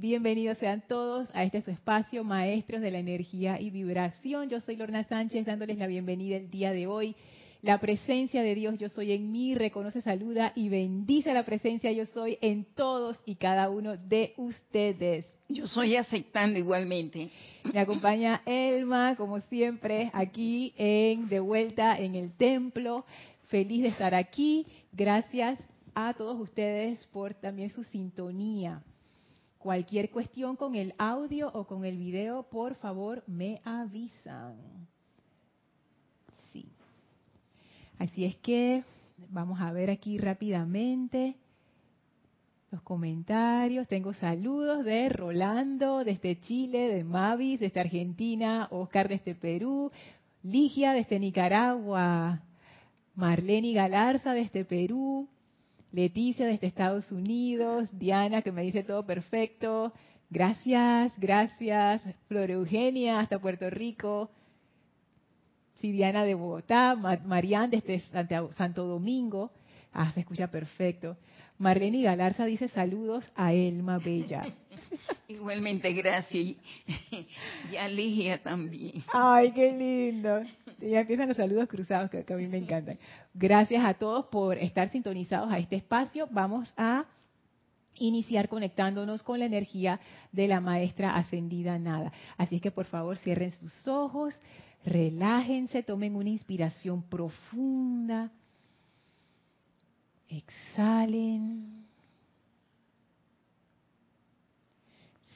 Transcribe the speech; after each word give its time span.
Bienvenidos 0.00 0.56
sean 0.56 0.82
todos 0.88 1.28
a 1.34 1.44
este 1.44 1.60
su 1.60 1.70
espacio, 1.70 2.24
maestros 2.24 2.80
de 2.80 2.90
la 2.90 3.00
energía 3.00 3.60
y 3.60 3.68
vibración. 3.68 4.48
Yo 4.48 4.58
soy 4.60 4.76
Lorna 4.76 5.04
Sánchez 5.04 5.44
dándoles 5.44 5.76
la 5.76 5.86
bienvenida 5.88 6.38
el 6.38 6.50
día 6.50 6.72
de 6.72 6.86
hoy. 6.86 7.14
La 7.60 7.78
presencia 7.80 8.42
de 8.42 8.54
Dios 8.54 8.78
yo 8.78 8.88
soy 8.88 9.12
en 9.12 9.30
mí, 9.30 9.54
reconoce, 9.54 10.00
saluda 10.00 10.54
y 10.56 10.70
bendice 10.70 11.34
la 11.34 11.44
presencia 11.44 11.92
yo 11.92 12.06
soy 12.06 12.38
en 12.40 12.64
todos 12.64 13.20
y 13.26 13.34
cada 13.34 13.68
uno 13.68 13.98
de 13.98 14.32
ustedes. 14.38 15.26
Yo 15.50 15.66
soy 15.66 15.96
aceptando 15.96 16.58
igualmente. 16.58 17.28
Me 17.70 17.78
acompaña 17.78 18.40
Elma, 18.46 19.16
como 19.16 19.40
siempre, 19.40 20.10
aquí 20.14 20.72
en 20.78 21.28
de 21.28 21.40
vuelta 21.40 21.98
en 21.98 22.14
el 22.14 22.32
templo. 22.38 23.04
Feliz 23.48 23.82
de 23.82 23.88
estar 23.88 24.14
aquí. 24.14 24.66
Gracias 24.94 25.58
a 25.94 26.14
todos 26.14 26.40
ustedes 26.40 27.06
por 27.08 27.34
también 27.34 27.68
su 27.68 27.82
sintonía. 27.82 28.82
Cualquier 29.60 30.10
cuestión 30.10 30.56
con 30.56 30.74
el 30.74 30.94
audio 30.96 31.50
o 31.52 31.66
con 31.66 31.84
el 31.84 31.98
video, 31.98 32.44
por 32.44 32.76
favor, 32.76 33.22
me 33.26 33.60
avisan. 33.62 34.56
Sí. 36.50 36.64
Así 37.98 38.24
es 38.24 38.36
que 38.36 38.82
vamos 39.28 39.60
a 39.60 39.70
ver 39.70 39.90
aquí 39.90 40.16
rápidamente 40.16 41.36
los 42.70 42.80
comentarios. 42.80 43.86
Tengo 43.86 44.14
saludos 44.14 44.82
de 44.82 45.10
Rolando 45.10 46.04
desde 46.04 46.40
Chile, 46.40 46.88
de 46.88 47.04
Mavis 47.04 47.60
desde 47.60 47.80
Argentina, 47.80 48.66
Oscar 48.70 49.10
desde 49.10 49.34
Perú, 49.34 49.92
Ligia 50.42 50.94
desde 50.94 51.18
Nicaragua, 51.18 52.40
Marlene 53.14 53.74
Galarza 53.74 54.32
desde 54.32 54.64
Perú, 54.64 55.28
Leticia 55.92 56.46
desde 56.46 56.66
Estados 56.66 57.10
Unidos, 57.10 57.88
Diana 57.92 58.42
que 58.42 58.52
me 58.52 58.62
dice 58.62 58.84
todo 58.84 59.04
perfecto, 59.04 59.92
gracias, 60.30 61.12
gracias, 61.18 62.02
Flor 62.28 62.50
Eugenia 62.50 63.20
hasta 63.20 63.40
Puerto 63.40 63.68
Rico, 63.70 64.30
Diana 65.80 66.24
de 66.24 66.34
Bogotá, 66.34 66.94
Marian 67.24 67.70
desde 67.70 68.00
Santo 68.00 68.86
Domingo, 68.86 69.50
ah, 69.92 70.12
se 70.12 70.20
escucha 70.20 70.50
perfecto. 70.50 71.16
Marlene 71.58 72.02
Galarza 72.02 72.44
dice 72.44 72.68
saludos 72.68 73.30
a 73.34 73.52
Elma 73.52 73.98
Bella. 73.98 74.46
Igualmente, 75.28 75.92
gracias. 75.92 76.56
Y 77.70 77.76
a 77.76 77.88
Ligia 77.88 78.42
también. 78.42 79.04
Ay, 79.12 79.52
qué 79.52 79.72
lindo. 79.72 80.42
Ya 80.80 81.00
empiezan 81.00 81.28
los 81.28 81.36
saludos 81.36 81.68
cruzados 81.68 82.10
que, 82.10 82.24
a 82.32 82.36
mí 82.36 82.46
me 82.46 82.58
encantan. 82.58 82.98
Gracias 83.34 83.84
a 83.84 83.94
todos 83.94 84.26
por 84.26 84.58
estar 84.58 84.90
sintonizados 84.90 85.50
a 85.52 85.58
este 85.58 85.76
espacio. 85.76 86.28
Vamos 86.30 86.72
a 86.76 87.04
iniciar 87.96 88.48
conectándonos 88.48 89.22
con 89.22 89.38
la 89.38 89.44
energía 89.44 90.00
de 90.32 90.48
la 90.48 90.60
maestra 90.60 91.14
ascendida 91.16 91.78
nada. 91.78 92.12
Así 92.36 92.56
es 92.56 92.62
que 92.62 92.70
por 92.70 92.86
favor 92.86 93.18
cierren 93.18 93.52
sus 93.52 93.86
ojos, 93.86 94.34
relájense, 94.84 95.82
tomen 95.82 96.16
una 96.16 96.30
inspiración 96.30 97.02
profunda, 97.02 98.30
exhalen, 100.28 101.79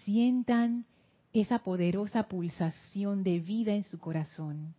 sientan 0.05 0.87
esa 1.33 1.61
poderosa 1.61 2.29
pulsación 2.29 3.25
de 3.25 3.41
vida 3.41 3.75
en 3.75 3.85
su 3.85 3.99
corazón 3.99 4.75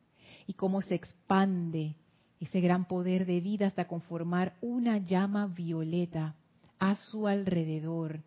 y 0.48 0.54
cómo 0.54 0.81
se 0.81 0.95
expande 0.95 1.95
ese 2.40 2.62
gran 2.62 2.86
poder 2.86 3.26
de 3.26 3.42
vida 3.42 3.68
hasta 3.68 3.88
conformar 3.88 4.56
una 4.62 4.98
llama 4.98 5.48
violeta 5.48 6.36
a 6.80 6.96
su 6.96 7.28
alrededor, 7.28 8.22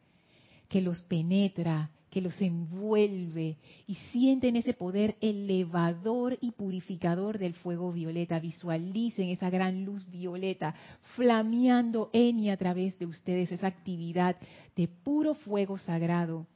que 0.69 0.81
los 0.81 1.01
penetra, 1.03 1.91
que 2.11 2.21
los 2.21 2.41
envuelve 2.41 3.57
y 3.87 3.95
sienten 4.11 4.57
ese 4.57 4.73
poder 4.75 5.17
elevador 5.21 6.39
y 6.41 6.53
purificador 6.53 7.39
del 7.39 7.55
fuego 7.55 7.93
violeta. 7.93 8.41
Visualicen 8.41 9.29
esa 9.29 9.51
gran 9.51 9.85
luz 9.85 10.09
violeta 10.11 10.75
flameando 11.15 12.11
en 12.13 12.41
y 12.41 12.51
a 12.51 12.57
través 12.57 12.99
de 12.99 13.07
ustedes, 13.07 13.53
esa 13.53 13.67
actividad 13.67 14.37
de 14.75 14.89
puro 14.89 15.35
fuego 15.35 15.79
sagrado 15.79 16.47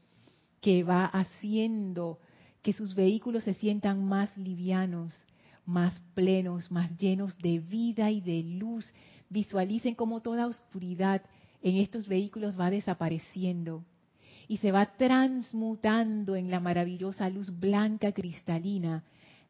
que 0.63 0.85
va 0.85 1.05
haciendo 1.05 2.19
que 2.63 2.73
sus 2.73 2.95
vehículos 2.95 3.45
se 3.45 3.55
sientan 3.55 4.05
más 4.05 4.35
livianos, 4.39 5.13
más 5.67 6.01
plenos, 6.15 6.71
más 6.71 6.97
llenos 6.97 7.37
de 7.39 7.59
vida 7.59 8.11
y 8.11 8.21
de 8.21 8.43
luz. 8.45 8.91
Visualicen 9.29 9.97
cómo 9.97 10.23
toda 10.23 10.47
oscuridad 10.47 11.23
en 11.63 11.77
estos 11.77 12.07
vehículos 12.09 12.59
va 12.59 12.71
desapareciendo 12.71 13.85
y 14.49 14.59
se 14.59 14.73
va 14.73 14.87
transmutando 14.97 16.37
en 16.37 16.51
la 16.51 16.61
maravillosa 16.61 17.29
luz 17.29 17.51
blanca 17.59 18.13
cristalina 18.13 19.05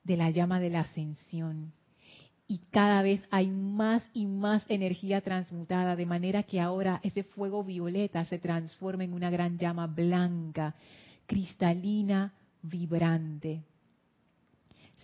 de 0.05 0.17
la 0.17 0.31
llama 0.31 0.61
de 0.61 0.71
la 0.71 0.81
ascensión. 0.81 1.73
Y 2.49 2.59
cada 2.71 3.03
vez 3.03 3.23
hay 3.31 3.49
más 3.49 4.03
y 4.13 4.27
más 4.27 4.65
energía 4.69 5.21
transmutada, 5.21 5.97
de 5.97 6.07
manera 6.07 6.43
que 6.43 6.61
ahora 6.61 7.01
ese 7.03 7.23
fuego 7.23 7.65
violeta 7.65 8.25
se 8.25 8.39
transforma 8.39 9.05
en 9.05 9.15
una 9.15 9.31
gran 9.31 9.59
llama 9.59 9.87
blanca, 9.87 10.75
cristalina, 11.33 12.35
vibrante 12.61 13.63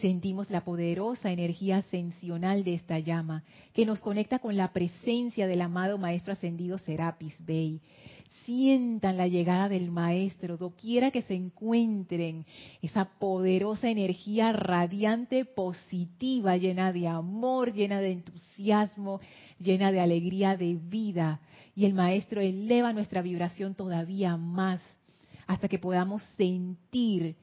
sentimos 0.00 0.50
la 0.50 0.64
poderosa 0.64 1.30
energía 1.30 1.78
ascensional 1.78 2.64
de 2.64 2.74
esta 2.74 2.98
llama, 2.98 3.44
que 3.72 3.86
nos 3.86 4.00
conecta 4.00 4.38
con 4.38 4.56
la 4.56 4.72
presencia 4.72 5.46
del 5.46 5.60
amado 5.60 5.98
Maestro 5.98 6.32
Ascendido 6.32 6.78
Serapis 6.78 7.34
Bey. 7.40 7.80
Sientan 8.44 9.16
la 9.16 9.26
llegada 9.26 9.68
del 9.68 9.90
Maestro, 9.90 10.56
doquiera 10.56 11.10
que 11.10 11.22
se 11.22 11.34
encuentren, 11.34 12.46
esa 12.80 13.06
poderosa 13.18 13.90
energía 13.90 14.52
radiante, 14.52 15.44
positiva, 15.44 16.56
llena 16.56 16.92
de 16.92 17.08
amor, 17.08 17.72
llena 17.72 18.00
de 18.00 18.12
entusiasmo, 18.12 19.20
llena 19.58 19.92
de 19.92 20.00
alegría 20.00 20.56
de 20.56 20.76
vida. 20.76 21.40
Y 21.74 21.84
el 21.84 21.94
Maestro 21.94 22.40
eleva 22.40 22.92
nuestra 22.92 23.20
vibración 23.22 23.74
todavía 23.74 24.36
más, 24.36 24.80
hasta 25.48 25.66
que 25.66 25.80
podamos 25.80 26.22
sentir 26.36 27.34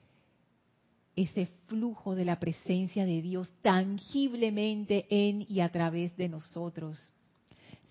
ese 1.17 1.47
flujo 1.67 2.15
de 2.15 2.23
la 2.23 2.39
presencia 2.39 3.05
de 3.05 3.21
Dios 3.21 3.51
tangiblemente 3.61 5.05
en 5.09 5.45
y 5.49 5.59
a 5.59 5.69
través 5.69 6.15
de 6.15 6.29
nosotros. 6.29 6.97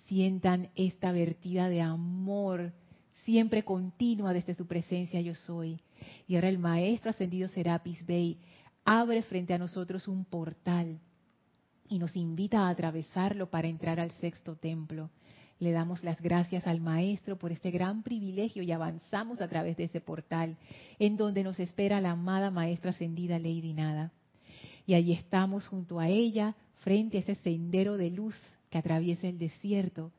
Sientan 0.06 0.70
esta 0.74 1.12
vertida 1.12 1.69
de 1.69 1.82
amor 1.82 2.72
siempre 3.24 3.64
continua 3.64 4.32
desde 4.32 4.54
su 4.54 4.66
presencia 4.66 5.20
yo 5.20 5.34
soy. 5.34 5.80
Y 6.28 6.36
ahora 6.36 6.48
el 6.48 6.58
Maestro 6.58 7.10
Ascendido 7.10 7.48
Serapis 7.48 8.04
Bey 8.06 8.38
abre 8.84 9.22
frente 9.22 9.54
a 9.54 9.58
nosotros 9.58 10.08
un 10.08 10.24
portal 10.24 10.98
y 11.88 11.98
nos 11.98 12.16
invita 12.16 12.60
a 12.60 12.69
atravesarlo 12.69 13.50
para 13.50 13.69
entrar 13.69 13.98
al 13.98 14.10
sexto 14.12 14.56
templo. 14.56 15.10
Le 15.60 15.72
damos 15.72 16.03
las 16.03 16.20
gracias 16.20 16.66
al 16.66 16.81
Maestro 16.81 17.37
por 17.38 17.53
este 17.53 17.70
gran 17.70 18.03
privilegio 18.03 18.62
y 18.62 18.72
avanzamos 18.72 19.41
a 19.41 19.48
través 19.48 19.76
de 19.76 19.84
ese 19.84 20.00
portal 20.00 20.56
en 20.98 21.16
donde 21.16 21.44
nos 21.44 21.60
espera 21.60 22.00
la 22.00 22.10
amada 22.10 22.50
Maestra 22.50 22.91
Ascendida 22.91 23.38
Lady 23.38 23.72
Nada. 23.72 24.12
Y 24.87 24.94
allí 24.94 25.12
estamos 25.12 25.66
junto 25.66 26.00
a 26.00 26.09
ella, 26.09 26.54
frente 26.82 27.16
a 27.16 27.20
ese 27.20 27.37
sendero 27.37 27.97
de 27.97 28.10
luz 28.10 28.37
que 28.69 28.78
atraviesa 28.78 29.28
el 29.28 29.38
desierto. 29.38 30.10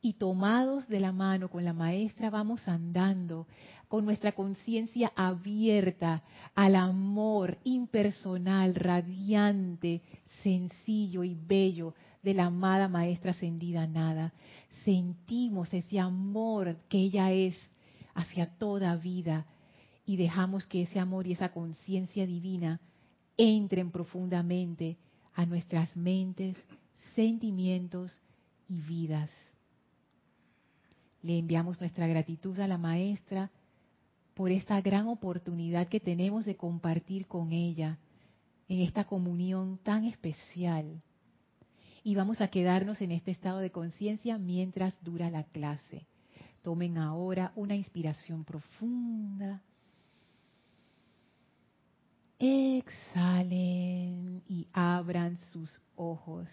Y 0.00 0.14
tomados 0.14 0.88
de 0.88 0.98
la 0.98 1.12
mano 1.12 1.48
con 1.48 1.64
la 1.64 1.72
maestra 1.72 2.28
vamos 2.28 2.66
andando 2.66 3.46
con 3.86 4.04
nuestra 4.04 4.32
conciencia 4.32 5.12
abierta 5.14 6.22
al 6.56 6.74
amor 6.74 7.58
impersonal, 7.62 8.74
radiante, 8.74 10.02
sencillo 10.42 11.22
y 11.22 11.34
bello 11.34 11.94
de 12.22 12.34
la 12.34 12.46
amada 12.46 12.88
maestra 12.88 13.32
ascendida 13.32 13.86
nada. 13.86 14.32
Sentimos 14.84 15.72
ese 15.72 16.00
amor 16.00 16.76
que 16.88 16.98
ella 16.98 17.32
es 17.32 17.56
hacia 18.14 18.46
toda 18.58 18.96
vida 18.96 19.46
y 20.04 20.16
dejamos 20.16 20.66
que 20.66 20.82
ese 20.82 20.98
amor 20.98 21.26
y 21.26 21.32
esa 21.32 21.52
conciencia 21.52 22.26
divina 22.26 22.80
entren 23.36 23.90
profundamente 23.90 24.98
a 25.34 25.46
nuestras 25.46 25.96
mentes, 25.96 26.56
sentimientos 27.14 28.20
y 28.68 28.80
vidas. 28.80 29.30
Le 31.22 31.38
enviamos 31.38 31.80
nuestra 31.80 32.06
gratitud 32.06 32.58
a 32.58 32.66
la 32.66 32.78
maestra 32.78 33.50
por 34.34 34.50
esta 34.50 34.80
gran 34.80 35.06
oportunidad 35.06 35.88
que 35.88 36.00
tenemos 36.00 36.44
de 36.44 36.56
compartir 36.56 37.26
con 37.26 37.52
ella 37.52 37.98
en 38.68 38.80
esta 38.80 39.04
comunión 39.04 39.78
tan 39.78 40.04
especial 40.04 41.02
y 42.04 42.14
vamos 42.14 42.40
a 42.40 42.48
quedarnos 42.48 43.00
en 43.00 43.12
este 43.12 43.30
estado 43.30 43.58
de 43.58 43.70
conciencia 43.70 44.38
mientras 44.38 45.02
dura 45.02 45.30
la 45.30 45.44
clase. 45.44 46.06
Tomen 46.62 46.98
ahora 46.98 47.52
una 47.56 47.76
inspiración 47.76 48.44
profunda. 48.44 49.62
Exhalen 52.38 53.62
y 54.48 54.66
abran 54.72 55.36
sus 55.52 55.80
ojos. 55.94 56.48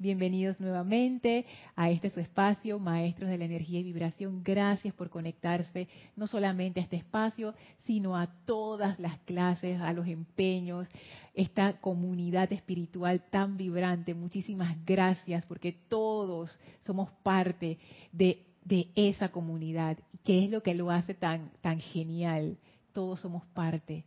Bienvenidos 0.00 0.58
nuevamente 0.60 1.44
a 1.76 1.90
este 1.90 2.08
su 2.08 2.20
espacio, 2.20 2.78
Maestros 2.78 3.28
de 3.28 3.36
la 3.36 3.44
Energía 3.44 3.80
y 3.80 3.82
Vibración. 3.82 4.42
Gracias 4.42 4.94
por 4.94 5.10
conectarse 5.10 5.88
no 6.16 6.26
solamente 6.26 6.80
a 6.80 6.84
este 6.84 6.96
espacio, 6.96 7.52
sino 7.82 8.16
a 8.16 8.26
todas 8.46 8.98
las 8.98 9.18
clases, 9.26 9.78
a 9.78 9.92
los 9.92 10.06
empeños, 10.06 10.88
esta 11.34 11.82
comunidad 11.82 12.50
espiritual 12.50 13.22
tan 13.28 13.58
vibrante. 13.58 14.14
Muchísimas 14.14 14.74
gracias 14.86 15.44
porque 15.44 15.72
todos 15.72 16.58
somos 16.80 17.10
parte 17.22 17.78
de, 18.10 18.46
esa 18.94 19.30
comunidad, 19.30 19.98
que 20.24 20.46
es 20.46 20.50
lo 20.50 20.62
que 20.62 20.74
lo 20.74 20.90
hace 20.90 21.12
tan, 21.12 21.50
tan 21.60 21.78
genial. 21.78 22.56
Todos 22.94 23.20
somos 23.20 23.44
parte. 23.48 24.06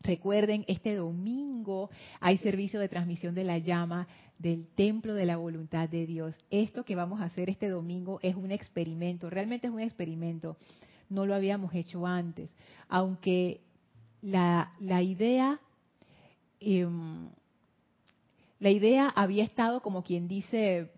Recuerden, 0.00 0.64
este 0.68 0.94
domingo 0.94 1.90
hay 2.20 2.38
servicio 2.38 2.78
de 2.80 2.88
transmisión 2.88 3.34
de 3.34 3.44
la 3.44 3.58
llama 3.58 4.06
del 4.38 4.68
templo 4.68 5.14
de 5.14 5.26
la 5.26 5.36
voluntad 5.36 5.88
de 5.88 6.06
Dios. 6.06 6.36
Esto 6.50 6.84
que 6.84 6.94
vamos 6.94 7.20
a 7.20 7.24
hacer 7.24 7.50
este 7.50 7.68
domingo 7.68 8.20
es 8.22 8.36
un 8.36 8.52
experimento, 8.52 9.28
realmente 9.28 9.66
es 9.66 9.72
un 9.72 9.80
experimento. 9.80 10.56
No 11.10 11.26
lo 11.26 11.34
habíamos 11.34 11.74
hecho 11.74 12.06
antes, 12.06 12.50
aunque 12.88 13.60
la, 14.22 14.72
la 14.80 15.02
idea... 15.02 15.60
Em, 16.60 17.28
la 18.60 18.70
idea 18.70 19.08
había 19.08 19.44
estado, 19.44 19.80
como 19.82 20.02
quien 20.02 20.26
dice, 20.26 20.90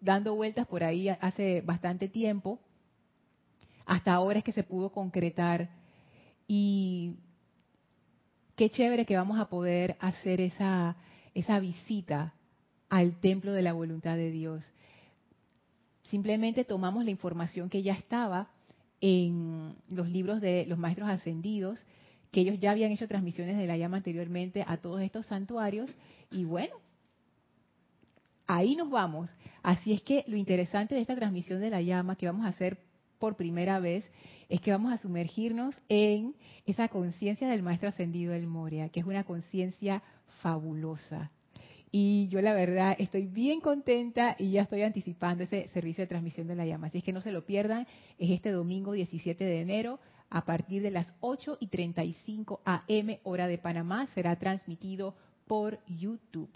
dando 0.00 0.36
vueltas 0.36 0.66
por 0.68 0.84
ahí 0.84 1.08
hace 1.08 1.60
bastante 1.62 2.08
tiempo. 2.08 2.60
Hasta 3.86 4.12
ahora 4.12 4.38
es 4.38 4.44
que 4.44 4.52
se 4.52 4.62
pudo 4.62 4.90
concretar. 4.92 5.70
Y 6.46 7.16
qué 8.56 8.70
chévere 8.70 9.06
que 9.06 9.16
vamos 9.16 9.38
a 9.38 9.48
poder 9.48 9.96
hacer 10.00 10.40
esa, 10.40 10.96
esa 11.34 11.60
visita 11.60 12.34
al 12.88 13.18
templo 13.20 13.52
de 13.52 13.62
la 13.62 13.72
voluntad 13.72 14.16
de 14.16 14.30
Dios. 14.30 14.70
Simplemente 16.04 16.64
tomamos 16.64 17.04
la 17.04 17.10
información 17.10 17.70
que 17.70 17.82
ya 17.82 17.94
estaba 17.94 18.50
en 19.00 19.74
los 19.88 20.08
libros 20.08 20.40
de 20.40 20.66
los 20.66 20.78
maestros 20.78 21.08
ascendidos, 21.08 21.84
que 22.30 22.40
ellos 22.42 22.58
ya 22.60 22.70
habían 22.70 22.92
hecho 22.92 23.08
transmisiones 23.08 23.56
de 23.56 23.66
la 23.66 23.76
llama 23.76 23.98
anteriormente 23.98 24.64
a 24.66 24.76
todos 24.76 25.00
estos 25.00 25.26
santuarios, 25.26 25.90
y 26.30 26.44
bueno, 26.44 26.76
ahí 28.46 28.76
nos 28.76 28.90
vamos. 28.90 29.34
Así 29.62 29.92
es 29.92 30.02
que 30.02 30.24
lo 30.28 30.36
interesante 30.36 30.94
de 30.94 31.00
esta 31.00 31.16
transmisión 31.16 31.60
de 31.60 31.70
la 31.70 31.82
llama 31.82 32.16
que 32.16 32.26
vamos 32.26 32.44
a 32.44 32.50
hacer 32.50 32.78
por 33.22 33.36
primera 33.36 33.78
vez 33.78 34.04
es 34.48 34.60
que 34.60 34.72
vamos 34.72 34.92
a 34.92 34.98
sumergirnos 34.98 35.80
en 35.88 36.34
esa 36.66 36.88
conciencia 36.88 37.48
del 37.48 37.62
Maestro 37.62 37.88
Ascendido 37.88 38.32
del 38.32 38.48
Moria, 38.48 38.88
que 38.88 38.98
es 38.98 39.06
una 39.06 39.22
conciencia 39.22 40.02
fabulosa. 40.40 41.30
Y 41.92 42.26
yo 42.30 42.42
la 42.42 42.52
verdad 42.52 42.96
estoy 42.98 43.26
bien 43.26 43.60
contenta 43.60 44.34
y 44.40 44.50
ya 44.50 44.62
estoy 44.62 44.82
anticipando 44.82 45.44
ese 45.44 45.68
servicio 45.68 46.02
de 46.02 46.08
transmisión 46.08 46.48
de 46.48 46.56
la 46.56 46.66
llama. 46.66 46.88
Así 46.88 46.98
es 46.98 47.04
que 47.04 47.12
no 47.12 47.20
se 47.20 47.30
lo 47.30 47.46
pierdan, 47.46 47.86
es 48.18 48.32
este 48.32 48.50
domingo 48.50 48.90
17 48.90 49.44
de 49.44 49.60
enero 49.60 50.00
a 50.28 50.44
partir 50.44 50.82
de 50.82 50.90
las 50.90 51.14
8 51.20 51.58
y 51.60 51.68
35 51.68 52.60
AM 52.64 53.18
hora 53.22 53.46
de 53.46 53.58
Panamá. 53.58 54.08
Será 54.16 54.34
transmitido 54.34 55.14
por 55.46 55.78
YouTube. 55.86 56.50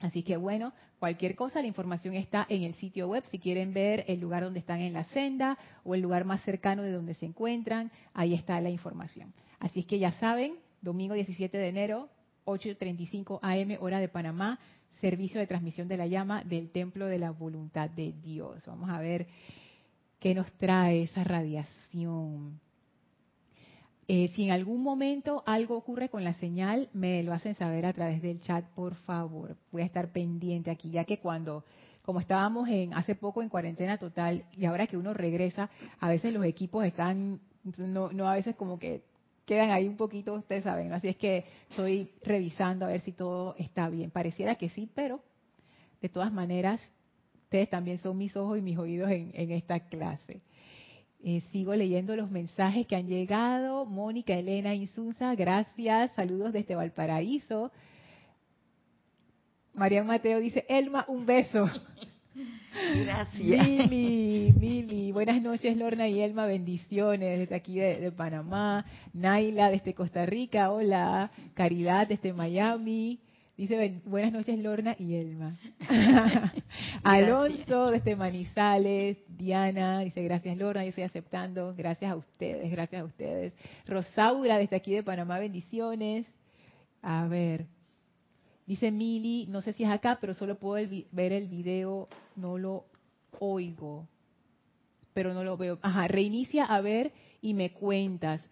Así 0.00 0.22
que 0.22 0.36
bueno, 0.36 0.74
cualquier 0.98 1.34
cosa, 1.34 1.60
la 1.62 1.68
información 1.68 2.14
está 2.14 2.46
en 2.48 2.62
el 2.62 2.74
sitio 2.74 3.08
web. 3.08 3.24
Si 3.30 3.38
quieren 3.38 3.72
ver 3.72 4.04
el 4.08 4.20
lugar 4.20 4.42
donde 4.42 4.58
están 4.58 4.80
en 4.80 4.92
la 4.92 5.04
senda 5.04 5.58
o 5.84 5.94
el 5.94 6.02
lugar 6.02 6.24
más 6.24 6.42
cercano 6.42 6.82
de 6.82 6.92
donde 6.92 7.14
se 7.14 7.26
encuentran, 7.26 7.90
ahí 8.12 8.34
está 8.34 8.60
la 8.60 8.70
información. 8.70 9.32
Así 9.58 9.80
es 9.80 9.86
que 9.86 9.98
ya 9.98 10.12
saben, 10.12 10.56
domingo 10.82 11.14
17 11.14 11.56
de 11.56 11.68
enero, 11.68 12.10
8.35 12.44 13.40
AM, 13.42 13.82
hora 13.82 13.98
de 13.98 14.08
Panamá, 14.08 14.58
servicio 15.00 15.40
de 15.40 15.46
transmisión 15.46 15.88
de 15.88 15.96
la 15.96 16.06
llama 16.06 16.44
del 16.44 16.70
Templo 16.70 17.06
de 17.06 17.18
la 17.18 17.30
Voluntad 17.30 17.90
de 17.90 18.12
Dios. 18.12 18.64
Vamos 18.66 18.90
a 18.90 19.00
ver 19.00 19.26
qué 20.20 20.34
nos 20.34 20.50
trae 20.52 21.04
esa 21.04 21.24
radiación. 21.24 22.60
Eh, 24.08 24.30
si 24.36 24.44
en 24.44 24.52
algún 24.52 24.84
momento 24.84 25.42
algo 25.46 25.76
ocurre 25.76 26.08
con 26.08 26.22
la 26.22 26.34
señal, 26.34 26.88
me 26.92 27.24
lo 27.24 27.32
hacen 27.32 27.56
saber 27.56 27.86
a 27.86 27.92
través 27.92 28.22
del 28.22 28.40
chat, 28.40 28.64
por 28.66 28.94
favor. 28.94 29.56
Voy 29.72 29.82
a 29.82 29.84
estar 29.84 30.12
pendiente 30.12 30.70
aquí, 30.70 30.90
ya 30.90 31.04
que 31.04 31.18
cuando, 31.18 31.64
como 32.04 32.20
estábamos 32.20 32.68
en 32.68 32.94
hace 32.94 33.16
poco 33.16 33.42
en 33.42 33.48
cuarentena 33.48 33.98
total 33.98 34.44
y 34.56 34.64
ahora 34.64 34.86
que 34.86 34.96
uno 34.96 35.12
regresa, 35.12 35.70
a 35.98 36.08
veces 36.08 36.32
los 36.32 36.44
equipos 36.44 36.84
están, 36.84 37.40
no, 37.78 38.12
no 38.12 38.28
a 38.28 38.36
veces 38.36 38.54
como 38.54 38.78
que 38.78 39.02
quedan 39.44 39.70
ahí 39.70 39.88
un 39.88 39.96
poquito, 39.96 40.34
ustedes 40.34 40.62
saben. 40.62 40.92
Así 40.92 41.08
es 41.08 41.16
que 41.16 41.44
estoy 41.68 42.12
revisando 42.22 42.84
a 42.84 42.88
ver 42.88 43.00
si 43.00 43.10
todo 43.10 43.56
está 43.58 43.88
bien. 43.88 44.12
Pareciera 44.12 44.54
que 44.54 44.68
sí, 44.68 44.88
pero 44.94 45.20
de 46.00 46.08
todas 46.08 46.32
maneras, 46.32 46.80
ustedes 47.42 47.70
también 47.70 47.98
son 47.98 48.16
mis 48.16 48.36
ojos 48.36 48.56
y 48.56 48.62
mis 48.62 48.78
oídos 48.78 49.10
en 49.10 49.50
esta 49.50 49.80
clase. 49.80 50.42
Eh, 51.24 51.42
sigo 51.50 51.74
leyendo 51.74 52.14
los 52.14 52.30
mensajes 52.30 52.86
que 52.86 52.96
han 52.96 53.08
llegado. 53.08 53.84
Mónica 53.84 54.34
Elena 54.34 54.74
Insunza, 54.74 55.34
gracias. 55.34 56.12
Saludos 56.12 56.52
desde 56.52 56.74
Valparaíso. 56.74 57.72
María 59.74 60.04
Mateo 60.04 60.40
dice, 60.40 60.64
Elma, 60.68 61.04
un 61.08 61.26
beso. 61.26 61.68
Gracias. 62.94 63.66
Mili, 63.88 64.52
Mili, 64.58 65.12
buenas 65.12 65.40
noches 65.40 65.74
Lorna 65.76 66.08
y 66.08 66.20
Elma, 66.20 66.44
bendiciones 66.44 67.38
desde 67.38 67.54
aquí 67.54 67.78
de, 67.78 67.98
de, 67.98 68.12
Panamá. 68.12 68.84
Naila 69.14 69.70
desde 69.70 69.94
Costa 69.94 70.26
Rica, 70.26 70.70
hola. 70.70 71.30
Caridad 71.54 72.06
desde 72.06 72.34
Miami. 72.34 73.18
Dice, 73.56 74.02
buenas 74.04 74.32
noches 74.32 74.58
Lorna 74.58 74.94
y 74.98 75.14
Elma. 75.14 75.56
Alonso 77.02 77.90
desde 77.90 78.14
Manizales, 78.14 79.16
Diana, 79.28 80.00
dice, 80.00 80.22
gracias 80.24 80.58
Lorna, 80.58 80.82
yo 80.82 80.90
estoy 80.90 81.04
aceptando, 81.04 81.74
gracias 81.74 82.12
a 82.12 82.16
ustedes, 82.16 82.70
gracias 82.70 83.00
a 83.00 83.04
ustedes. 83.06 83.54
Rosaura 83.86 84.58
desde 84.58 84.76
aquí 84.76 84.92
de 84.92 85.02
Panamá, 85.02 85.38
bendiciones. 85.38 86.26
A 87.00 87.26
ver, 87.28 87.64
dice 88.66 88.90
Mili, 88.90 89.46
no 89.46 89.62
sé 89.62 89.72
si 89.72 89.84
es 89.84 89.90
acá, 89.90 90.18
pero 90.20 90.34
solo 90.34 90.58
puedo 90.58 90.86
ver 91.12 91.32
el 91.32 91.48
video, 91.48 92.08
no 92.34 92.58
lo 92.58 92.84
oigo, 93.38 94.06
pero 95.14 95.32
no 95.32 95.44
lo 95.44 95.56
veo. 95.56 95.78
Ajá, 95.80 96.08
reinicia 96.08 96.66
a 96.66 96.82
ver 96.82 97.10
y 97.40 97.54
me 97.54 97.72
cuentas. 97.72 98.46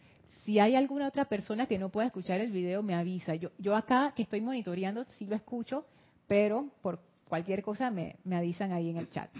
Si 0.44 0.58
hay 0.58 0.76
alguna 0.76 1.08
otra 1.08 1.24
persona 1.24 1.66
que 1.66 1.78
no 1.78 1.88
pueda 1.88 2.08
escuchar 2.08 2.38
el 2.42 2.50
video, 2.50 2.82
me 2.82 2.94
avisa. 2.94 3.34
Yo, 3.34 3.74
acá 3.74 4.12
que 4.14 4.22
estoy 4.22 4.42
monitoreando, 4.42 5.06
sí 5.16 5.26
lo 5.26 5.36
escucho, 5.36 5.86
pero 6.28 6.68
por 6.82 7.00
cualquier 7.26 7.62
cosa 7.62 7.90
me, 7.90 8.16
avisan 8.30 8.70
ahí 8.72 8.90
en 8.90 8.98
el 8.98 9.08
chat. 9.08 9.30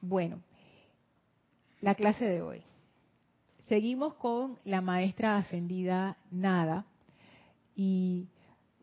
Bueno, 0.00 0.40
la 1.82 1.94
clase 1.94 2.24
de 2.24 2.40
hoy. 2.40 2.62
Seguimos 3.68 4.14
con 4.14 4.58
la 4.64 4.80
maestra 4.80 5.36
ascendida 5.36 6.16
Nada. 6.30 6.86
Y 7.76 8.28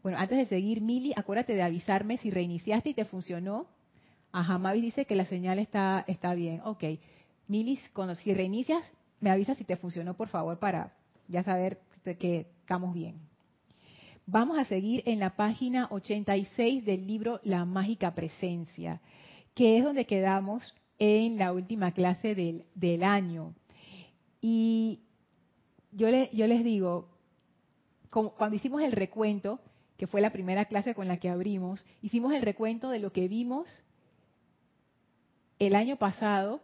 bueno, 0.04 0.20
antes 0.20 0.38
de 0.38 0.46
seguir, 0.46 0.82
Mili, 0.82 1.14
acuérdate 1.16 1.56
de 1.56 1.64
avisarme 1.64 2.18
si 2.18 2.30
reiniciaste 2.30 2.90
y 2.90 2.94
te 2.94 3.06
funcionó. 3.06 3.66
Ajá, 4.32 4.60
Mavis 4.60 4.84
dice 4.84 5.06
que 5.06 5.16
la 5.16 5.26
señal 5.26 5.58
está, 5.58 6.04
está 6.08 6.36
bien. 6.36 6.62
Ok. 6.64 6.84
Mili, 7.48 7.80
cuando, 7.94 8.14
si 8.14 8.34
reinicias, 8.36 8.84
me 9.20 9.32
avisa 9.32 9.56
si 9.56 9.64
te 9.64 9.78
funcionó, 9.78 10.16
por 10.16 10.28
favor, 10.28 10.60
para 10.60 10.94
ya 11.32 11.44
saber 11.44 11.80
que 12.20 12.48
estamos 12.62 12.94
bien. 12.94 13.16
Vamos 14.26 14.60
a 14.60 14.66
seguir 14.66 15.02
en 15.06 15.20
la 15.20 15.36
página 15.36 15.88
86 15.90 16.86
del 16.86 17.08
libro 17.08 17.40
La 17.44 17.66
Mágica 17.66 18.14
Presencia, 18.14 19.02
que 19.56 19.78
es 19.78 19.84
donde 19.84 20.06
quedamos 20.06 20.76
en 21.00 21.38
la 21.38 21.54
última 21.54 21.92
clase 21.92 22.36
del, 22.36 22.66
del 22.76 23.04
año. 23.04 23.56
Y 24.42 25.00
yo, 25.92 26.10
le, 26.10 26.30
yo 26.34 26.48
les 26.48 26.64
digo, 26.64 27.10
cuando 28.10 28.56
hicimos 28.56 28.82
el 28.84 28.92
recuento, 28.92 29.60
que 29.98 30.08
fue 30.08 30.22
la 30.22 30.32
primera 30.32 30.66
clase 30.66 30.94
con 30.94 31.08
la 31.08 31.18
que 31.18 31.30
abrimos, 31.30 31.84
hicimos 32.02 32.34
el 32.34 32.42
recuento 32.42 32.90
de 32.90 33.00
lo 33.00 33.12
que 33.12 33.28
vimos 33.28 33.84
el 35.60 35.76
año 35.76 35.98
pasado 35.98 36.62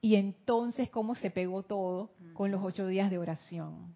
y 0.00 0.16
entonces 0.16 0.90
cómo 0.90 1.14
se 1.14 1.30
pegó 1.30 1.62
todo 1.62 2.10
con 2.34 2.50
los 2.50 2.62
ocho 2.62 2.86
días 2.86 3.10
de 3.10 3.18
oración. 3.18 3.94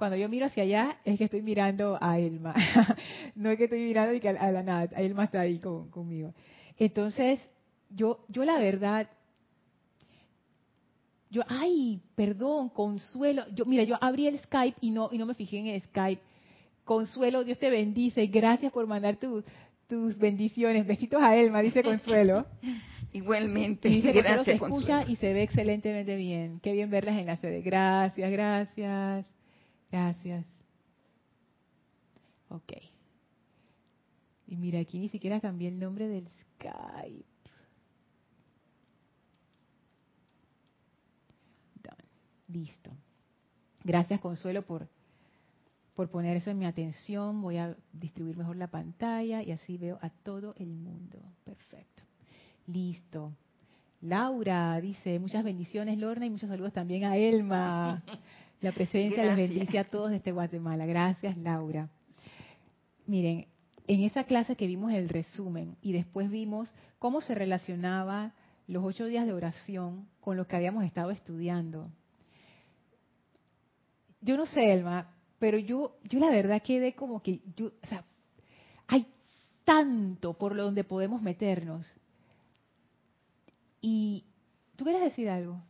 Cuando 0.00 0.16
yo 0.16 0.30
miro 0.30 0.46
hacia 0.46 0.62
allá 0.62 0.96
es 1.04 1.18
que 1.18 1.24
estoy 1.24 1.42
mirando 1.42 1.98
a 2.00 2.18
Elma. 2.18 2.54
no 3.34 3.50
es 3.50 3.58
que 3.58 3.64
estoy 3.64 3.80
mirando 3.80 4.18
a 4.40 4.50
la 4.50 4.62
nada, 4.62 4.88
Elma 4.96 5.24
está 5.24 5.42
ahí 5.42 5.58
conmigo. 5.58 6.32
Entonces, 6.78 7.38
yo, 7.90 8.24
yo 8.28 8.46
la 8.46 8.58
verdad, 8.58 9.10
yo, 11.28 11.42
ay, 11.48 12.00
perdón, 12.14 12.70
consuelo. 12.70 13.44
Yo, 13.54 13.66
mira, 13.66 13.84
yo 13.84 13.98
abrí 14.00 14.26
el 14.26 14.38
Skype 14.38 14.78
y 14.80 14.90
no, 14.90 15.10
y 15.12 15.18
no 15.18 15.26
me 15.26 15.34
fijé 15.34 15.58
en 15.58 15.66
el 15.66 15.82
Skype. 15.82 16.22
Consuelo, 16.84 17.44
Dios 17.44 17.58
te 17.58 17.68
bendice. 17.68 18.26
Gracias 18.28 18.72
por 18.72 18.86
mandar 18.86 19.18
tus 19.18 20.16
bendiciones. 20.16 20.86
Besitos 20.86 21.20
a 21.20 21.36
Elma, 21.36 21.60
dice 21.60 21.82
Consuelo. 21.82 22.46
Igualmente. 23.12 23.90
Dice 23.90 24.12
gracias, 24.12 24.46
se 24.46 24.52
escucha 24.52 25.04
y 25.06 25.16
se 25.16 25.34
ve 25.34 25.42
excelentemente 25.42 26.16
bien. 26.16 26.58
Qué 26.60 26.72
bien 26.72 26.88
verlas 26.88 27.18
en 27.18 27.26
la 27.26 27.36
sede. 27.36 27.60
Gracias, 27.60 28.30
gracias, 28.30 29.26
gracias. 29.90 30.46
Ok. 32.48 32.72
Y 34.46 34.56
mira, 34.56 34.80
aquí 34.80 34.98
ni 34.98 35.08
siquiera 35.08 35.40
cambié 35.40 35.68
el 35.68 35.78
nombre 35.78 36.08
del 36.08 36.28
Skype. 36.28 37.30
Listo. 42.52 42.90
Gracias, 43.84 44.20
Consuelo, 44.20 44.62
por, 44.62 44.88
por 45.94 46.10
poner 46.10 46.36
eso 46.36 46.50
en 46.50 46.58
mi 46.58 46.66
atención. 46.66 47.40
Voy 47.42 47.58
a 47.58 47.76
distribuir 47.92 48.36
mejor 48.36 48.56
la 48.56 48.66
pantalla 48.66 49.42
y 49.42 49.52
así 49.52 49.78
veo 49.78 49.98
a 50.02 50.10
todo 50.10 50.54
el 50.58 50.74
mundo. 50.74 51.22
Perfecto. 51.44 52.02
Listo. 52.66 53.32
Laura 54.00 54.80
dice, 54.80 55.18
muchas 55.20 55.44
bendiciones, 55.44 55.98
Lorna, 55.98 56.26
y 56.26 56.30
muchos 56.30 56.48
saludos 56.48 56.72
también 56.72 57.04
a 57.04 57.16
Elma. 57.16 58.02
La 58.60 58.72
presencia 58.72 59.24
les 59.24 59.36
bendice 59.36 59.78
a 59.78 59.84
todos 59.84 60.10
desde 60.10 60.32
Guatemala. 60.32 60.84
Gracias, 60.84 61.36
Laura. 61.38 61.88
Miren, 63.06 63.46
en 63.86 64.00
esa 64.02 64.24
clase 64.24 64.54
que 64.54 64.66
vimos 64.66 64.92
el 64.92 65.08
resumen 65.08 65.76
y 65.80 65.92
después 65.92 66.30
vimos 66.30 66.72
cómo 66.98 67.20
se 67.22 67.34
relacionaba 67.34 68.34
los 68.66 68.84
ocho 68.84 69.06
días 69.06 69.26
de 69.26 69.32
oración 69.32 70.06
con 70.20 70.36
lo 70.36 70.46
que 70.46 70.56
habíamos 70.56 70.84
estado 70.84 71.10
estudiando. 71.10 71.90
Yo 74.20 74.36
no 74.36 74.46
sé, 74.46 74.72
Elma, 74.72 75.10
pero 75.38 75.58
yo, 75.58 75.96
yo 76.04 76.20
la 76.20 76.30
verdad 76.30 76.62
quedé 76.62 76.94
como 76.94 77.22
que, 77.22 77.40
yo, 77.56 77.72
o 77.82 77.86
sea, 77.86 78.04
hay 78.86 79.06
tanto 79.64 80.34
por 80.34 80.54
donde 80.54 80.84
podemos 80.84 81.22
meternos. 81.22 81.90
Y 83.80 84.26
tú 84.76 84.84
quieres 84.84 85.02
decir 85.02 85.30
algo. 85.30 85.62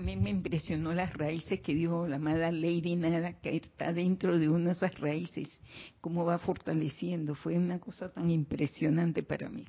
Mí 0.00 0.16
me 0.16 0.30
impresionó 0.30 0.92
las 0.92 1.12
raíces 1.14 1.60
que 1.60 1.74
dijo 1.74 2.06
la 2.06 2.16
amada 2.16 2.52
Lady 2.52 2.96
Nada, 2.96 3.32
que 3.40 3.56
está 3.56 3.92
dentro 3.92 4.38
de 4.38 4.48
una 4.48 4.66
de 4.66 4.72
esas 4.72 5.00
raíces, 5.00 5.48
cómo 6.00 6.24
va 6.24 6.38
fortaleciendo. 6.38 7.34
Fue 7.34 7.56
una 7.56 7.78
cosa 7.78 8.12
tan 8.12 8.30
impresionante 8.30 9.22
para 9.22 9.48
mí. 9.48 9.64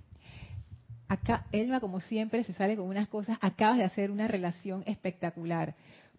Acá, 1.07 1.45
Elma, 1.53 1.79
como 1.79 2.01
siempre, 2.01 2.43
se 2.43 2.53
sale 2.53 2.75
con 2.75 2.87
unas 2.87 3.07
cosas. 3.07 3.37
Acabas 3.41 3.77
de 3.77 3.85
hacer 3.85 4.11
una 4.11 4.27
relación 4.27 4.83
espectacular. 4.85 5.75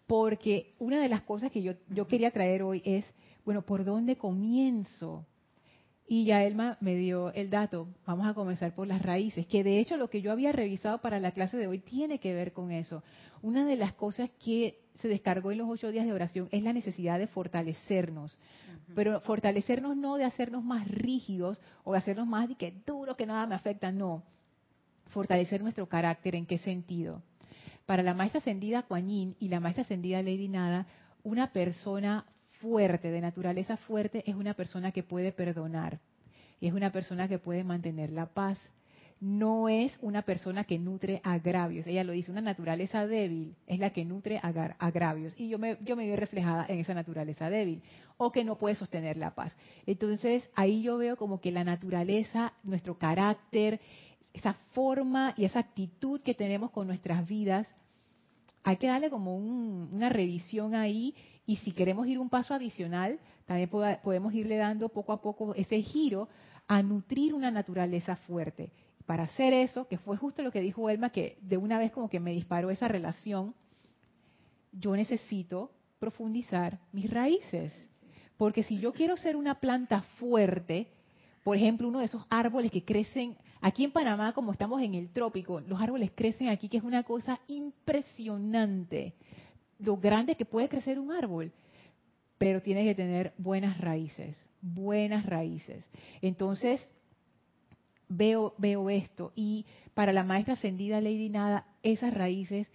Porque 0.07 0.73
una 0.79 0.99
de 0.99 1.09
las 1.09 1.21
cosas 1.21 1.51
que 1.51 1.61
yo, 1.61 1.73
yo 1.89 2.07
quería 2.07 2.31
traer 2.31 2.63
hoy 2.63 2.81
es, 2.83 3.05
bueno, 3.45 3.61
¿por 3.61 3.85
dónde 3.85 4.17
comienzo? 4.17 5.27
Y 6.11 6.25
ya 6.25 6.43
Elma 6.43 6.75
me 6.81 6.95
dio 6.95 7.31
el 7.33 7.51
dato. 7.51 7.87
Vamos 8.07 8.25
a 8.25 8.33
comenzar 8.33 8.73
por 8.73 8.87
las 8.87 8.99
raíces, 8.99 9.45
que 9.45 9.63
de 9.63 9.79
hecho 9.79 9.95
lo 9.95 10.09
que 10.09 10.23
yo 10.23 10.31
había 10.31 10.51
revisado 10.51 10.97
para 10.97 11.19
la 11.19 11.29
clase 11.29 11.55
de 11.55 11.67
hoy 11.67 11.77
tiene 11.77 12.19
que 12.19 12.33
ver 12.33 12.51
con 12.51 12.71
eso. 12.71 13.03
Una 13.43 13.63
de 13.63 13.75
las 13.75 13.93
cosas 13.93 14.31
que 14.43 14.79
se 14.95 15.07
descargó 15.07 15.51
en 15.51 15.59
los 15.59 15.69
ocho 15.69 15.91
días 15.91 16.07
de 16.07 16.11
oración 16.11 16.49
es 16.51 16.63
la 16.63 16.73
necesidad 16.73 17.19
de 17.19 17.27
fortalecernos. 17.27 18.39
Pero 18.95 19.21
fortalecernos 19.21 19.95
no 19.95 20.17
de 20.17 20.23
hacernos 20.23 20.63
más 20.63 20.87
rígidos 20.87 21.61
o 21.83 21.91
de 21.91 21.99
hacernos 21.99 22.25
más 22.25 22.49
de 22.49 22.55
que 22.55 22.73
duro, 22.87 23.15
que 23.15 23.27
nada 23.27 23.45
me 23.45 23.53
afecta, 23.53 23.91
no. 23.91 24.23
Fortalecer 25.09 25.61
nuestro 25.61 25.87
carácter, 25.87 26.33
¿en 26.33 26.47
qué 26.47 26.57
sentido? 26.57 27.21
Para 27.85 28.01
la 28.01 28.15
maestra 28.15 28.39
ascendida 28.39 28.81
Kuan 28.81 29.07
Yin 29.07 29.35
y 29.39 29.49
la 29.49 29.59
maestra 29.59 29.83
ascendida 29.83 30.23
Lady 30.23 30.47
Nada, 30.47 30.87
una 31.21 31.53
persona 31.53 32.25
fuerte, 32.59 33.11
de 33.11 33.21
naturaleza 33.21 33.77
fuerte, 33.77 34.23
es 34.29 34.35
una 34.35 34.53
persona 34.53 34.91
que 34.91 35.03
puede 35.03 35.31
perdonar 35.31 35.99
y 36.59 36.67
es 36.67 36.73
una 36.73 36.91
persona 36.91 37.27
que 37.27 37.39
puede 37.39 37.63
mantener 37.63 38.11
la 38.11 38.27
paz. 38.27 38.59
No 39.21 39.67
es 39.67 39.97
una 40.01 40.21
persona 40.21 40.63
que 40.63 40.79
nutre 40.79 41.19
agravios. 41.25 41.85
Ella 41.87 42.05
lo 42.05 42.13
dice, 42.13 42.31
una 42.31 42.39
naturaleza 42.39 43.05
débil 43.05 43.53
es 43.67 43.77
la 43.77 43.89
que 43.89 44.05
nutre 44.05 44.39
agravios. 44.41 45.33
Y 45.37 45.49
yo 45.49 45.59
me, 45.59 45.77
yo 45.81 45.97
me 45.97 46.05
veo 46.05 46.15
reflejada 46.15 46.65
en 46.69 46.79
esa 46.79 46.93
naturaleza 46.93 47.49
débil. 47.49 47.81
O 48.15 48.31
que 48.31 48.45
no 48.45 48.57
puede 48.57 48.75
sostener 48.75 49.17
la 49.17 49.35
paz. 49.35 49.53
Entonces, 49.85 50.49
ahí 50.55 50.83
yo 50.83 50.97
veo 50.97 51.17
como 51.17 51.41
que 51.41 51.51
la 51.51 51.65
naturaleza, 51.65 52.53
nuestro 52.63 52.97
carácter, 52.97 53.81
esa 54.33 54.53
forma 54.71 55.33
y 55.35 55.43
esa 55.43 55.59
actitud 55.59 56.21
que 56.21 56.33
tenemos 56.33 56.71
con 56.71 56.87
nuestras 56.87 57.27
vidas, 57.27 57.67
hay 58.63 58.77
que 58.77 58.87
darle 58.87 59.09
como 59.09 59.35
una 59.35 60.09
revisión 60.09 60.75
ahí 60.75 61.15
y 61.49 61.55
si 61.55 61.71
queremos 61.71 62.05
ir 62.05 62.19
un 62.19 62.29
paso 62.29 62.53
adicional, 62.53 63.17
también 63.47 63.71
podemos 64.03 64.31
irle 64.35 64.57
dando 64.57 64.87
poco 64.87 65.13
a 65.13 65.19
poco 65.19 65.55
ese 65.55 65.81
giro 65.81 66.29
a 66.67 66.83
nutrir 66.83 67.33
una 67.33 67.49
naturaleza 67.49 68.17
fuerte. 68.17 68.69
Para 69.07 69.23
hacer 69.23 69.53
eso, 69.53 69.87
que 69.87 69.97
fue 69.97 70.15
justo 70.15 70.43
lo 70.43 70.51
que 70.51 70.61
dijo 70.61 70.91
Elma, 70.91 71.09
que 71.09 71.39
de 71.41 71.57
una 71.57 71.79
vez 71.79 71.91
como 71.91 72.07
que 72.07 72.19
me 72.19 72.33
disparó 72.33 72.69
esa 72.69 72.87
relación, 72.87 73.55
yo 74.73 74.95
necesito 74.95 75.71
profundizar 75.97 76.77
mis 76.91 77.09
raíces. 77.09 77.73
Porque 78.37 78.61
si 78.61 78.77
yo 78.77 78.93
quiero 78.93 79.17
ser 79.17 79.35
una 79.35 79.55
planta 79.55 80.03
fuerte, 80.19 80.85
por 81.43 81.57
ejemplo, 81.57 81.87
uno 81.87 81.97
de 81.97 82.05
esos 82.05 82.27
árboles 82.29 82.71
que 82.71 82.85
crecen 82.85 83.35
aquí 83.59 83.83
en 83.85 83.91
Panamá, 83.91 84.33
como 84.33 84.51
estamos 84.51 84.83
en 84.83 84.93
el 84.93 85.09
trópico, 85.09 85.61
los 85.61 85.81
árboles 85.81 86.11
crecen 86.13 86.49
aquí, 86.49 86.69
que 86.69 86.77
es 86.77 86.83
una 86.83 87.01
cosa 87.01 87.39
impresionante 87.47 89.15
lo 89.79 89.97
grande 89.97 90.35
que 90.35 90.45
puede 90.45 90.69
crecer 90.69 90.99
un 90.99 91.11
árbol, 91.11 91.51
pero 92.37 92.61
tiene 92.61 92.83
que 92.83 92.95
tener 92.95 93.33
buenas 93.37 93.79
raíces, 93.79 94.37
buenas 94.61 95.25
raíces. 95.25 95.83
Entonces, 96.21 96.81
veo, 98.07 98.53
veo 98.57 98.89
esto 98.89 99.31
y 99.35 99.65
para 99.93 100.11
la 100.11 100.23
maestra 100.23 100.55
ascendida 100.55 101.01
Lady 101.01 101.29
Nada, 101.29 101.65
esas 101.83 102.13
raíces, 102.13 102.67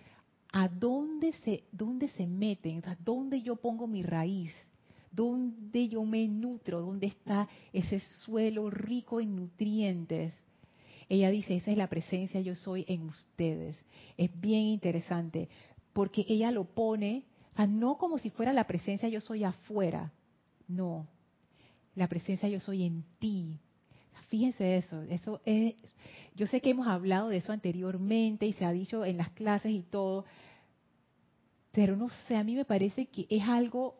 ¿a 0.53 0.69
dónde 0.69 1.33
se, 1.45 1.65
dónde 1.73 2.09
se 2.09 2.27
meten? 2.27 2.83
¿Dónde 3.05 3.43
yo 3.43 3.57
pongo 3.57 3.87
mi 3.87 4.03
raíz? 4.03 4.53
¿Dónde 5.11 5.89
yo 5.89 6.05
me 6.05 6.27
nutro? 6.27 6.81
¿Dónde 6.81 7.07
está 7.07 7.49
ese 7.73 8.01
suelo 8.25 8.71
rico 8.71 9.21
en 9.21 9.37
nutrientes? 9.37 10.33
Ella 11.09 11.31
dice, 11.31 11.57
esa 11.57 11.71
es 11.71 11.77
la 11.77 11.89
presencia 11.89 12.41
yo 12.41 12.55
soy 12.55 12.85
en 12.89 13.03
ustedes. 13.03 13.85
Es 14.17 14.31
bien 14.41 14.63
interesante 14.63 15.49
porque 15.95 16.27
ella 16.29 16.51
lo 16.51 16.65
pone, 16.65 17.25
o 17.57 17.67
no 17.67 17.97
como 17.97 18.19
si 18.19 18.29
fuera 18.29 18.53
la 18.53 18.67
presencia 18.67 19.09
yo 19.09 19.23
soy 19.23 19.45
afuera, 19.45 20.13
no, 20.69 21.07
la 21.95 22.09
presencia 22.09 22.49
yo 22.49 22.61
soy 22.61 22.85
en 22.85 23.05
ti. 23.19 23.59
Fíjense 24.29 24.77
eso, 24.77 25.03
eso 25.03 25.41
es, 25.45 25.77
yo 26.35 26.47
sé 26.49 26.61
que 26.61 26.71
hemos 26.71 26.89
hablado 26.89 27.29
de 27.29 27.37
eso 27.37 27.53
anteriormente 27.53 28.47
y 28.47 28.53
se 28.53 28.65
ha 28.65 28.73
dicho 28.73 29.05
en 29.05 29.17
las 29.17 29.31
clases 29.31 29.71
y 29.71 29.83
todo, 29.83 30.25
pero 31.71 31.97
no 31.97 32.09
sé, 32.27 32.37
a 32.37 32.43
mí 32.43 32.57
me 32.57 32.65
parece 32.65 33.07
que 33.07 33.27
es 33.31 33.45
algo 33.45 33.95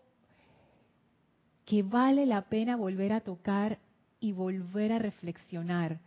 que 1.65 1.85
vale 1.85 2.27
la 2.27 2.43
pena 2.43 2.77
volver 2.77 3.13
a 3.13 3.21
tocar 3.21 3.79
y 4.19 4.33
volver 4.33 4.93
a 4.93 4.99
reflexionar. 4.99 6.01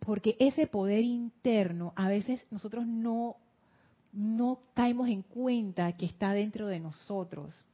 Porque 0.00 0.36
ese 0.40 0.66
poder 0.66 1.04
interno 1.04 1.92
a 1.94 2.08
veces 2.08 2.44
nosotros 2.50 2.86
no 2.86 3.36
no 4.12 4.60
caemos 4.74 5.08
en 5.08 5.22
cuenta 5.22 5.92
que 5.92 6.06
está 6.06 6.32
dentro 6.32 6.66
de 6.66 6.80
nosotros. 6.80 7.64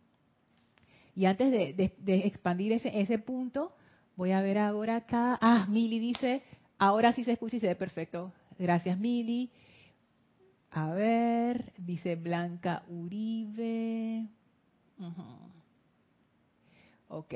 Y 1.14 1.26
antes 1.26 1.50
de, 1.50 1.92
expandir 2.24 2.72
ese, 2.72 3.00
ese 3.00 3.18
punto, 3.18 3.72
voy 4.16 4.30
a 4.30 4.40
ver 4.40 4.58
ahora 4.58 4.96
acá. 4.96 5.38
Ah, 5.40 5.66
Mili 5.68 5.98
dice, 5.98 6.42
ahora 6.78 7.12
sí 7.12 7.24
se 7.24 7.32
escucha 7.32 7.56
y 7.56 7.60
se 7.60 7.66
ve 7.66 7.74
perfecto. 7.74 8.32
Gracias, 8.58 8.98
Mili. 8.98 9.50
A 10.70 10.90
ver, 10.92 11.72
dice 11.78 12.16
Blanca 12.16 12.84
Uribe. 12.88 14.26
Ok. 17.08 17.34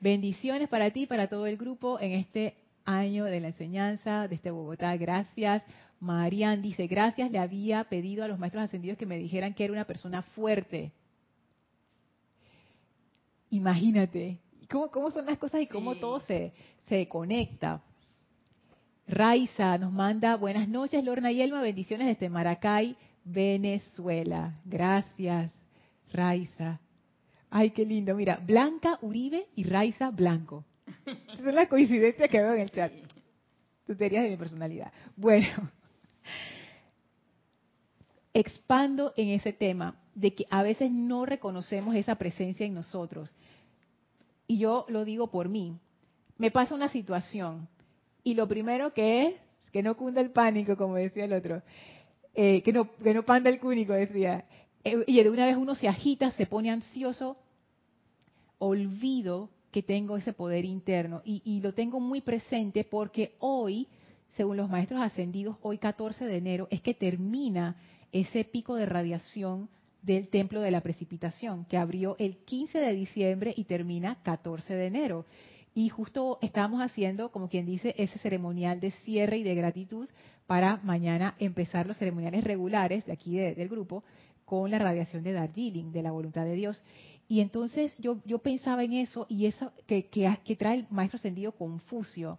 Bendiciones 0.00 0.68
para 0.68 0.90
ti 0.90 1.02
y 1.02 1.06
para 1.06 1.28
todo 1.28 1.46
el 1.46 1.56
grupo 1.56 2.00
en 2.00 2.12
este 2.12 2.56
año 2.84 3.24
de 3.24 3.40
la 3.40 3.48
enseñanza 3.48 4.28
desde 4.28 4.50
Bogotá. 4.50 4.96
Gracias. 4.96 5.62
Marian 6.00 6.62
dice, 6.62 6.86
gracias, 6.86 7.30
le 7.30 7.38
había 7.38 7.84
pedido 7.84 8.24
a 8.24 8.28
los 8.28 8.38
maestros 8.38 8.64
ascendidos 8.64 8.98
que 8.98 9.06
me 9.06 9.18
dijeran 9.18 9.54
que 9.54 9.64
era 9.64 9.72
una 9.72 9.86
persona 9.86 10.22
fuerte. 10.22 10.92
Imagínate, 13.50 14.40
¿cómo, 14.70 14.90
cómo 14.90 15.10
son 15.10 15.26
las 15.26 15.38
cosas 15.38 15.62
y 15.62 15.66
cómo 15.66 15.96
todo 15.96 16.20
se, 16.20 16.52
se 16.88 17.08
conecta? 17.08 17.82
Raiza 19.06 19.76
nos 19.78 19.92
manda, 19.92 20.36
buenas 20.36 20.68
noches, 20.68 21.04
Lorna 21.04 21.30
y 21.30 21.42
Elma, 21.42 21.60
bendiciones 21.60 22.06
desde 22.06 22.30
Maracay, 22.30 22.96
Venezuela. 23.24 24.60
Gracias, 24.64 25.52
Raiza. 26.12 26.80
Ay, 27.50 27.70
qué 27.70 27.84
lindo. 27.84 28.14
Mira, 28.14 28.40
Blanca 28.44 28.98
Uribe 29.02 29.46
y 29.54 29.64
Raiza 29.64 30.10
Blanco. 30.10 30.64
Esa 31.06 31.48
es 31.48 31.54
la 31.54 31.68
coincidencia 31.68 32.28
que 32.28 32.40
veo 32.40 32.54
en 32.54 32.60
el 32.60 32.70
chat. 32.70 32.92
Tuterías 33.86 34.24
de 34.24 34.30
mi 34.30 34.36
personalidad. 34.36 34.92
Bueno, 35.16 35.70
expando 38.32 39.12
en 39.16 39.30
ese 39.30 39.52
tema 39.52 39.96
de 40.14 40.34
que 40.34 40.46
a 40.50 40.62
veces 40.62 40.90
no 40.90 41.24
reconocemos 41.24 41.94
esa 41.94 42.16
presencia 42.16 42.66
en 42.66 42.74
nosotros. 42.74 43.32
Y 44.46 44.58
yo 44.58 44.86
lo 44.88 45.04
digo 45.04 45.28
por 45.28 45.48
mí. 45.48 45.78
Me 46.36 46.50
pasa 46.50 46.74
una 46.74 46.88
situación 46.88 47.68
y 48.22 48.34
lo 48.34 48.48
primero 48.48 48.92
que 48.92 49.26
es 49.26 49.34
que 49.72 49.82
no 49.82 49.96
cunda 49.96 50.20
el 50.20 50.30
pánico, 50.30 50.76
como 50.76 50.94
decía 50.96 51.24
el 51.24 51.32
otro, 51.32 51.62
eh, 52.34 52.62
que, 52.62 52.72
no, 52.72 52.92
que 52.96 53.14
no 53.14 53.24
panda 53.24 53.50
el 53.50 53.58
cúnico, 53.58 53.92
decía. 53.92 54.44
Eh, 54.84 55.04
y 55.06 55.22
de 55.22 55.30
una 55.30 55.46
vez 55.46 55.56
uno 55.56 55.74
se 55.74 55.88
agita, 55.88 56.30
se 56.32 56.46
pone 56.46 56.70
ansioso, 56.70 57.36
olvido 58.58 59.50
que 59.70 59.82
tengo 59.82 60.16
ese 60.16 60.32
poder 60.32 60.64
interno 60.64 61.22
y, 61.24 61.42
y 61.44 61.60
lo 61.60 61.74
tengo 61.74 61.98
muy 61.98 62.20
presente 62.20 62.84
porque 62.84 63.34
hoy, 63.40 63.88
según 64.36 64.56
los 64.56 64.68
maestros 64.68 65.00
ascendidos, 65.00 65.56
hoy 65.62 65.78
14 65.78 66.26
de 66.26 66.36
enero 66.36 66.68
es 66.70 66.80
que 66.80 66.94
termina 66.94 67.76
ese 68.12 68.44
pico 68.44 68.74
de 68.74 68.86
radiación 68.86 69.68
del 70.02 70.28
templo 70.28 70.60
de 70.60 70.70
la 70.70 70.82
precipitación, 70.82 71.64
que 71.64 71.78
abrió 71.78 72.16
el 72.18 72.36
15 72.38 72.78
de 72.78 72.92
diciembre 72.92 73.54
y 73.56 73.64
termina 73.64 74.22
14 74.22 74.74
de 74.74 74.86
enero. 74.86 75.24
Y 75.74 75.88
justo 75.88 76.38
estábamos 76.42 76.80
haciendo, 76.82 77.32
como 77.32 77.48
quien 77.48 77.66
dice, 77.66 77.94
ese 77.96 78.18
ceremonial 78.18 78.80
de 78.80 78.90
cierre 78.90 79.38
y 79.38 79.42
de 79.42 79.54
gratitud 79.54 80.08
para 80.46 80.76
mañana 80.78 81.34
empezar 81.38 81.86
los 81.86 81.96
ceremoniales 81.96 82.44
regulares 82.44 83.06
de 83.06 83.12
aquí 83.12 83.36
del 83.36 83.68
grupo 83.68 84.04
con 84.44 84.70
la 84.70 84.78
radiación 84.78 85.22
de 85.24 85.32
Darjeeling, 85.32 85.90
de 85.90 86.02
la 86.02 86.12
voluntad 86.12 86.44
de 86.44 86.54
Dios. 86.54 86.84
Y 87.28 87.40
entonces 87.40 87.94
yo, 87.98 88.20
yo 88.26 88.38
pensaba 88.40 88.84
en 88.84 88.92
eso 88.92 89.26
y 89.28 89.46
eso 89.46 89.72
que, 89.86 90.06
que, 90.06 90.38
que 90.44 90.56
trae 90.56 90.80
el 90.80 90.86
maestro 90.90 91.16
ascendido 91.16 91.52
Confucio. 91.52 92.38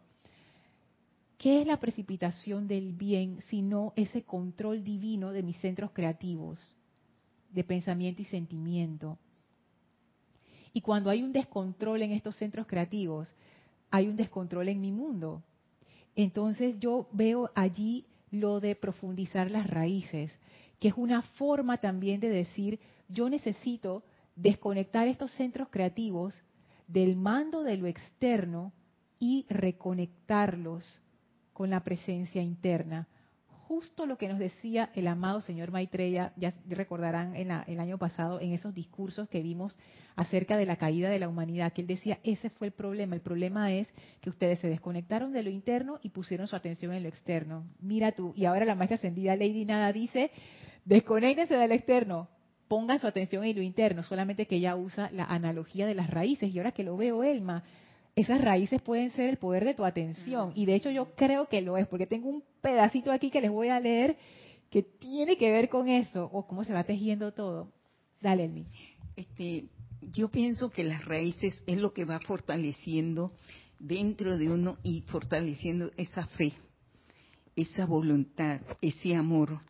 ¿Qué 1.46 1.62
es 1.62 1.68
la 1.68 1.80
precipitación 1.80 2.68
del 2.68 2.92
bien 2.92 3.38
sino 3.44 3.94
ese 3.96 4.24
control 4.24 4.84
divino 4.84 5.32
de 5.32 5.44
mis 5.44 5.56
centros 5.58 5.92
creativos, 5.92 6.60
de 7.52 7.64
pensamiento 7.64 8.24
y 8.24 8.26
sentimiento? 8.26 9.20
Y 10.74 10.82
cuando 10.82 11.12
hay 11.12 11.22
un 11.22 11.32
descontrol 11.32 12.02
en 12.02 12.14
estos 12.14 12.36
centros 12.36 12.66
creativos, 12.66 13.32
hay 13.92 14.08
un 14.08 14.16
descontrol 14.16 14.70
en 14.70 14.82
mi 14.82 14.92
mundo. 14.92 15.44
Entonces 16.16 16.80
yo 16.80 17.08
veo 17.12 17.52
allí 17.54 18.08
lo 18.32 18.60
de 18.60 18.76
profundizar 18.76 19.52
las 19.52 19.70
raíces, 19.70 20.32
que 20.80 20.88
es 20.88 20.96
una 20.98 21.22
forma 21.22 21.78
también 21.78 22.20
de 22.20 22.30
decir, 22.30 22.80
yo 23.08 23.30
necesito 23.30 24.02
desconectar 24.36 25.08
estos 25.08 25.32
centros 25.34 25.68
creativos 25.70 26.34
del 26.88 27.16
mando 27.16 27.62
de 27.62 27.78
lo 27.78 27.86
externo 27.86 28.74
y 29.20 29.46
reconectarlos 29.48 30.84
con 31.56 31.70
la 31.70 31.86
presencia 31.86 32.42
interna. 32.42 33.08
Justo 33.48 34.06
lo 34.06 34.18
que 34.18 34.28
nos 34.28 34.40
decía 34.40 34.92
el 34.94 35.08
amado 35.08 35.40
señor 35.40 35.72
Maitreya, 35.72 36.34
ya 36.36 36.54
recordarán 36.68 37.34
en 37.36 37.50
el 37.50 37.80
año 37.80 37.98
pasado 37.98 38.42
en 38.42 38.52
esos 38.52 38.76
discursos 38.76 39.30
que 39.30 39.42
vimos 39.42 39.76
acerca 40.18 40.58
de 40.58 40.66
la 40.66 40.76
caída 40.76 41.10
de 41.10 41.18
la 41.18 41.30
humanidad, 41.30 41.72
que 41.72 41.80
él 41.80 41.88
decía, 41.88 42.20
ese 42.24 42.50
fue 42.50 42.68
el 42.68 42.74
problema, 42.74 43.16
el 43.16 43.22
problema 43.22 43.72
es 43.72 43.88
que 44.20 44.30
ustedes 44.30 44.60
se 44.60 44.68
desconectaron 44.68 45.32
de 45.32 45.44
lo 45.44 45.50
interno 45.50 45.98
y 46.04 46.10
pusieron 46.10 46.48
su 46.48 46.58
atención 46.58 46.92
en 46.92 47.04
lo 47.04 47.10
externo. 47.10 47.66
Mira 47.80 48.12
tú, 48.12 48.34
y 48.36 48.44
ahora 48.44 48.66
la 48.66 48.76
maestra 48.76 48.98
ascendida 48.98 49.38
Lady 49.38 49.64
Nada 49.64 49.94
dice, 49.94 50.32
desconectense 50.84 51.56
del 51.56 51.72
externo, 51.72 52.28
pongan 52.68 53.00
su 53.00 53.08
atención 53.08 53.46
en 53.46 53.56
lo 53.56 53.62
interno, 53.62 54.04
solamente 54.04 54.46
que 54.46 54.58
ella 54.58 54.76
usa 54.76 55.10
la 55.14 55.24
analogía 55.24 55.88
de 55.88 55.96
las 55.96 56.10
raíces, 56.10 56.54
y 56.54 56.58
ahora 56.58 56.74
que 56.74 56.84
lo 56.84 56.98
veo, 56.98 57.24
Elma, 57.24 57.64
esas 58.16 58.40
raíces 58.42 58.82
pueden 58.82 59.10
ser 59.12 59.30
el 59.30 59.38
poder 59.38 59.66
de 59.66 59.74
tu 59.74 59.84
atención. 59.84 60.54
Y 60.56 60.66
de 60.66 60.76
hecho 60.76 60.90
yo 60.90 61.16
creo 61.16 61.48
que 61.48 61.62
lo 61.62 61.78
es, 61.78 61.88
porque 61.88 62.08
tengo 62.08 62.30
un 62.30 62.44
pedacito 62.62 63.12
aquí 63.12 63.30
que 63.30 63.42
les 63.42 63.52
voy 63.52 63.70
a 63.70 63.80
leer 63.80 64.18
que 64.70 64.84
tiene 64.84 65.38
que 65.38 65.52
ver 65.52 65.70
con 65.70 65.88
eso, 65.88 66.30
o 66.34 66.48
cómo 66.48 66.64
se 66.64 66.74
va 66.74 66.84
tejiendo 66.84 67.34
todo. 67.34 67.72
Dale, 68.22 68.46
Elmi. 68.46 68.66
Este, 69.16 69.66
yo 70.02 70.30
pienso 70.30 70.70
que 70.70 70.84
las 70.84 71.06
raíces 71.06 71.64
es 71.68 71.78
lo 71.78 71.94
que 71.94 72.06
va 72.06 72.20
fortaleciendo 72.20 73.34
dentro 73.80 74.38
de 74.38 74.50
uno 74.50 74.78
y 74.84 75.02
fortaleciendo 75.02 75.92
esa 75.98 76.26
fe, 76.28 76.54
esa 77.56 77.86
voluntad, 77.86 78.62
ese 78.82 79.16
amor, 79.16 79.62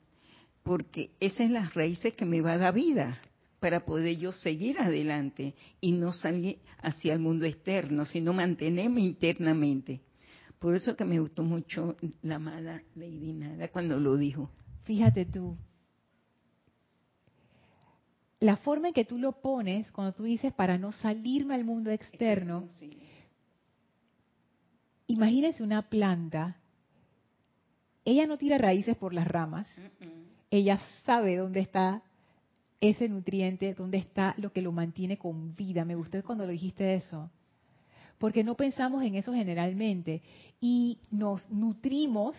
porque 0.64 1.12
esas 1.20 1.38
son 1.38 1.54
las 1.54 1.74
raíces 1.74 2.14
que 2.14 2.26
me 2.26 2.42
va 2.42 2.54
a 2.54 2.58
dar 2.58 2.74
vida 2.74 3.20
para 3.60 3.86
poder 3.86 4.18
yo 4.18 4.32
seguir 4.32 4.80
adelante 4.80 5.56
y 5.82 5.92
no 5.92 6.12
salir 6.12 6.60
hacia 6.82 7.14
el 7.14 7.20
mundo 7.20 7.46
externo, 7.46 8.06
sino 8.06 8.34
mantenerme 8.34 9.02
internamente. 9.02 10.02
Por 10.60 10.76
eso 10.76 10.96
que 10.96 11.06
me 11.06 11.20
gustó 11.20 11.44
mucho 11.44 11.96
la 12.22 12.36
amada 12.36 12.82
Lady 12.96 13.34
Nada 13.34 13.68
cuando 13.70 14.00
lo 14.00 14.18
dijo. 14.18 14.50
Fíjate 14.84 15.26
tú, 15.26 15.58
la 18.40 18.58
forma 18.58 18.90
en 18.90 18.94
que 18.94 19.06
tú 19.06 19.18
lo 19.18 19.42
pones, 19.42 19.92
cuando 19.92 20.14
tú 20.14 20.24
dices 20.24 20.54
para 20.54 20.78
no 20.78 20.92
salirme 20.92 21.56
al 21.56 21.64
mundo 21.64 21.90
externo, 21.90 22.68
imagínese 25.08 25.64
una 25.64 25.90
planta, 25.90 26.58
ella 28.04 28.28
no 28.28 28.38
tira 28.38 28.58
raíces 28.58 28.96
por 28.98 29.14
las 29.14 29.28
ramas, 29.28 29.68
ella 30.52 30.80
sabe 31.04 31.38
dónde 31.38 31.62
está 31.62 32.04
ese 32.90 33.10
nutriente, 33.10 33.74
dónde 33.74 33.98
está 33.98 34.36
lo 34.38 34.52
que 34.52 34.62
lo 34.62 34.72
mantiene 34.72 35.18
con 35.18 35.56
vida. 35.56 35.86
Me 35.86 35.96
gustó 35.96 36.22
cuando 36.24 36.46
lo 36.46 36.52
dijiste 36.52 36.96
eso. 36.96 37.30
Porque 38.18 38.44
no 38.44 38.56
pensamos 38.56 39.04
en 39.04 39.16
eso 39.16 39.34
generalmente 39.34 40.22
y 40.62 41.00
nos 41.12 41.50
nutrimos 41.52 42.38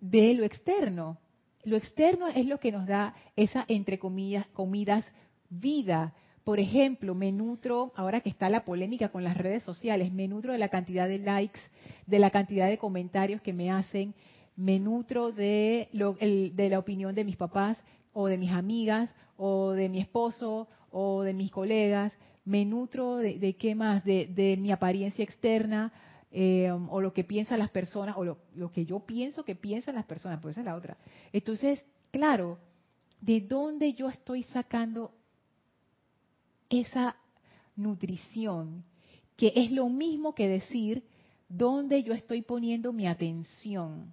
de 0.00 0.34
lo 0.34 0.44
externo. 0.44 1.18
Lo 1.64 1.76
externo 1.76 2.28
es 2.28 2.46
lo 2.46 2.58
que 2.58 2.72
nos 2.72 2.86
da 2.86 3.14
esa, 3.36 3.64
entre 3.68 3.98
comillas, 3.98 4.46
comidas 4.48 5.04
vida. 5.50 6.14
Por 6.44 6.58
ejemplo, 6.58 7.14
me 7.14 7.32
nutro, 7.32 7.92
ahora 7.94 8.22
que 8.22 8.30
está 8.30 8.48
la 8.48 8.64
polémica 8.64 9.10
con 9.10 9.22
las 9.22 9.36
redes 9.36 9.62
sociales, 9.62 10.10
me 10.10 10.26
nutro 10.26 10.52
de 10.52 10.58
la 10.58 10.70
cantidad 10.70 11.06
de 11.06 11.18
likes, 11.18 11.60
de 12.06 12.18
la 12.18 12.30
cantidad 12.30 12.68
de 12.68 12.78
comentarios 12.78 13.42
que 13.42 13.52
me 13.52 13.70
hacen, 13.70 14.14
me 14.56 14.78
nutro 14.80 15.32
de, 15.32 15.88
lo, 15.92 16.14
de 16.14 16.68
la 16.70 16.78
opinión 16.78 17.14
de 17.14 17.24
mis 17.24 17.36
papás 17.36 17.76
o 18.12 18.26
de 18.26 18.38
mis 18.38 18.50
amigas 18.50 19.10
o 19.42 19.72
de 19.72 19.88
mi 19.88 20.00
esposo 20.00 20.68
o 20.90 21.22
de 21.22 21.32
mis 21.32 21.50
colegas, 21.50 22.12
me 22.44 22.66
nutro 22.66 23.16
de, 23.16 23.56
qué 23.56 23.74
más, 23.74 24.04
de, 24.04 24.56
mi 24.60 24.70
apariencia 24.70 25.24
externa 25.24 25.92
eh, 26.30 26.70
o 26.70 27.00
lo 27.00 27.14
que 27.14 27.24
piensan 27.24 27.58
las 27.58 27.70
personas 27.70 28.16
o 28.18 28.24
lo, 28.24 28.72
que 28.72 28.84
yo 28.84 29.00
pienso 29.00 29.42
que 29.42 29.54
piensan 29.54 29.94
las 29.94 30.04
personas, 30.04 30.40
pues 30.42 30.52
esa 30.52 30.60
es 30.60 30.66
la 30.66 30.76
otra. 30.76 30.98
Entonces, 31.32 31.82
claro, 32.10 32.58
¿de 33.22 33.40
dónde 33.40 33.94
yo 33.94 34.10
estoy 34.10 34.42
sacando 34.42 35.12
esa 36.68 37.16
nutrición? 37.76 38.84
Que 39.38 39.54
es 39.56 39.70
lo 39.70 39.88
mismo 39.88 40.34
que 40.34 40.48
decir 40.48 41.02
dónde 41.48 42.02
yo 42.02 42.12
estoy 42.12 42.42
poniendo 42.42 42.92
mi 42.92 43.06
atención. 43.06 44.12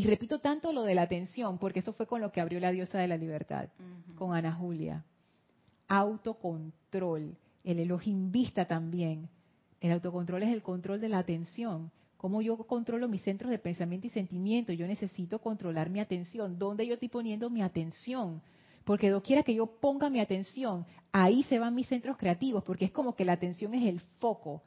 Y 0.00 0.04
repito 0.04 0.38
tanto 0.38 0.72
lo 0.72 0.84
de 0.84 0.94
la 0.94 1.02
atención, 1.02 1.58
porque 1.58 1.80
eso 1.80 1.92
fue 1.92 2.06
con 2.06 2.22
lo 2.22 2.32
que 2.32 2.40
abrió 2.40 2.58
la 2.58 2.70
diosa 2.70 2.96
de 2.96 3.06
la 3.06 3.18
libertad, 3.18 3.68
con 4.14 4.34
Ana 4.34 4.50
Julia. 4.50 5.04
Autocontrol. 5.88 7.36
El 7.62 7.78
Elohim 7.78 8.32
vista 8.32 8.64
también. 8.64 9.28
El 9.78 9.92
autocontrol 9.92 10.42
es 10.42 10.54
el 10.54 10.62
control 10.62 11.02
de 11.02 11.10
la 11.10 11.18
atención. 11.18 11.90
¿Cómo 12.16 12.40
yo 12.40 12.56
controlo 12.56 13.08
mis 13.08 13.20
centros 13.20 13.50
de 13.50 13.58
pensamiento 13.58 14.06
y 14.06 14.10
sentimiento? 14.10 14.72
Yo 14.72 14.86
necesito 14.86 15.38
controlar 15.38 15.90
mi 15.90 16.00
atención. 16.00 16.58
¿Dónde 16.58 16.86
yo 16.86 16.94
estoy 16.94 17.10
poniendo 17.10 17.50
mi 17.50 17.60
atención? 17.60 18.40
Porque 18.84 19.14
quiera 19.22 19.42
que 19.42 19.54
yo 19.54 19.66
ponga 19.66 20.08
mi 20.08 20.20
atención, 20.20 20.86
ahí 21.12 21.42
se 21.42 21.58
van 21.58 21.74
mis 21.74 21.88
centros 21.88 22.16
creativos, 22.16 22.64
porque 22.64 22.86
es 22.86 22.90
como 22.90 23.14
que 23.14 23.26
la 23.26 23.34
atención 23.34 23.74
es 23.74 23.86
el 23.86 24.00
foco. 24.18 24.62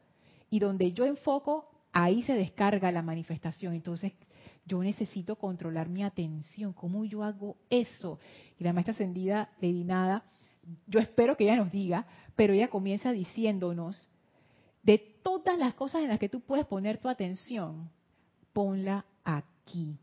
Y 0.52 0.60
donde 0.60 0.92
yo 0.92 1.08
enfoco, 1.08 1.72
ahí 1.92 2.22
se 2.22 2.36
descarga 2.36 2.92
la 2.92 3.02
manifestación. 3.02 3.74
Entonces, 3.74 4.14
yo 4.66 4.82
necesito 4.82 5.36
controlar 5.36 5.90
mi 5.90 6.04
atención. 6.04 6.74
¿Cómo 6.74 7.06
yo 7.06 7.24
hago 7.24 7.58
eso? 7.70 8.20
Y 8.58 8.64
la 8.64 8.74
maestra 8.74 8.94
ascendida 8.94 9.50
de 9.60 9.68
Dinada, 9.68 10.24
yo 10.88 11.00
espero 11.00 11.36
que 11.36 11.44
ella 11.44 11.58
nos 11.58 11.72
diga, 11.72 12.06
pero 12.36 12.54
ella 12.54 12.70
comienza 12.70 13.12
diciéndonos, 13.12 14.10
de 14.82 14.98
todas 14.98 15.58
las 15.58 15.74
cosas 15.74 16.02
en 16.02 16.10
las 16.10 16.20
que 16.20 16.30
tú 16.30 16.42
puedes 16.42 16.66
poner 16.66 16.98
tu 16.98 17.10
atención, 17.10 17.90
ponla 18.52 19.06
aquí. 19.24 19.98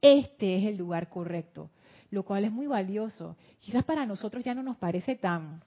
Este 0.00 0.58
es 0.58 0.64
el 0.66 0.76
lugar 0.76 1.08
correcto, 1.08 1.70
lo 2.10 2.24
cual 2.24 2.44
es 2.44 2.52
muy 2.52 2.66
valioso. 2.66 3.36
Quizás 3.58 3.84
para 3.84 4.04
nosotros 4.06 4.44
ya 4.44 4.54
no 4.54 4.62
nos 4.62 4.76
parece 4.76 5.16
tan, 5.16 5.62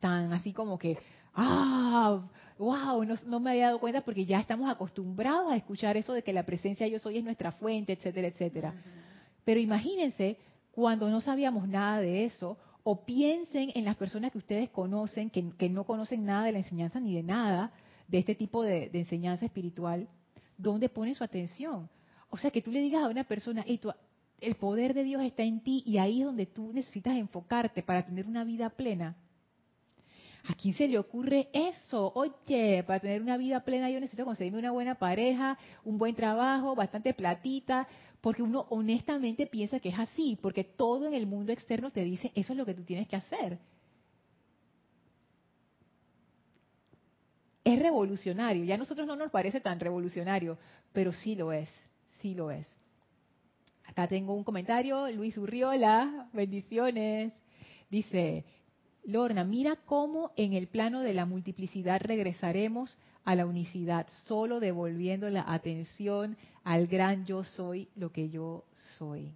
tan 0.00 0.32
así 0.32 0.52
como 0.52 0.78
que, 0.78 0.98
ah, 1.34 2.22
wow, 2.58 3.04
no, 3.26 3.40
me 3.40 3.50
había 3.50 3.66
dado 3.66 3.80
cuenta 3.80 4.02
porque 4.02 4.24
ya 4.24 4.40
estamos 4.40 4.70
acostumbrados 4.70 5.52
a 5.52 5.56
escuchar 5.56 5.96
eso 5.96 6.12
de 6.12 6.22
que 6.22 6.32
la 6.32 6.44
presencia 6.44 6.86
yo 6.86 6.98
soy 6.98 7.18
es 7.18 7.24
nuestra 7.24 7.52
fuente, 7.52 7.92
etcétera, 7.92 8.28
etcétera. 8.28 8.74
Pero 9.44 9.60
imagínense 9.60 10.38
cuando 10.72 11.08
no 11.08 11.20
sabíamos 11.20 11.68
nada 11.68 12.00
de 12.00 12.24
eso, 12.24 12.56
o 12.84 13.04
piensen 13.04 13.70
en 13.74 13.84
las 13.84 13.96
personas 13.96 14.32
que 14.32 14.38
ustedes 14.38 14.70
conocen, 14.70 15.30
que, 15.30 15.68
no 15.68 15.84
conocen 15.84 16.24
nada 16.24 16.44
de 16.44 16.52
la 16.52 16.58
enseñanza 16.58 16.98
ni 16.98 17.14
de 17.14 17.22
nada 17.22 17.72
de 18.08 18.18
este 18.18 18.34
tipo 18.34 18.62
de, 18.62 18.90
enseñanza 18.92 19.44
espiritual, 19.44 20.08
¿dónde 20.58 20.88
ponen 20.88 21.14
su 21.14 21.22
atención? 21.22 21.88
O 22.30 22.36
sea, 22.36 22.50
que 22.50 22.62
tú 22.62 22.72
le 22.72 22.80
digas 22.80 23.04
a 23.04 23.08
una 23.08 23.24
persona, 23.24 23.64
el 24.40 24.54
poder 24.56 24.94
de 24.94 25.04
Dios 25.04 25.22
está 25.22 25.42
en 25.44 25.60
ti 25.60 25.82
y 25.86 25.98
ahí 25.98 26.20
es 26.20 26.26
donde 26.26 26.46
tú 26.46 26.72
necesitas 26.72 27.16
enfocarte 27.16 27.82
para 27.82 28.04
tener 28.04 28.26
una 28.26 28.44
vida 28.44 28.70
plena. 28.70 29.16
¿A 30.48 30.54
quién 30.54 30.74
se 30.74 30.88
le 30.88 30.98
ocurre 30.98 31.48
eso? 31.52 32.12
Oye, 32.14 32.82
para 32.84 33.00
tener 33.00 33.22
una 33.22 33.36
vida 33.36 33.60
plena 33.60 33.90
yo 33.90 34.00
necesito 34.00 34.24
conseguirme 34.24 34.58
una 34.58 34.72
buena 34.72 34.96
pareja, 34.96 35.56
un 35.84 35.98
buen 35.98 36.16
trabajo, 36.16 36.74
bastante 36.74 37.14
platita, 37.14 37.86
porque 38.20 38.42
uno 38.42 38.66
honestamente 38.70 39.46
piensa 39.46 39.78
que 39.78 39.90
es 39.90 39.98
así, 39.98 40.38
porque 40.42 40.64
todo 40.64 41.06
en 41.06 41.14
el 41.14 41.26
mundo 41.26 41.52
externo 41.52 41.90
te 41.92 42.02
dice 42.02 42.32
eso 42.34 42.52
es 42.52 42.58
lo 42.58 42.66
que 42.66 42.74
tú 42.74 42.82
tienes 42.82 43.06
que 43.06 43.16
hacer. 43.16 43.58
es 47.64 47.78
revolucionario. 47.78 48.64
Ya 48.64 48.74
a 48.74 48.78
nosotros 48.78 49.06
no 49.06 49.16
nos 49.16 49.30
parece 49.30 49.60
tan 49.60 49.80
revolucionario, 49.80 50.58
pero 50.92 51.12
sí 51.12 51.34
lo 51.34 51.52
es, 51.52 51.70
sí 52.20 52.34
lo 52.34 52.50
es. 52.50 52.66
Acá 53.84 54.08
tengo 54.08 54.34
un 54.34 54.44
comentario, 54.44 55.10
Luis 55.10 55.36
Urriola, 55.36 56.28
bendiciones. 56.32 57.32
Dice, 57.90 58.44
Lorna, 59.04 59.44
mira 59.44 59.76
cómo 59.84 60.32
en 60.36 60.52
el 60.52 60.68
plano 60.68 61.00
de 61.00 61.14
la 61.14 61.26
multiplicidad 61.26 62.00
regresaremos 62.00 62.96
a 63.24 63.34
la 63.34 63.46
unicidad, 63.46 64.06
solo 64.26 64.60
devolviendo 64.60 65.28
la 65.28 65.44
atención 65.52 66.36
al 66.64 66.86
gran 66.86 67.24
yo 67.24 67.44
soy 67.44 67.88
lo 67.96 68.12
que 68.12 68.30
yo 68.30 68.64
soy. 68.98 69.32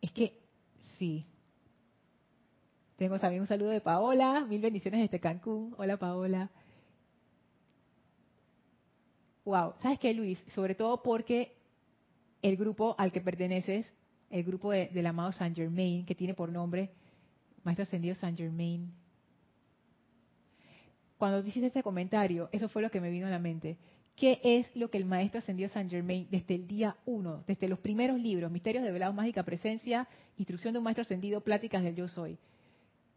Es 0.00 0.12
que, 0.12 0.38
sí. 0.98 1.24
Tengo 2.96 3.18
también 3.18 3.42
un 3.42 3.48
saludo 3.48 3.70
de 3.70 3.80
Paola, 3.80 4.44
mil 4.48 4.60
bendiciones 4.60 5.00
desde 5.00 5.18
Cancún. 5.18 5.74
Hola 5.78 5.96
Paola. 5.96 6.50
Wow, 9.44 9.74
¿sabes 9.82 9.98
qué, 9.98 10.14
Luis? 10.14 10.42
Sobre 10.54 10.74
todo 10.74 11.02
porque 11.02 11.56
el 12.40 12.56
grupo 12.56 12.94
al 12.98 13.12
que 13.12 13.20
perteneces, 13.20 13.86
el 14.34 14.42
grupo 14.42 14.72
del 14.72 15.06
amado 15.06 15.30
Saint 15.30 15.54
Germain, 15.54 16.04
que 16.04 16.16
tiene 16.16 16.34
por 16.34 16.50
nombre 16.50 16.90
Maestro 17.62 17.84
Ascendido 17.84 18.16
Saint 18.16 18.36
Germain. 18.36 18.92
Cuando 21.16 21.38
hiciste 21.46 21.68
este 21.68 21.84
comentario, 21.84 22.48
eso 22.50 22.68
fue 22.68 22.82
lo 22.82 22.90
que 22.90 23.00
me 23.00 23.10
vino 23.10 23.28
a 23.28 23.30
la 23.30 23.38
mente. 23.38 23.76
¿Qué 24.16 24.40
es 24.42 24.74
lo 24.74 24.90
que 24.90 24.98
el 24.98 25.04
Maestro 25.04 25.38
Ascendido 25.38 25.68
Saint 25.68 25.88
Germain, 25.88 26.26
desde 26.30 26.56
el 26.56 26.66
día 26.66 26.96
uno, 27.06 27.44
desde 27.46 27.68
los 27.68 27.78
primeros 27.78 28.18
libros, 28.18 28.50
Misterios 28.50 28.82
de 28.82 28.90
Velado, 28.90 29.12
Mágica 29.12 29.44
Presencia, 29.44 30.08
Instrucción 30.36 30.72
de 30.72 30.78
un 30.78 30.84
Maestro 30.84 31.02
Ascendido, 31.02 31.40
Pláticas 31.40 31.84
del 31.84 31.94
Yo 31.94 32.08
Soy? 32.08 32.36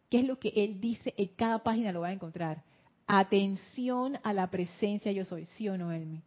¿Qué 0.08 0.20
es 0.20 0.24
lo 0.24 0.38
que 0.38 0.52
él 0.54 0.80
dice? 0.80 1.14
En 1.16 1.28
cada 1.36 1.64
página 1.64 1.90
lo 1.90 2.00
va 2.00 2.08
a 2.08 2.12
encontrar 2.12 2.62
atención 3.08 4.18
a 4.22 4.32
la 4.32 4.48
presencia 4.50 5.10
yo 5.10 5.24
soy, 5.24 5.46
¿sí 5.46 5.68
o 5.68 5.76
no, 5.76 5.90
Elmi? 5.90 6.22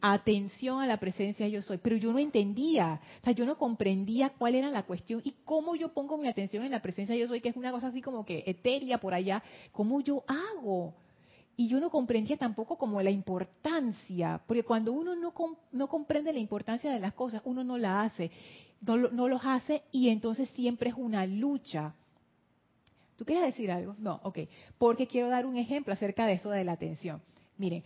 Atención 0.00 0.80
a 0.80 0.86
la 0.86 0.98
presencia 0.98 1.48
yo 1.48 1.62
soy. 1.62 1.78
Pero 1.78 1.96
yo 1.96 2.12
no 2.12 2.18
entendía, 2.18 3.00
o 3.20 3.24
sea, 3.24 3.32
yo 3.32 3.44
no 3.46 3.56
comprendía 3.56 4.30
cuál 4.30 4.54
era 4.54 4.70
la 4.70 4.84
cuestión 4.84 5.20
y 5.24 5.34
cómo 5.44 5.76
yo 5.76 5.92
pongo 5.92 6.16
mi 6.16 6.28
atención 6.28 6.64
en 6.64 6.72
la 6.72 6.82
presencia 6.82 7.16
yo 7.16 7.26
soy, 7.26 7.40
que 7.40 7.48
es 7.48 7.56
una 7.56 7.72
cosa 7.72 7.88
así 7.88 8.02
como 8.02 8.24
que 8.24 8.44
etérea 8.46 8.98
por 8.98 9.14
allá, 9.14 9.42
¿cómo 9.72 10.00
yo 10.00 10.24
hago? 10.26 10.94
Y 11.56 11.68
yo 11.68 11.78
no 11.80 11.90
comprendía 11.90 12.36
tampoco 12.36 12.76
como 12.76 13.00
la 13.00 13.10
importancia, 13.10 14.40
porque 14.46 14.64
cuando 14.64 14.92
uno 14.92 15.14
no, 15.14 15.32
no 15.72 15.88
comprende 15.88 16.32
la 16.32 16.40
importancia 16.40 16.90
de 16.90 17.00
las 17.00 17.14
cosas, 17.14 17.42
uno 17.44 17.62
no 17.62 17.78
la 17.78 18.02
hace, 18.02 18.30
no, 18.80 18.96
no 18.96 19.28
los 19.28 19.40
hace 19.44 19.82
y 19.92 20.08
entonces 20.08 20.48
siempre 20.50 20.90
es 20.90 20.96
una 20.96 21.26
lucha. 21.26 21.94
¿Tú 23.16 23.24
quieres 23.24 23.44
decir 23.44 23.70
algo? 23.70 23.94
No, 23.98 24.20
ok. 24.24 24.40
Porque 24.78 25.06
quiero 25.06 25.28
dar 25.28 25.46
un 25.46 25.56
ejemplo 25.56 25.92
acerca 25.92 26.26
de 26.26 26.34
eso 26.34 26.50
de 26.50 26.64
la 26.64 26.72
atención. 26.72 27.22
Miren, 27.56 27.84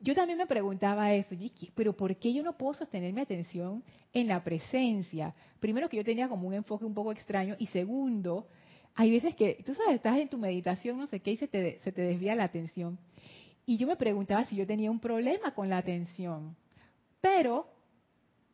yo 0.00 0.14
también 0.14 0.38
me 0.38 0.46
preguntaba 0.46 1.12
eso, 1.14 1.34
pero 1.74 1.96
¿por 1.96 2.16
qué 2.16 2.32
yo 2.32 2.42
no 2.42 2.56
puedo 2.56 2.74
sostener 2.74 3.12
mi 3.12 3.20
atención 3.20 3.82
en 4.12 4.28
la 4.28 4.42
presencia? 4.44 5.34
Primero 5.60 5.88
que 5.88 5.96
yo 5.96 6.04
tenía 6.04 6.28
como 6.28 6.48
un 6.48 6.54
enfoque 6.54 6.84
un 6.84 6.94
poco 6.94 7.12
extraño 7.12 7.56
y 7.58 7.66
segundo, 7.68 8.48
hay 8.94 9.10
veces 9.10 9.34
que, 9.34 9.62
tú 9.64 9.74
sabes, 9.74 9.96
estás 9.96 10.18
en 10.18 10.28
tu 10.28 10.38
meditación, 10.38 10.98
no 10.98 11.06
sé 11.06 11.20
qué, 11.20 11.32
y 11.32 11.36
se 11.36 11.48
te, 11.48 11.80
se 11.82 11.92
te 11.92 12.02
desvía 12.02 12.34
la 12.34 12.44
atención. 12.44 12.98
Y 13.64 13.78
yo 13.78 13.86
me 13.86 13.96
preguntaba 13.96 14.44
si 14.44 14.56
yo 14.56 14.66
tenía 14.66 14.90
un 14.90 15.00
problema 15.00 15.54
con 15.54 15.68
la 15.68 15.78
atención, 15.78 16.56
pero 17.20 17.66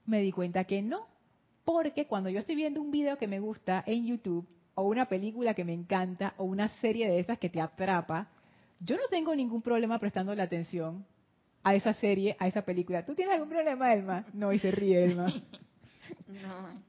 me 0.06 0.20
di 0.20 0.32
cuenta 0.32 0.64
que 0.64 0.80
no, 0.80 1.06
porque 1.64 2.06
cuando 2.06 2.30
yo 2.30 2.40
estoy 2.40 2.54
viendo 2.54 2.80
un 2.80 2.90
video 2.90 3.18
que 3.18 3.26
me 3.26 3.40
gusta 3.40 3.84
en 3.86 4.06
YouTube, 4.06 4.48
o 4.74 4.84
una 4.84 5.06
película 5.06 5.54
que 5.54 5.64
me 5.64 5.72
encanta 5.72 6.34
o 6.38 6.44
una 6.44 6.68
serie 6.80 7.08
de 7.08 7.18
esas 7.18 7.38
que 7.38 7.50
te 7.50 7.60
atrapa, 7.60 8.28
yo 8.80 8.96
no 8.96 9.02
tengo 9.10 9.34
ningún 9.34 9.62
problema 9.62 9.98
prestando 9.98 10.34
la 10.34 10.44
atención 10.44 11.04
a 11.62 11.74
esa 11.74 11.94
serie, 11.94 12.36
a 12.38 12.48
esa 12.48 12.62
película. 12.62 13.04
¿Tú 13.04 13.14
tienes 13.14 13.34
algún 13.34 13.48
problema, 13.48 13.92
Elma? 13.92 14.26
No, 14.32 14.52
y 14.52 14.58
se 14.58 14.70
ríe 14.70 15.04
Elma. 15.04 15.32
No, 16.28 16.80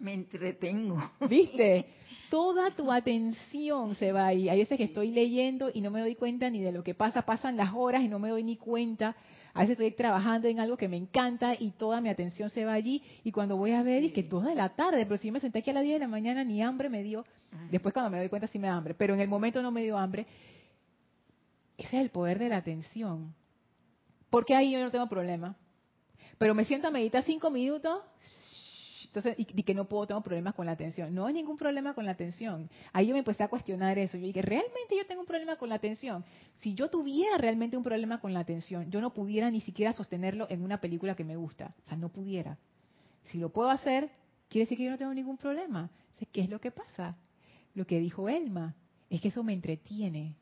me 0.00 0.14
entretengo. 0.14 0.96
¿Viste? 1.28 1.86
Toda 2.30 2.70
tu 2.74 2.90
atención 2.90 3.94
se 3.94 4.12
va 4.12 4.26
ahí. 4.26 4.48
Hay 4.48 4.58
veces 4.58 4.76
que 4.76 4.84
estoy 4.84 5.10
leyendo 5.10 5.70
y 5.72 5.80
no 5.80 5.90
me 5.90 6.00
doy 6.00 6.14
cuenta 6.14 6.50
ni 6.50 6.60
de 6.60 6.72
lo 6.72 6.82
que 6.82 6.94
pasa. 6.94 7.22
Pasan 7.22 7.56
las 7.56 7.72
horas 7.74 8.02
y 8.02 8.08
no 8.08 8.18
me 8.18 8.30
doy 8.30 8.42
ni 8.42 8.56
cuenta 8.56 9.14
a 9.54 9.60
veces 9.60 9.72
estoy 9.72 9.90
trabajando 9.92 10.48
en 10.48 10.60
algo 10.60 10.76
que 10.76 10.88
me 10.88 10.96
encanta 10.96 11.54
y 11.58 11.72
toda 11.72 12.00
mi 12.00 12.08
atención 12.08 12.48
se 12.48 12.64
va 12.64 12.72
allí 12.72 13.02
y 13.22 13.32
cuando 13.32 13.56
voy 13.56 13.72
a 13.72 13.82
ver 13.82 14.02
y 14.02 14.10
que 14.10 14.22
toda 14.22 14.54
la 14.54 14.70
tarde, 14.70 15.04
pero 15.04 15.18
si 15.18 15.26
yo 15.28 15.32
me 15.32 15.40
senté 15.40 15.58
aquí 15.58 15.70
a 15.70 15.74
las 15.74 15.82
10 15.82 15.96
de 15.96 16.00
la 16.00 16.08
mañana 16.08 16.42
ni 16.42 16.62
hambre 16.62 16.88
me 16.88 17.02
dio, 17.02 17.24
después 17.70 17.92
cuando 17.92 18.10
me 18.10 18.18
doy 18.18 18.28
cuenta 18.30 18.46
sí 18.46 18.58
me 18.58 18.68
da 18.68 18.74
hambre, 18.74 18.94
pero 18.94 19.12
en 19.12 19.20
el 19.20 19.28
momento 19.28 19.62
no 19.62 19.70
me 19.70 19.82
dio 19.82 19.98
hambre. 19.98 20.26
Ese 21.76 21.96
es 21.96 22.02
el 22.02 22.10
poder 22.10 22.38
de 22.38 22.48
la 22.48 22.58
atención. 22.58 23.34
Porque 24.32 24.54
ahí 24.54 24.72
yo 24.72 24.80
no 24.80 24.90
tengo 24.90 25.06
problema. 25.10 25.54
Pero 26.38 26.54
me 26.54 26.64
siento 26.64 26.88
a 26.88 26.90
meditar 26.90 27.22
cinco 27.22 27.50
minutos, 27.50 28.02
entonces, 29.04 29.34
y, 29.36 29.44
que 29.44 29.74
no 29.74 29.86
puedo, 29.86 30.06
tengo 30.06 30.22
problemas 30.22 30.54
con 30.54 30.64
la 30.64 30.72
atención. 30.72 31.14
No 31.14 31.26
hay 31.26 31.34
ningún 31.34 31.58
problema 31.58 31.92
con 31.92 32.06
la 32.06 32.12
atención. 32.12 32.70
Ahí 32.94 33.08
yo 33.08 33.12
me 33.12 33.18
empecé 33.18 33.42
a 33.42 33.48
cuestionar 33.48 33.98
eso. 33.98 34.16
Yo 34.16 34.24
dije, 34.24 34.40
¿realmente 34.40 34.96
yo 34.96 35.06
tengo 35.06 35.20
un 35.20 35.26
problema 35.26 35.56
con 35.56 35.68
la 35.68 35.74
atención? 35.74 36.24
Si 36.56 36.72
yo 36.72 36.88
tuviera 36.88 37.36
realmente 37.36 37.76
un 37.76 37.82
problema 37.82 38.20
con 38.20 38.32
la 38.32 38.40
atención, 38.40 38.90
yo 38.90 39.02
no 39.02 39.12
pudiera 39.12 39.50
ni 39.50 39.60
siquiera 39.60 39.92
sostenerlo 39.92 40.46
en 40.48 40.62
una 40.62 40.80
película 40.80 41.14
que 41.14 41.24
me 41.24 41.36
gusta. 41.36 41.74
O 41.84 41.88
sea, 41.88 41.98
no 41.98 42.08
pudiera. 42.08 42.56
Si 43.24 43.36
lo 43.36 43.50
puedo 43.50 43.68
hacer, 43.68 44.08
quiere 44.48 44.64
decir 44.64 44.78
que 44.78 44.84
yo 44.84 44.92
no 44.92 44.98
tengo 44.98 45.12
ningún 45.12 45.36
problema. 45.36 45.90
¿qué 46.32 46.40
es 46.40 46.48
lo 46.48 46.58
que 46.58 46.70
pasa? 46.70 47.18
Lo 47.74 47.86
que 47.86 48.00
dijo 48.00 48.30
Elma 48.30 48.74
es 49.10 49.20
que 49.20 49.28
eso 49.28 49.44
me 49.44 49.52
entretiene. 49.52 50.36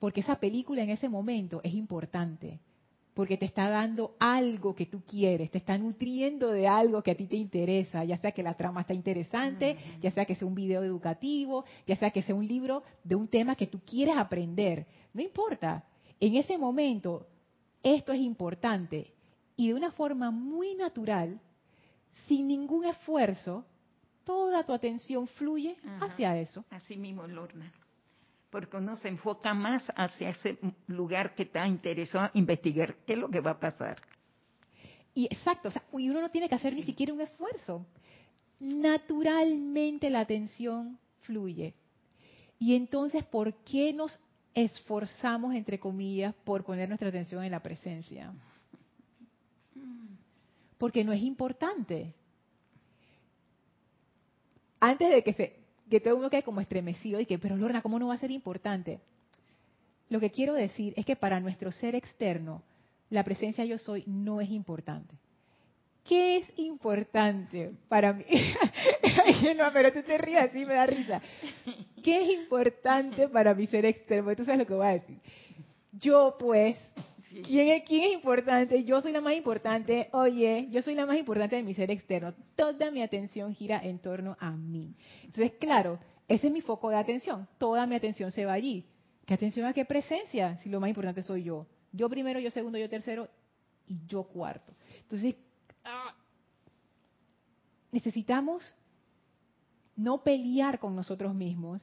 Porque 0.00 0.20
esa 0.20 0.40
película 0.40 0.82
en 0.82 0.90
ese 0.90 1.08
momento 1.08 1.60
es 1.62 1.74
importante 1.74 2.58
porque 3.14 3.36
te 3.36 3.46
está 3.46 3.70
dando 3.70 4.16
algo 4.18 4.74
que 4.74 4.86
tú 4.86 5.02
quieres, 5.06 5.50
te 5.50 5.58
está 5.58 5.78
nutriendo 5.78 6.50
de 6.50 6.66
algo 6.66 7.02
que 7.02 7.12
a 7.12 7.14
ti 7.14 7.26
te 7.26 7.36
interesa, 7.36 8.04
ya 8.04 8.16
sea 8.16 8.32
que 8.32 8.42
la 8.42 8.54
trama 8.54 8.80
está 8.80 8.92
interesante, 8.92 9.78
ya 10.00 10.10
sea 10.10 10.24
que 10.24 10.34
sea 10.34 10.48
un 10.48 10.54
video 10.54 10.82
educativo, 10.82 11.64
ya 11.86 11.94
sea 11.94 12.10
que 12.10 12.22
sea 12.22 12.34
un 12.34 12.46
libro 12.46 12.82
de 13.04 13.14
un 13.14 13.28
tema 13.28 13.54
que 13.54 13.68
tú 13.68 13.80
quieres 13.86 14.16
aprender, 14.16 14.86
no 15.12 15.22
importa. 15.22 15.84
En 16.18 16.34
ese 16.34 16.58
momento, 16.58 17.28
esto 17.82 18.12
es 18.12 18.20
importante. 18.20 19.12
Y 19.56 19.68
de 19.68 19.74
una 19.74 19.92
forma 19.92 20.32
muy 20.32 20.74
natural, 20.74 21.40
sin 22.26 22.48
ningún 22.48 22.84
esfuerzo, 22.84 23.64
toda 24.24 24.64
tu 24.64 24.72
atención 24.72 25.28
fluye 25.28 25.76
hacia 26.00 26.36
eso. 26.36 26.64
Así 26.70 26.96
mismo, 26.96 27.26
Lorna 27.28 27.72
porque 28.54 28.76
uno 28.76 28.96
se 28.96 29.08
enfoca 29.08 29.52
más 29.52 29.84
hacia 29.96 30.28
ese 30.28 30.56
lugar 30.86 31.34
que 31.34 31.42
está 31.42 31.66
interesado 31.66 32.30
investigar 32.34 32.94
qué 33.04 33.14
es 33.14 33.18
lo 33.18 33.28
que 33.28 33.40
va 33.40 33.50
a 33.50 33.58
pasar. 33.58 34.00
Y 35.12 35.24
exacto, 35.24 35.70
o 35.70 35.72
sea, 35.72 35.82
y 35.94 36.08
uno 36.08 36.20
no 36.20 36.30
tiene 36.30 36.48
que 36.48 36.54
hacer 36.54 36.72
ni 36.72 36.84
siquiera 36.84 37.12
un 37.12 37.20
esfuerzo. 37.20 37.84
Naturalmente 38.60 40.08
la 40.08 40.20
atención 40.20 41.00
fluye. 41.22 41.74
Y 42.60 42.76
entonces, 42.76 43.24
¿por 43.24 43.54
qué 43.64 43.92
nos 43.92 44.16
esforzamos, 44.54 45.52
entre 45.56 45.80
comillas, 45.80 46.32
por 46.44 46.62
poner 46.62 46.88
nuestra 46.88 47.08
atención 47.08 47.42
en 47.42 47.50
la 47.50 47.60
presencia? 47.60 48.32
Porque 50.78 51.02
no 51.02 51.12
es 51.12 51.22
importante. 51.22 52.14
Antes 54.78 55.10
de 55.10 55.24
que 55.24 55.32
se 55.32 55.63
que 55.94 56.00
todo 56.00 56.16
uno 56.16 56.28
quede 56.28 56.42
como 56.42 56.60
estremecido 56.60 57.20
y 57.20 57.26
que, 57.26 57.38
pero 57.38 57.56
Lorna, 57.56 57.80
¿cómo 57.80 58.00
no 58.00 58.08
va 58.08 58.14
a 58.14 58.18
ser 58.18 58.32
importante? 58.32 58.98
Lo 60.08 60.18
que 60.18 60.32
quiero 60.32 60.54
decir 60.54 60.92
es 60.96 61.06
que 61.06 61.14
para 61.14 61.38
nuestro 61.38 61.70
ser 61.70 61.94
externo, 61.94 62.64
la 63.10 63.22
presencia 63.22 63.64
yo 63.64 63.78
soy 63.78 64.02
no 64.08 64.40
es 64.40 64.50
importante. 64.50 65.14
¿Qué 66.02 66.38
es 66.38 66.46
importante 66.56 67.70
para 67.86 68.12
mí? 68.12 68.24
no, 69.56 69.72
pero 69.72 69.92
tú 69.92 70.02
te 70.02 70.18
rías 70.18 70.50
así, 70.50 70.64
me 70.64 70.74
da 70.74 70.84
risa. 70.84 71.22
¿Qué 72.02 72.22
es 72.22 72.40
importante 72.40 73.28
para 73.28 73.54
mi 73.54 73.68
ser 73.68 73.86
externo? 73.86 74.34
Tú 74.34 74.42
sabes 74.42 74.58
lo 74.58 74.66
que 74.66 74.74
voy 74.74 74.86
a 74.88 74.90
decir. 74.94 75.20
Yo, 75.92 76.34
pues, 76.40 76.76
¿Quién 77.42 77.68
es, 77.68 77.82
¿Quién 77.84 78.04
es 78.04 78.12
importante? 78.12 78.84
Yo 78.84 79.00
soy 79.00 79.12
la 79.12 79.20
más 79.20 79.34
importante. 79.34 80.08
Oye, 80.12 80.68
yo 80.70 80.82
soy 80.82 80.94
la 80.94 81.06
más 81.06 81.18
importante 81.18 81.56
de 81.56 81.62
mi 81.62 81.74
ser 81.74 81.90
externo. 81.90 82.34
Toda 82.54 82.90
mi 82.90 83.02
atención 83.02 83.54
gira 83.54 83.80
en 83.82 83.98
torno 83.98 84.36
a 84.38 84.52
mí. 84.52 84.94
Entonces, 85.24 85.52
claro, 85.58 85.98
ese 86.28 86.46
es 86.46 86.52
mi 86.52 86.60
foco 86.60 86.90
de 86.90 86.96
atención. 86.96 87.48
Toda 87.58 87.86
mi 87.86 87.96
atención 87.96 88.30
se 88.30 88.44
va 88.44 88.52
allí. 88.52 88.86
¿Qué 89.26 89.34
atención 89.34 89.66
a 89.66 89.72
qué 89.72 89.84
presencia? 89.84 90.58
Si 90.58 90.68
lo 90.68 90.80
más 90.80 90.88
importante 90.88 91.22
soy 91.22 91.44
yo. 91.44 91.66
Yo 91.92 92.08
primero, 92.08 92.38
yo 92.40 92.50
segundo, 92.50 92.78
yo 92.78 92.88
tercero 92.88 93.28
y 93.86 93.98
yo 94.06 94.24
cuarto. 94.24 94.72
Entonces, 95.02 95.34
ah, 95.84 96.14
necesitamos 97.90 98.74
no 99.96 100.22
pelear 100.22 100.78
con 100.78 100.94
nosotros 100.94 101.34
mismos. 101.34 101.82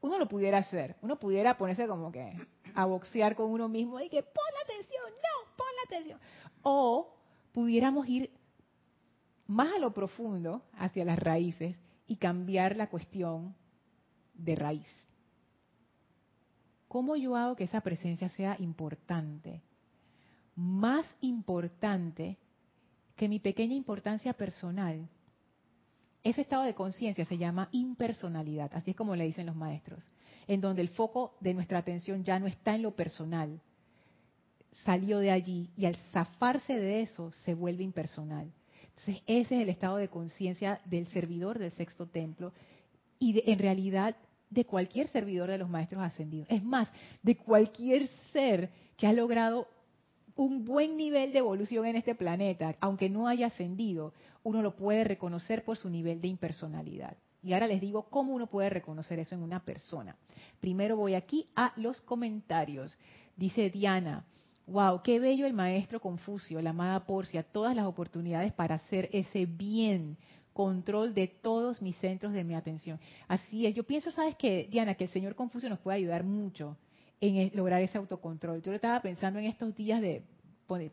Uno 0.00 0.18
lo 0.18 0.28
pudiera 0.28 0.58
hacer. 0.58 0.96
Uno 1.02 1.18
pudiera 1.18 1.56
ponerse 1.56 1.86
como 1.86 2.10
que 2.10 2.32
a 2.76 2.84
boxear 2.84 3.34
con 3.34 3.50
uno 3.50 3.68
mismo 3.68 3.98
y 4.00 4.08
que 4.08 4.22
pon 4.22 4.44
la 4.54 4.72
atención, 4.72 5.04
no, 5.10 5.56
pon 5.56 5.66
la 5.76 5.96
atención. 5.96 6.20
O 6.62 7.16
pudiéramos 7.52 8.08
ir 8.08 8.30
más 9.46 9.74
a 9.74 9.78
lo 9.78 9.92
profundo, 9.92 10.62
hacia 10.76 11.04
las 11.04 11.18
raíces, 11.18 11.76
y 12.06 12.16
cambiar 12.16 12.76
la 12.76 12.88
cuestión 12.88 13.56
de 14.34 14.54
raíz. 14.54 15.06
¿cómo 16.96 17.14
yo 17.14 17.36
hago 17.36 17.56
que 17.56 17.64
esa 17.64 17.82
presencia 17.82 18.30
sea 18.30 18.56
importante? 18.58 19.60
Más 20.54 21.04
importante 21.20 22.38
que 23.16 23.28
mi 23.28 23.38
pequeña 23.38 23.74
importancia 23.74 24.32
personal. 24.32 25.06
Ese 26.22 26.40
estado 26.40 26.62
de 26.62 26.74
conciencia 26.74 27.26
se 27.26 27.36
llama 27.36 27.68
impersonalidad, 27.72 28.70
así 28.72 28.92
es 28.92 28.96
como 28.96 29.14
le 29.14 29.24
dicen 29.24 29.44
los 29.44 29.56
maestros, 29.56 30.02
en 30.46 30.60
donde 30.60 30.82
el 30.82 30.88
foco 30.88 31.34
de 31.40 31.54
nuestra 31.54 31.78
atención 31.78 32.24
ya 32.24 32.38
no 32.38 32.46
está 32.46 32.74
en 32.74 32.82
lo 32.82 32.92
personal, 32.92 33.60
salió 34.84 35.18
de 35.18 35.30
allí 35.30 35.70
y 35.76 35.86
al 35.86 35.96
zafarse 36.12 36.78
de 36.78 37.02
eso 37.02 37.32
se 37.44 37.54
vuelve 37.54 37.82
impersonal. 37.82 38.52
Entonces 38.90 39.22
ese 39.26 39.56
es 39.56 39.62
el 39.62 39.68
estado 39.68 39.96
de 39.96 40.08
conciencia 40.08 40.80
del 40.84 41.08
servidor 41.08 41.58
del 41.58 41.70
sexto 41.70 42.06
templo 42.06 42.52
y 43.18 43.42
en 43.50 43.58
realidad 43.58 44.16
de 44.50 44.64
cualquier 44.64 45.08
servidor 45.08 45.50
de 45.50 45.58
los 45.58 45.68
maestros 45.68 46.02
ascendidos. 46.02 46.48
Es 46.50 46.62
más, 46.62 46.88
de 47.22 47.36
cualquier 47.36 48.06
ser 48.32 48.70
que 48.96 49.06
ha 49.06 49.12
logrado 49.12 49.68
un 50.36 50.64
buen 50.64 50.96
nivel 50.96 51.32
de 51.32 51.38
evolución 51.38 51.86
en 51.86 51.96
este 51.96 52.14
planeta, 52.14 52.76
aunque 52.80 53.08
no 53.08 53.26
haya 53.26 53.46
ascendido, 53.46 54.12
uno 54.42 54.62
lo 54.62 54.76
puede 54.76 55.04
reconocer 55.04 55.64
por 55.64 55.76
su 55.76 55.88
nivel 55.88 56.20
de 56.20 56.28
impersonalidad. 56.28 57.16
Y 57.46 57.52
ahora 57.52 57.68
les 57.68 57.80
digo 57.80 58.08
cómo 58.10 58.34
uno 58.34 58.48
puede 58.48 58.70
reconocer 58.70 59.20
eso 59.20 59.36
en 59.36 59.42
una 59.42 59.60
persona. 59.60 60.16
Primero 60.60 60.96
voy 60.96 61.14
aquí 61.14 61.48
a 61.54 61.72
los 61.76 62.00
comentarios. 62.00 62.98
Dice 63.36 63.70
Diana, 63.70 64.24
wow, 64.66 65.00
qué 65.04 65.20
bello 65.20 65.46
el 65.46 65.52
maestro 65.52 66.00
Confucio, 66.00 66.60
la 66.60 66.70
amada 66.70 67.06
Porcia, 67.06 67.44
todas 67.44 67.76
las 67.76 67.86
oportunidades 67.86 68.52
para 68.52 68.74
hacer 68.74 69.08
ese 69.12 69.46
bien, 69.46 70.16
control 70.52 71.14
de 71.14 71.28
todos 71.28 71.80
mis 71.82 71.96
centros 71.98 72.32
de 72.32 72.42
mi 72.42 72.56
atención. 72.56 72.98
Así 73.28 73.64
es, 73.64 73.76
yo 73.76 73.84
pienso, 73.84 74.10
¿sabes 74.10 74.34
qué, 74.34 74.66
Diana? 74.68 74.96
Que 74.96 75.04
el 75.04 75.10
señor 75.10 75.36
Confucio 75.36 75.68
nos 75.68 75.78
puede 75.78 75.98
ayudar 75.98 76.24
mucho 76.24 76.76
en 77.20 77.52
lograr 77.54 77.80
ese 77.80 77.96
autocontrol. 77.96 78.60
Yo 78.60 78.72
lo 78.72 78.76
estaba 78.76 79.00
pensando 79.02 79.38
en 79.38 79.44
estos 79.44 79.72
días 79.76 80.00
de 80.00 80.24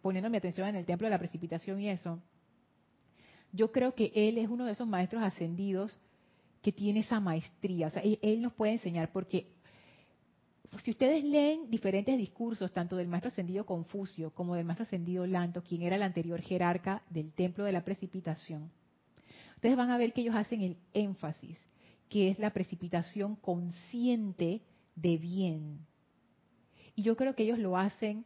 poniendo 0.04 0.30
mi 0.30 0.38
atención 0.38 0.68
en 0.68 0.76
el 0.76 0.86
templo 0.86 1.08
de 1.08 1.12
la 1.12 1.18
precipitación 1.18 1.82
y 1.82 1.90
eso. 1.90 2.20
Yo 3.52 3.72
creo 3.72 3.96
que 3.96 4.12
él 4.14 4.38
es 4.38 4.48
uno 4.50 4.66
de 4.66 4.74
esos 4.74 4.88
maestros 4.88 5.24
ascendidos 5.24 6.00
que 6.64 6.72
tiene 6.72 7.02
esa 7.02 7.20
maestría. 7.20 7.88
O 7.88 7.90
sea, 7.92 8.02
él, 8.02 8.42
nos 8.42 8.54
puede 8.54 8.72
enseñar 8.72 9.12
porque 9.12 9.52
si 10.82 10.92
ustedes 10.92 11.24
leen 11.24 11.70
diferentes 11.70 12.18
discursos, 12.18 12.72
tanto 12.72 12.96
del 12.96 13.10
maestro 13.10 13.28
ascendido 13.28 13.66
Confucio 13.66 14.32
como 14.32 14.56
del 14.56 14.66
maestro 14.66 14.86
ascendido 14.86 15.28
Lanto, 15.28 15.62
quien 15.62 15.84
era 15.84 15.98
el 15.98 16.02
anterior 16.02 16.42
jerarca 16.42 17.04
del 17.10 17.34
templo 17.34 17.66
de 17.66 17.74
la 17.74 17.84
precipitación, 17.84 18.72
ustedes 19.56 19.76
van 19.76 19.92
a 19.92 19.98
ver 19.98 20.14
que 20.14 20.22
ellos 20.22 20.36
hacen 20.36 20.62
el 20.62 20.78
énfasis, 20.94 21.58
que 22.10 22.30
es 22.30 22.40
la 22.40 22.52
precipitación 22.52 23.36
consciente 23.36 24.62
de 24.96 25.18
bien. 25.18 25.86
Y 26.96 27.04
yo 27.04 27.18
creo 27.18 27.36
que 27.36 27.44
ellos 27.44 27.60
lo 27.60 27.78
hacen 27.78 28.24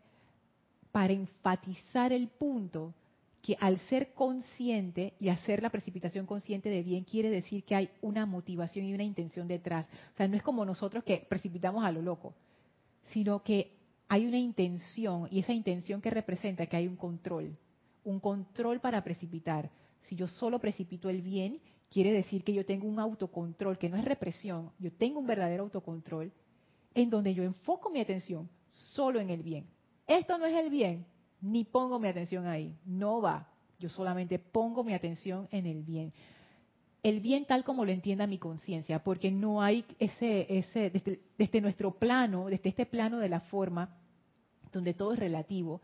para 0.92 1.14
enfatizar 1.14 2.14
el 2.14 2.28
punto 2.28 2.94
que 3.42 3.58
al 3.60 3.78
ser 3.90 4.14
consciente 4.14 5.14
y 5.20 5.30
hacer 5.30 5.62
la 5.62 5.70
precipitación 5.70 6.26
consciente 6.26 6.70
de 6.70 6.84
bien 6.84 7.04
quiere 7.04 7.30
decir 7.30 7.64
que 7.64 7.76
hay 7.76 7.90
una 8.02 8.26
motivación 8.26 8.86
y 8.86 8.94
una 8.94 9.04
intención 9.04 9.48
detrás. 9.48 9.88
O 10.14 10.18
sea, 10.18 10.28
no 10.28 10.36
es 10.36 10.44
como 10.44 10.66
nosotros 10.66 11.04
que 11.04 11.26
precipitamos 11.30 11.86
a 11.86 11.92
lo 11.92 12.02
loco, 12.02 12.34
sino 13.12 13.44
que 13.44 13.72
hay 14.10 14.26
una 14.26 14.38
intención 14.38 15.28
y 15.32 15.40
esa 15.40 15.54
intención 15.54 16.02
que 16.02 16.10
representa 16.10 16.66
que 16.66 16.78
hay 16.78 16.88
un 16.88 16.96
control, 16.96 17.58
un 18.04 18.20
control 18.20 18.80
para 18.80 19.04
precipitar. 19.04 19.70
Si 20.02 20.16
yo 20.16 20.28
solo 20.28 20.60
precipito 20.60 21.10
el 21.10 21.22
bien, 21.22 21.60
quiere 21.90 22.12
decir 22.12 22.44
que 22.44 22.54
yo 22.54 22.66
tengo 22.66 22.88
un 22.88 23.00
autocontrol, 23.00 23.78
que 23.78 23.90
no 23.90 23.98
es 23.98 24.06
represión, 24.06 24.72
yo 24.80 24.92
tengo 24.92 25.20
un 25.20 25.28
verdadero 25.28 25.64
autocontrol 25.64 26.32
en 26.94 27.10
donde 27.10 27.34
yo 27.34 27.44
enfoco 27.44 27.90
mi 27.90 28.00
atención 28.00 28.50
solo 28.70 29.20
en 29.20 29.30
el 29.30 29.44
bien. 29.44 29.68
Esto 30.08 30.38
no 30.38 30.46
es 30.46 30.56
el 30.56 30.70
bien, 30.70 31.06
ni 31.42 31.64
pongo 31.64 32.00
mi 32.00 32.08
atención 32.08 32.48
ahí, 32.48 32.76
no 32.86 33.22
va. 33.22 33.48
Yo 33.80 33.90
solamente 33.90 34.40
pongo 34.40 34.84
mi 34.84 34.94
atención 34.94 35.48
en 35.52 35.66
el 35.66 35.84
bien. 35.84 36.14
El 37.04 37.22
bien 37.22 37.46
tal 37.46 37.64
como 37.64 37.86
lo 37.86 37.92
entienda 37.92 38.28
mi 38.28 38.40
conciencia, 38.40 39.04
porque 39.04 39.32
no 39.32 39.62
hay 39.62 39.86
ese, 40.00 40.48
ese 40.50 40.90
desde, 40.90 41.20
desde, 41.38 41.62
nuestro 41.62 41.92
plano, 41.92 42.48
desde 42.48 42.70
este 42.70 42.86
plano 42.86 43.20
de 43.20 43.30
la 43.30 43.40
forma, 43.40 43.96
donde 44.72 44.94
todo 44.94 45.14
es 45.14 45.20
relativo, 45.20 45.82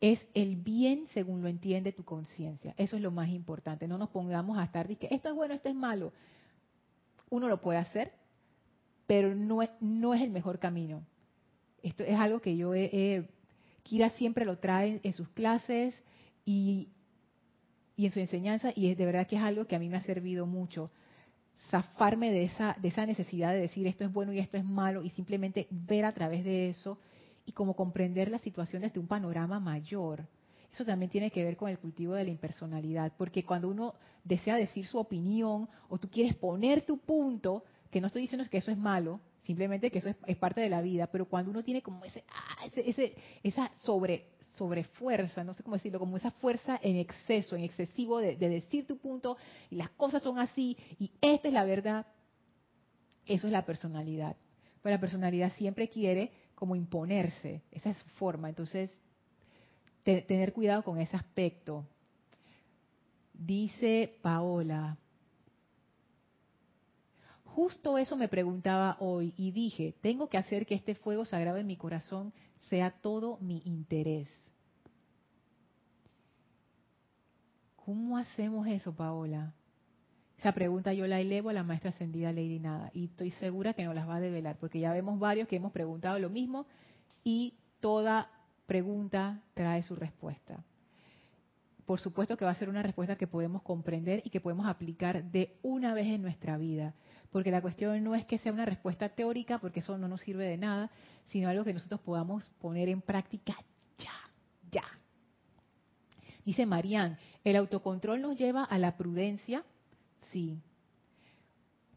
es 0.00 0.24
el 0.34 0.56
bien 0.56 1.06
según 1.08 1.42
lo 1.42 1.48
entiende 1.48 1.92
tu 1.92 2.04
conciencia. 2.04 2.74
Eso 2.76 2.96
es 2.96 3.02
lo 3.02 3.10
más 3.10 3.28
importante. 3.28 3.88
No 3.88 3.98
nos 3.98 4.10
pongamos 4.10 4.58
a 4.58 4.64
estar 4.64 4.86
diciendo, 4.86 5.14
esto 5.14 5.28
es 5.28 5.34
bueno, 5.34 5.54
esto 5.54 5.68
es 5.68 5.74
malo. 5.74 6.12
Uno 7.30 7.48
lo 7.48 7.60
puede 7.60 7.78
hacer, 7.78 8.12
pero 9.06 9.34
no 9.34 9.62
es, 9.62 9.70
no 9.80 10.14
es 10.14 10.22
el 10.22 10.30
mejor 10.30 10.58
camino. 10.58 11.04
Esto 11.82 12.04
es 12.04 12.18
algo 12.18 12.40
que 12.40 12.56
yo 12.56 12.74
he, 12.74 13.28
Kira 13.88 14.10
siempre 14.10 14.44
lo 14.44 14.58
trae 14.58 15.00
en 15.02 15.12
sus 15.14 15.30
clases 15.30 15.94
y, 16.44 16.88
en 17.96 18.10
su 18.10 18.20
enseñanza 18.20 18.70
y 18.76 18.90
es 18.90 18.98
de 18.98 19.06
verdad 19.06 19.26
que 19.26 19.36
es 19.36 19.42
algo 19.42 19.66
que 19.66 19.76
a 19.76 19.78
mí 19.78 19.88
me 19.88 19.96
ha 19.96 20.02
servido 20.02 20.44
mucho 20.44 20.90
zafarme 21.70 22.30
de 22.30 22.44
esa, 22.44 22.76
de 22.80 22.88
esa 22.88 23.06
necesidad 23.06 23.52
de 23.52 23.60
decir 23.60 23.86
esto 23.86 24.04
es 24.04 24.12
bueno 24.12 24.34
y 24.34 24.40
esto 24.40 24.58
es 24.58 24.64
malo 24.64 25.02
y 25.02 25.10
simplemente 25.10 25.68
ver 25.70 26.04
a 26.04 26.12
través 26.12 26.44
de 26.44 26.68
eso 26.68 26.98
y 27.46 27.52
como 27.52 27.74
comprender 27.74 28.30
las 28.30 28.42
situaciones 28.42 28.92
de 28.92 29.00
un 29.00 29.06
panorama 29.06 29.58
mayor. 29.58 30.28
Eso 30.70 30.84
también 30.84 31.10
tiene 31.10 31.30
que 31.30 31.42
ver 31.42 31.56
con 31.56 31.70
el 31.70 31.78
cultivo 31.78 32.12
de 32.12 32.24
la 32.24 32.30
impersonalidad, 32.30 33.14
porque 33.16 33.42
cuando 33.42 33.70
uno 33.70 33.94
desea 34.22 34.56
decir 34.56 34.86
su 34.86 34.98
opinión 34.98 35.66
o 35.88 35.96
tú 35.96 36.10
quieres 36.10 36.34
poner 36.34 36.82
tu 36.82 36.98
punto, 36.98 37.64
que 37.90 38.02
no 38.02 38.08
estoy 38.08 38.20
diciendo 38.20 38.46
que 38.50 38.58
eso 38.58 38.70
es 38.70 38.76
malo, 38.76 39.18
simplemente 39.48 39.90
que 39.90 40.00
eso 40.00 40.10
es, 40.26 40.36
parte 40.36 40.60
de 40.60 40.68
la 40.68 40.82
vida, 40.82 41.06
pero 41.06 41.24
cuando 41.24 41.50
uno 41.50 41.64
tiene 41.64 41.80
como 41.80 42.04
ese, 42.04 42.22
ah, 42.28 42.66
ese, 42.76 43.16
esa 43.42 43.72
sobre, 43.78 44.26
sobrefuerza, 44.58 45.42
no 45.42 45.54
sé 45.54 45.62
cómo 45.62 45.76
decirlo, 45.76 45.98
como 45.98 46.18
esa 46.18 46.32
fuerza 46.32 46.78
en 46.82 46.96
exceso, 46.96 47.56
en 47.56 47.64
excesivo 47.64 48.18
de, 48.18 48.36
decir 48.36 48.86
tu 48.86 48.98
punto, 48.98 49.38
y 49.70 49.76
las 49.76 49.88
cosas 49.88 50.22
son 50.22 50.38
así, 50.38 50.76
y 50.98 51.12
esta 51.22 51.48
es 51.48 51.54
la 51.54 51.64
verdad, 51.64 52.06
eso 53.24 53.46
es 53.46 53.52
la 53.54 53.64
personalidad. 53.64 54.36
Pues 54.82 54.92
la 54.92 55.00
personalidad 55.00 55.50
siempre 55.54 55.88
quiere 55.88 56.30
como 56.54 56.76
imponerse, 56.76 57.62
esa 57.70 57.88
es 57.88 57.96
su 57.96 58.08
forma, 58.10 58.50
entonces 58.50 59.00
tener 60.02 60.52
cuidado 60.52 60.82
con 60.82 60.98
ese 60.98 61.16
aspecto. 61.16 61.86
Dice 63.32 64.18
Paola, 64.20 64.98
Justo 67.58 67.98
eso 67.98 68.14
me 68.14 68.28
preguntaba 68.28 68.96
hoy 69.00 69.34
y 69.36 69.50
dije, 69.50 69.96
tengo 70.00 70.28
que 70.28 70.38
hacer 70.38 70.64
que 70.64 70.76
este 70.76 70.94
fuego 70.94 71.24
sagrado 71.24 71.58
en 71.58 71.66
mi 71.66 71.76
corazón 71.76 72.32
sea 72.70 72.92
todo 72.92 73.36
mi 73.40 73.62
interés. 73.64 74.28
¿Cómo 77.74 78.16
hacemos 78.16 78.68
eso, 78.68 78.94
Paola? 78.94 79.54
Esa 80.38 80.52
pregunta 80.52 80.92
yo 80.92 81.08
la 81.08 81.18
elevo 81.18 81.48
a 81.48 81.52
la 81.52 81.64
maestra 81.64 81.90
ascendida 81.90 82.30
Lady 82.30 82.60
Nada 82.60 82.92
y 82.94 83.06
estoy 83.06 83.32
segura 83.32 83.74
que 83.74 83.82
nos 83.84 83.96
las 83.96 84.08
va 84.08 84.14
a 84.14 84.20
develar 84.20 84.56
porque 84.58 84.78
ya 84.78 84.92
vemos 84.92 85.18
varios 85.18 85.48
que 85.48 85.56
hemos 85.56 85.72
preguntado 85.72 86.16
lo 86.20 86.30
mismo 86.30 86.64
y 87.24 87.54
toda 87.80 88.30
pregunta 88.66 89.42
trae 89.54 89.82
su 89.82 89.96
respuesta. 89.96 90.64
Por 91.86 91.98
supuesto 91.98 92.36
que 92.36 92.44
va 92.44 92.52
a 92.52 92.54
ser 92.54 92.68
una 92.68 92.84
respuesta 92.84 93.16
que 93.16 93.26
podemos 93.26 93.62
comprender 93.62 94.22
y 94.24 94.30
que 94.30 94.40
podemos 94.40 94.68
aplicar 94.68 95.24
de 95.24 95.58
una 95.64 95.92
vez 95.92 96.06
en 96.06 96.22
nuestra 96.22 96.56
vida 96.56 96.94
porque 97.30 97.50
la 97.50 97.60
cuestión 97.60 98.02
no 98.02 98.14
es 98.14 98.24
que 98.24 98.38
sea 98.38 98.52
una 98.52 98.64
respuesta 98.64 99.08
teórica, 99.10 99.58
porque 99.58 99.80
eso 99.80 99.98
no 99.98 100.08
nos 100.08 100.22
sirve 100.22 100.46
de 100.46 100.56
nada, 100.56 100.90
sino 101.26 101.48
algo 101.48 101.64
que 101.64 101.74
nosotros 101.74 102.00
podamos 102.00 102.50
poner 102.60 102.88
en 102.88 103.02
práctica 103.02 103.54
ya, 103.98 104.12
ya. 104.70 104.84
Dice 106.44 106.64
Marían, 106.64 107.18
¿el 107.44 107.56
autocontrol 107.56 108.22
nos 108.22 108.38
lleva 108.38 108.64
a 108.64 108.78
la 108.78 108.96
prudencia? 108.96 109.64
Sí. 110.32 110.58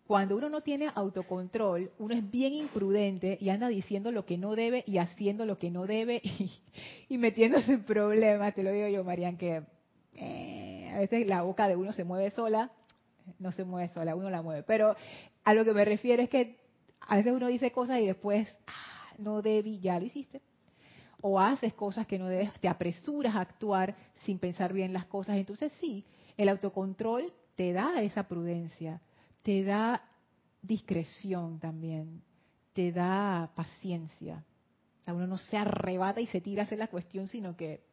Cuando 0.05 0.35
uno 0.35 0.49
no 0.49 0.59
tiene 0.59 0.91
autocontrol, 0.93 1.91
uno 1.97 2.13
es 2.13 2.29
bien 2.29 2.51
imprudente 2.51 3.37
y 3.39 3.47
anda 3.47 3.69
diciendo 3.69 4.11
lo 4.11 4.25
que 4.25 4.37
no 4.37 4.55
debe 4.55 4.83
y 4.85 4.97
haciendo 4.97 5.45
lo 5.45 5.57
que 5.57 5.71
no 5.71 5.85
debe 5.85 6.21
y, 7.09 7.17
metiéndose 7.17 7.71
en 7.71 7.85
problemas. 7.85 8.53
Te 8.53 8.63
lo 8.63 8.73
digo 8.73 8.89
yo, 8.89 9.05
Marían, 9.05 9.37
que 9.37 9.63
eh, 10.15 10.91
a 10.93 10.99
veces 10.99 11.25
la 11.25 11.43
boca 11.43 11.69
de 11.69 11.77
uno 11.77 11.93
se 11.93 12.03
mueve 12.03 12.29
sola 12.31 12.71
no 13.39 13.51
se 13.51 13.63
mueve 13.63 13.93
sola, 13.93 14.15
uno 14.15 14.29
la 14.29 14.41
mueve. 14.41 14.63
Pero 14.63 14.95
a 15.43 15.53
lo 15.53 15.65
que 15.65 15.73
me 15.73 15.85
refiero 15.85 16.21
es 16.21 16.29
que 16.29 16.59
a 17.01 17.15
veces 17.15 17.33
uno 17.33 17.47
dice 17.47 17.71
cosas 17.71 17.99
y 17.99 18.05
después, 18.05 18.47
ah, 18.67 19.13
no 19.17 19.41
debí, 19.41 19.79
ya 19.79 19.99
lo 19.99 20.05
hiciste. 20.05 20.41
O 21.21 21.39
haces 21.39 21.73
cosas 21.73 22.07
que 22.07 22.17
no 22.17 22.27
debes, 22.27 22.51
te 22.59 22.67
apresuras 22.67 23.35
a 23.35 23.41
actuar 23.41 23.95
sin 24.23 24.39
pensar 24.39 24.73
bien 24.73 24.93
las 24.93 25.05
cosas. 25.05 25.37
Entonces 25.37 25.71
sí, 25.79 26.05
el 26.37 26.49
autocontrol 26.49 27.31
te 27.55 27.73
da 27.73 28.01
esa 28.01 28.27
prudencia, 28.27 29.01
te 29.43 29.63
da 29.63 30.03
discreción 30.61 31.59
también, 31.59 32.21
te 32.73 32.91
da 32.91 33.51
paciencia. 33.55 34.43
A 35.05 35.13
uno 35.13 35.27
no 35.27 35.37
se 35.37 35.57
arrebata 35.57 36.21
y 36.21 36.27
se 36.27 36.41
tira 36.41 36.63
a 36.63 36.65
hacer 36.65 36.79
la 36.79 36.87
cuestión, 36.87 37.27
sino 37.27 37.55
que 37.55 37.83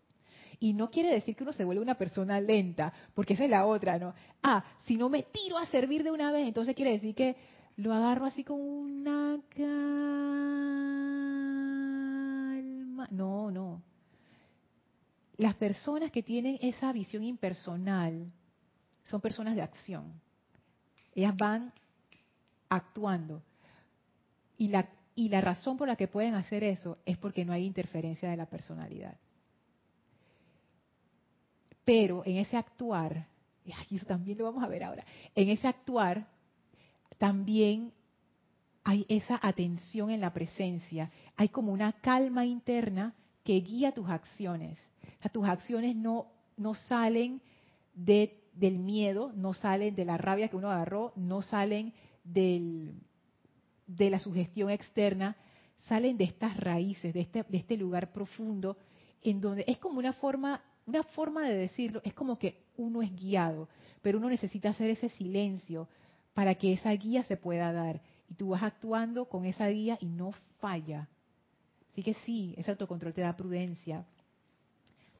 y 0.60 0.72
no 0.72 0.90
quiere 0.90 1.12
decir 1.12 1.36
que 1.36 1.44
uno 1.44 1.52
se 1.52 1.64
vuelve 1.64 1.82
una 1.82 1.96
persona 1.96 2.40
lenta, 2.40 2.92
porque 3.14 3.34
esa 3.34 3.44
es 3.44 3.50
la 3.50 3.66
otra, 3.66 3.98
¿no? 3.98 4.14
Ah, 4.42 4.64
si 4.86 4.96
no 4.96 5.08
me 5.08 5.22
tiro 5.22 5.56
a 5.56 5.66
servir 5.66 6.02
de 6.02 6.10
una 6.10 6.32
vez, 6.32 6.48
entonces 6.48 6.74
quiere 6.74 6.92
decir 6.92 7.14
que 7.14 7.36
lo 7.76 7.92
agarro 7.94 8.26
así 8.26 8.42
con 8.42 8.60
una 8.60 9.38
calma. 9.50 9.68
No, 13.10 13.50
no. 13.52 13.82
Las 15.36 15.54
personas 15.54 16.10
que 16.10 16.24
tienen 16.24 16.58
esa 16.60 16.92
visión 16.92 17.22
impersonal 17.22 18.32
son 19.04 19.20
personas 19.20 19.54
de 19.54 19.62
acción. 19.62 20.20
Ellas 21.14 21.36
van 21.36 21.72
actuando. 22.68 23.42
Y 24.56 24.68
la, 24.68 24.88
y 25.14 25.28
la 25.28 25.40
razón 25.40 25.76
por 25.76 25.86
la 25.86 25.94
que 25.94 26.08
pueden 26.08 26.34
hacer 26.34 26.64
eso 26.64 26.98
es 27.06 27.16
porque 27.16 27.44
no 27.44 27.52
hay 27.52 27.64
interferencia 27.64 28.28
de 28.28 28.36
la 28.36 28.46
personalidad. 28.46 29.16
Pero 31.88 32.22
en 32.26 32.36
ese 32.36 32.58
actuar, 32.58 33.26
y 33.64 33.96
eso 33.96 34.04
también 34.04 34.36
lo 34.36 34.44
vamos 34.44 34.62
a 34.62 34.68
ver 34.68 34.84
ahora, 34.84 35.06
en 35.34 35.48
ese 35.48 35.66
actuar 35.66 36.28
también 37.16 37.94
hay 38.84 39.06
esa 39.08 39.40
atención 39.40 40.10
en 40.10 40.20
la 40.20 40.34
presencia, 40.34 41.10
hay 41.34 41.48
como 41.48 41.72
una 41.72 41.94
calma 41.94 42.44
interna 42.44 43.14
que 43.42 43.54
guía 43.60 43.92
tus 43.92 44.06
acciones. 44.10 44.78
O 45.18 45.22
sea, 45.22 45.32
tus 45.32 45.48
acciones 45.48 45.96
no, 45.96 46.26
no 46.58 46.74
salen 46.74 47.40
de, 47.94 48.38
del 48.52 48.78
miedo, 48.78 49.32
no 49.34 49.54
salen 49.54 49.94
de 49.94 50.04
la 50.04 50.18
rabia 50.18 50.48
que 50.48 50.56
uno 50.56 50.70
agarró, 50.70 51.14
no 51.16 51.40
salen 51.40 51.94
de 52.22 53.00
la 53.86 54.18
sugestión 54.18 54.68
externa, 54.68 55.38
salen 55.86 56.18
de 56.18 56.24
estas 56.24 56.54
raíces, 56.58 57.14
de 57.14 57.20
este, 57.20 57.46
de 57.48 57.56
este 57.56 57.78
lugar 57.78 58.12
profundo, 58.12 58.76
en 59.22 59.40
donde 59.40 59.64
es 59.66 59.78
como 59.78 59.98
una 59.98 60.12
forma, 60.12 60.62
una 60.88 61.02
forma 61.02 61.46
de 61.46 61.54
decirlo, 61.54 62.00
es 62.02 62.14
como 62.14 62.38
que 62.38 62.64
uno 62.78 63.02
es 63.02 63.14
guiado, 63.14 63.68
pero 64.00 64.16
uno 64.16 64.30
necesita 64.30 64.70
hacer 64.70 64.88
ese 64.88 65.10
silencio 65.10 65.86
para 66.32 66.54
que 66.54 66.72
esa 66.72 66.90
guía 66.92 67.22
se 67.24 67.36
pueda 67.36 67.72
dar. 67.72 68.00
Y 68.30 68.34
tú 68.34 68.50
vas 68.50 68.62
actuando 68.62 69.26
con 69.26 69.44
esa 69.44 69.68
guía 69.68 69.98
y 70.00 70.06
no 70.06 70.32
falla. 70.60 71.06
Así 71.92 72.02
que 72.02 72.14
sí, 72.24 72.54
ese 72.56 72.70
autocontrol 72.70 73.12
te 73.12 73.20
da 73.20 73.36
prudencia. 73.36 74.06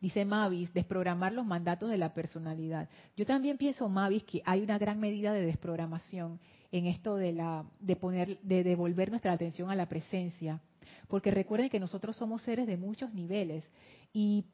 Dice 0.01 0.25
Mavis, 0.25 0.73
desprogramar 0.73 1.33
los 1.33 1.45
mandatos 1.45 1.91
de 1.91 1.99
la 1.99 2.15
personalidad. 2.15 2.89
Yo 3.15 3.27
también 3.27 3.59
pienso, 3.59 3.89
Mavis, 3.91 4.23
que 4.23 4.41
hay 4.47 4.63
una 4.63 4.79
gran 4.79 4.99
medida 4.99 5.33
de 5.33 5.45
desprogramación 5.45 6.41
en 6.73 6.87
esto 6.87 7.17
de 7.17 7.33
la 7.33 7.67
de 7.81 7.97
poner 7.97 8.39
de 8.41 8.65
devolver 8.65 9.11
nuestra 9.11 9.33
atención 9.33 9.71
a 9.71 9.77
la 9.77 9.89
presencia, 9.89 10.61
porque 11.09 11.31
recuerden 11.31 11.69
que 11.69 11.81
nosotros 11.81 12.17
somos 12.17 12.43
seres 12.43 12.67
de 12.67 12.77
muchos 12.77 13.13
niveles 13.13 13.69
y 14.13 14.47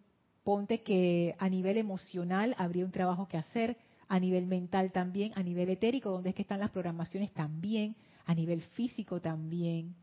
ponte 0.44 0.82
que 0.82 1.34
a 1.38 1.48
nivel 1.48 1.78
emocional 1.78 2.54
habría 2.58 2.84
un 2.84 2.92
trabajo 2.92 3.26
que 3.26 3.38
hacer, 3.38 3.76
a 4.06 4.20
nivel 4.20 4.46
mental 4.46 4.92
también, 4.92 5.32
a 5.34 5.42
nivel 5.42 5.70
etérico, 5.70 6.10
donde 6.10 6.30
es 6.30 6.34
que 6.34 6.42
están 6.42 6.60
las 6.60 6.70
programaciones 6.70 7.32
también, 7.32 7.96
a 8.26 8.34
nivel 8.34 8.60
físico 8.60 9.20
también. 9.20 9.94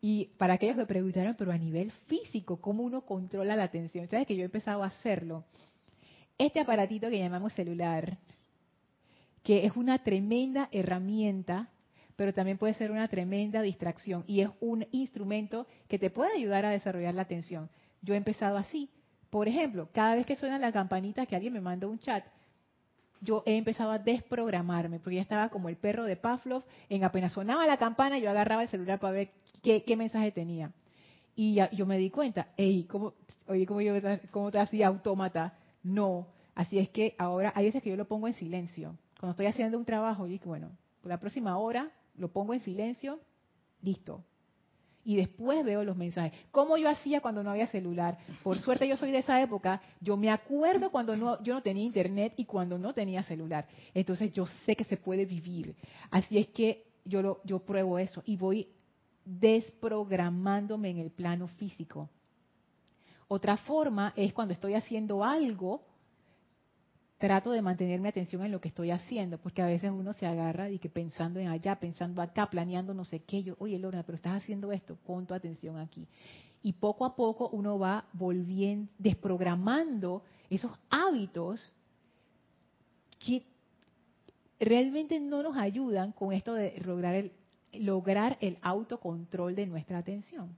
Y 0.00 0.26
para 0.36 0.54
aquellos 0.54 0.76
que 0.76 0.86
preguntaron, 0.86 1.34
pero 1.36 1.50
a 1.50 1.58
nivel 1.58 1.90
físico, 2.06 2.60
¿cómo 2.60 2.84
uno 2.84 3.00
controla 3.00 3.56
la 3.56 3.64
atención? 3.64 4.06
¿Sabes 4.08 4.26
que 4.26 4.36
yo 4.36 4.42
he 4.42 4.44
empezado 4.44 4.84
a 4.84 4.88
hacerlo? 4.88 5.44
Este 6.36 6.60
aparatito 6.60 7.10
que 7.10 7.18
llamamos 7.18 7.52
celular, 7.54 8.18
que 9.42 9.66
es 9.66 9.74
una 9.74 10.04
tremenda 10.04 10.68
herramienta, 10.70 11.70
pero 12.14 12.32
también 12.32 12.58
puede 12.58 12.74
ser 12.74 12.90
una 12.90 13.08
tremenda 13.08 13.62
distracción 13.62 14.24
y 14.26 14.42
es 14.42 14.50
un 14.60 14.86
instrumento 14.92 15.66
que 15.88 15.98
te 15.98 16.10
puede 16.10 16.32
ayudar 16.36 16.64
a 16.64 16.70
desarrollar 16.70 17.14
la 17.14 17.22
atención. 17.22 17.70
Yo 18.02 18.14
he 18.14 18.16
empezado 18.16 18.56
así. 18.56 18.90
Por 19.30 19.48
ejemplo, 19.48 19.88
cada 19.92 20.14
vez 20.14 20.26
que 20.26 20.36
suena 20.36 20.58
la 20.58 20.72
campanita 20.72 21.26
que 21.26 21.36
alguien 21.36 21.52
me 21.52 21.60
manda 21.60 21.86
un 21.86 21.98
chat, 21.98 22.24
yo 23.20 23.42
he 23.46 23.56
empezado 23.56 23.90
a 23.90 23.98
desprogramarme, 23.98 25.00
porque 25.00 25.16
ya 25.16 25.22
estaba 25.22 25.48
como 25.48 25.68
el 25.68 25.76
perro 25.76 26.04
de 26.04 26.16
Pavlov, 26.16 26.64
en 26.88 27.04
apenas 27.04 27.32
sonaba 27.32 27.66
la 27.66 27.76
campana, 27.76 28.18
yo 28.18 28.30
agarraba 28.30 28.62
el 28.62 28.68
celular 28.68 29.00
para 29.00 29.12
ver 29.12 29.30
qué, 29.62 29.96
mensaje 29.96 30.30
tenía. 30.30 30.72
Y 31.34 31.54
ya, 31.54 31.70
yo 31.70 31.86
me 31.86 31.98
di 31.98 32.10
cuenta, 32.10 32.48
hey, 32.56 32.86
¿cómo, 32.88 33.14
oye, 33.46 33.66
¿cómo, 33.66 33.80
yo, 33.80 33.94
¿cómo 34.30 34.50
te 34.50 34.58
hacía 34.58 34.88
autómata? 34.88 35.54
No. 35.82 36.28
Así 36.54 36.78
es 36.78 36.88
que 36.88 37.14
ahora 37.18 37.52
hay 37.54 37.66
veces 37.66 37.82
que 37.82 37.90
yo 37.90 37.96
lo 37.96 38.08
pongo 38.08 38.26
en 38.26 38.34
silencio. 38.34 38.96
Cuando 39.20 39.32
estoy 39.32 39.46
haciendo 39.46 39.78
un 39.78 39.84
trabajo, 39.84 40.26
yo 40.26 40.32
digo, 40.32 40.46
bueno, 40.46 40.70
por 41.00 41.10
la 41.10 41.18
próxima 41.18 41.56
hora 41.58 41.90
lo 42.16 42.28
pongo 42.32 42.54
en 42.54 42.60
silencio, 42.60 43.20
listo, 43.82 44.24
y 45.08 45.16
después 45.16 45.64
veo 45.64 45.84
los 45.84 45.96
mensajes. 45.96 46.38
¿Cómo 46.50 46.76
yo 46.76 46.90
hacía 46.90 47.22
cuando 47.22 47.42
no 47.42 47.50
había 47.50 47.66
celular? 47.68 48.18
Por 48.42 48.58
suerte 48.58 48.86
yo 48.86 48.94
soy 48.98 49.10
de 49.10 49.20
esa 49.20 49.40
época, 49.40 49.80
yo 50.02 50.18
me 50.18 50.28
acuerdo 50.28 50.90
cuando 50.90 51.16
no, 51.16 51.42
yo 51.42 51.54
no 51.54 51.62
tenía 51.62 51.82
internet 51.82 52.34
y 52.36 52.44
cuando 52.44 52.76
no 52.76 52.92
tenía 52.92 53.22
celular. 53.22 53.66
Entonces 53.94 54.30
yo 54.34 54.46
sé 54.66 54.76
que 54.76 54.84
se 54.84 54.98
puede 54.98 55.24
vivir. 55.24 55.74
Así 56.10 56.36
es 56.36 56.48
que 56.48 56.84
yo, 57.06 57.22
lo, 57.22 57.40
yo 57.44 57.60
pruebo 57.60 57.98
eso 57.98 58.22
y 58.26 58.36
voy 58.36 58.68
desprogramándome 59.24 60.90
en 60.90 60.98
el 60.98 61.10
plano 61.10 61.48
físico. 61.48 62.10
Otra 63.28 63.56
forma 63.56 64.12
es 64.14 64.34
cuando 64.34 64.52
estoy 64.52 64.74
haciendo 64.74 65.24
algo 65.24 65.86
trato 67.18 67.50
de 67.50 67.62
mantener 67.62 68.00
mi 68.00 68.08
atención 68.08 68.44
en 68.44 68.52
lo 68.52 68.60
que 68.60 68.68
estoy 68.68 68.92
haciendo, 68.92 69.38
porque 69.38 69.60
a 69.60 69.66
veces 69.66 69.90
uno 69.90 70.12
se 70.12 70.26
agarra 70.26 70.70
y 70.70 70.78
que 70.78 70.88
pensando 70.88 71.40
en 71.40 71.48
allá, 71.48 71.78
pensando 71.80 72.22
acá, 72.22 72.48
planeando 72.48 72.94
no 72.94 73.04
sé 73.04 73.20
qué, 73.20 73.42
yo, 73.42 73.56
oye 73.58 73.78
Lorna, 73.78 74.04
pero 74.04 74.16
estás 74.16 74.42
haciendo 74.42 74.70
esto, 74.72 74.96
pon 75.04 75.26
tu 75.26 75.34
atención 75.34 75.78
aquí. 75.78 76.06
Y 76.62 76.74
poco 76.74 77.04
a 77.04 77.16
poco 77.16 77.48
uno 77.50 77.78
va 77.78 78.04
volviendo, 78.12 78.90
desprogramando 78.98 80.22
esos 80.48 80.72
hábitos 80.90 81.72
que 83.18 83.44
realmente 84.60 85.18
no 85.18 85.42
nos 85.42 85.56
ayudan 85.56 86.12
con 86.12 86.32
esto 86.32 86.54
de 86.54 86.80
lograr 86.84 87.14
el, 87.16 87.32
lograr 87.72 88.38
el 88.40 88.58
autocontrol 88.62 89.56
de 89.56 89.66
nuestra 89.66 89.98
atención. 89.98 90.54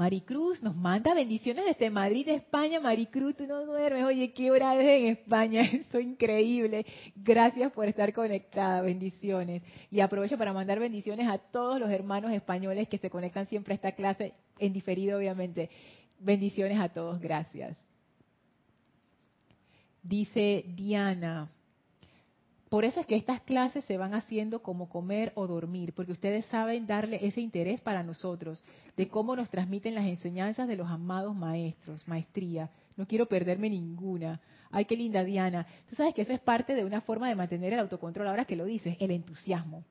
Maricruz 0.00 0.62
nos 0.62 0.74
manda 0.74 1.12
bendiciones 1.12 1.66
desde 1.66 1.90
Madrid, 1.90 2.26
España. 2.26 2.80
Maricruz, 2.80 3.36
tú 3.36 3.46
no 3.46 3.66
duermes. 3.66 4.02
Oye, 4.06 4.32
qué 4.32 4.50
hora 4.50 4.74
es 4.74 5.02
en 5.02 5.06
España. 5.08 5.60
Eso 5.72 5.98
es 5.98 6.06
increíble. 6.06 6.86
Gracias 7.14 7.70
por 7.72 7.86
estar 7.86 8.10
conectada. 8.14 8.80
Bendiciones. 8.80 9.62
Y 9.90 10.00
aprovecho 10.00 10.38
para 10.38 10.54
mandar 10.54 10.78
bendiciones 10.78 11.28
a 11.28 11.36
todos 11.36 11.78
los 11.78 11.90
hermanos 11.90 12.32
españoles 12.32 12.88
que 12.88 12.96
se 12.96 13.10
conectan 13.10 13.46
siempre 13.48 13.74
a 13.74 13.76
esta 13.76 13.92
clase, 13.92 14.32
en 14.58 14.72
diferido, 14.72 15.18
obviamente. 15.18 15.68
Bendiciones 16.18 16.80
a 16.80 16.88
todos. 16.88 17.20
Gracias. 17.20 17.76
Dice 20.02 20.64
Diana, 20.66 21.50
por 22.70 22.84
eso 22.84 23.00
es 23.00 23.06
que 23.06 23.16
estas 23.16 23.40
clases 23.40 23.84
se 23.86 23.96
van 23.96 24.14
haciendo 24.14 24.62
como 24.62 24.88
comer 24.88 25.32
o 25.34 25.48
dormir, 25.48 25.92
porque 25.92 26.12
ustedes 26.12 26.46
saben 26.46 26.86
darle 26.86 27.18
ese 27.26 27.40
interés 27.40 27.80
para 27.80 28.04
nosotros, 28.04 28.62
de 28.96 29.08
cómo 29.08 29.34
nos 29.34 29.50
transmiten 29.50 29.96
las 29.96 30.06
enseñanzas 30.06 30.68
de 30.68 30.76
los 30.76 30.88
amados 30.88 31.34
maestros, 31.34 32.06
maestría. 32.06 32.70
No 32.96 33.08
quiero 33.08 33.26
perderme 33.26 33.68
ninguna. 33.68 34.40
Ay, 34.70 34.84
qué 34.84 34.96
linda 34.96 35.24
Diana. 35.24 35.66
Tú 35.88 35.96
sabes 35.96 36.14
que 36.14 36.22
eso 36.22 36.32
es 36.32 36.38
parte 36.38 36.76
de 36.76 36.84
una 36.84 37.00
forma 37.00 37.28
de 37.28 37.34
mantener 37.34 37.72
el 37.72 37.80
autocontrol, 37.80 38.28
ahora 38.28 38.44
que 38.44 38.54
lo 38.54 38.66
dices, 38.66 38.96
el 39.00 39.10
entusiasmo. 39.10 39.82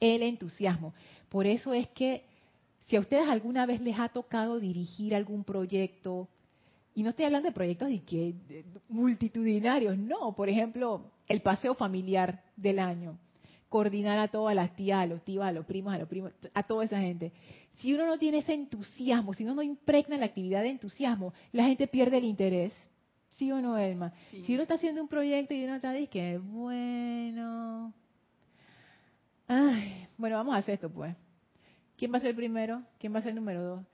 El 0.00 0.22
entusiasmo. 0.22 0.94
Por 1.28 1.46
eso 1.46 1.74
es 1.74 1.86
que 1.88 2.24
si 2.86 2.96
a 2.96 3.00
ustedes 3.00 3.28
alguna 3.28 3.66
vez 3.66 3.82
les 3.82 3.98
ha 3.98 4.08
tocado 4.08 4.58
dirigir 4.58 5.14
algún 5.14 5.44
proyecto, 5.44 6.28
y 6.94 7.02
no 7.02 7.10
estoy 7.10 7.24
hablando 7.24 7.48
de 7.48 7.54
proyectos 7.54 7.88
de 7.88 8.02
que 8.02 8.34
multitudinarios, 8.88 9.96
no, 9.96 10.34
por 10.34 10.48
ejemplo, 10.48 11.12
el 11.28 11.40
paseo 11.40 11.74
familiar 11.74 12.42
del 12.56 12.78
año, 12.78 13.18
coordinar 13.68 14.18
a 14.18 14.28
todas 14.28 14.54
las 14.54 14.74
tías, 14.74 15.00
a 15.00 15.06
los 15.06 15.22
tíos, 15.24 15.44
a 15.44 15.52
los 15.52 15.64
primos, 15.64 15.94
a 15.94 15.98
los 15.98 16.08
primos, 16.08 16.32
a 16.52 16.62
toda 16.64 16.84
esa 16.84 17.00
gente. 17.00 17.32
Si 17.74 17.94
uno 17.94 18.06
no 18.06 18.18
tiene 18.18 18.38
ese 18.38 18.52
entusiasmo, 18.52 19.32
si 19.32 19.44
uno 19.44 19.54
no 19.54 19.62
impregna 19.62 20.18
la 20.18 20.26
actividad 20.26 20.62
de 20.62 20.70
entusiasmo, 20.70 21.32
la 21.52 21.64
gente 21.64 21.86
pierde 21.86 22.18
el 22.18 22.24
interés. 22.24 22.72
¿Sí 23.36 23.50
o 23.52 23.60
no, 23.60 23.78
Elma? 23.78 24.12
Si 24.30 24.52
uno 24.52 24.62
está 24.62 24.74
haciendo 24.74 25.00
un 25.00 25.08
proyecto 25.08 25.54
y 25.54 25.64
uno 25.64 25.76
está 25.76 25.92
diciendo, 25.92 26.42
bueno, 26.50 27.94
ay, 29.46 30.08
bueno, 30.18 30.36
vamos 30.36 30.54
a 30.54 30.58
hacer 30.58 30.74
esto 30.74 30.90
pues. 30.90 31.16
¿Quién 31.96 32.12
va 32.12 32.18
a 32.18 32.20
ser 32.20 32.30
el 32.30 32.36
primero? 32.36 32.82
¿Quién 32.98 33.14
va 33.14 33.20
a 33.20 33.22
ser 33.22 33.30
el 33.30 33.36
número 33.36 33.62
dos? 33.62 33.84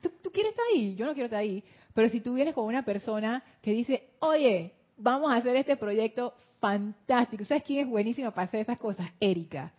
¿Tú, 0.00 0.30
quieres 0.32 0.50
estar 0.50 0.64
ahí? 0.72 0.94
Yo 0.94 1.06
no 1.06 1.12
quiero 1.12 1.26
estar 1.26 1.40
ahí. 1.40 1.62
Pero 1.94 2.08
si 2.08 2.20
tú 2.20 2.34
vienes 2.34 2.54
con 2.54 2.64
una 2.64 2.84
persona 2.84 3.42
que 3.60 3.72
dice, 3.72 4.10
oye, 4.20 4.72
vamos 4.96 5.30
a 5.30 5.36
hacer 5.36 5.56
este 5.56 5.76
proyecto 5.76 6.34
fantástico. 6.60 7.44
¿Sabes 7.44 7.64
quién 7.64 7.80
es 7.80 7.90
buenísima 7.90 8.30
para 8.30 8.46
hacer 8.46 8.60
esas 8.60 8.78
cosas? 8.78 9.10
Erika. 9.20 9.72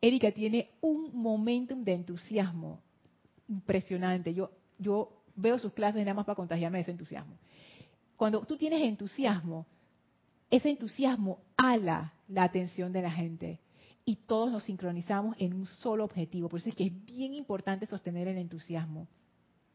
Erika 0.00 0.30
tiene 0.32 0.70
un 0.80 1.10
momentum 1.14 1.82
de 1.82 1.94
entusiasmo 1.94 2.82
impresionante. 3.48 4.34
Yo, 4.34 4.50
yo 4.78 5.22
veo 5.34 5.58
sus 5.58 5.72
clases 5.72 6.02
nada 6.02 6.14
más 6.14 6.26
para 6.26 6.36
contagiarme 6.36 6.78
de 6.78 6.82
ese 6.82 6.90
entusiasmo. 6.90 7.38
Cuando 8.16 8.40
tú 8.42 8.56
tienes 8.56 8.82
entusiasmo, 8.82 9.66
ese 10.50 10.70
entusiasmo 10.70 11.40
ala 11.56 12.12
la 12.28 12.44
atención 12.44 12.92
de 12.92 13.02
la 13.02 13.10
gente 13.10 13.60
y 14.04 14.16
todos 14.16 14.52
nos 14.52 14.64
sincronizamos 14.64 15.36
en 15.38 15.54
un 15.54 15.66
solo 15.66 16.04
objetivo. 16.04 16.48
Por 16.48 16.60
eso 16.60 16.68
es 16.68 16.74
que 16.74 16.84
es 16.84 17.04
bien 17.06 17.34
importante 17.34 17.86
sostener 17.86 18.28
el 18.28 18.38
entusiasmo. 18.38 19.08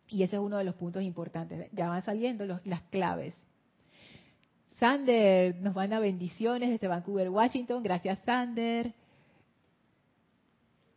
Y 0.10 0.24
ese 0.24 0.36
es 0.36 0.42
uno 0.42 0.58
de 0.58 0.64
los 0.64 0.76
puntos 0.76 1.04
importantes. 1.04 1.70
Ya 1.72 1.88
van 1.88 2.02
saliendo 2.02 2.46
las 2.64 2.82
claves. 2.90 3.36
Sander 4.80 5.56
nos 5.58 5.76
manda 5.76 6.00
bendiciones 6.00 6.70
desde 6.70 6.88
Vancouver, 6.88 7.30
Washington. 7.30 7.84
Gracias, 7.84 8.20
Sander. 8.20 8.94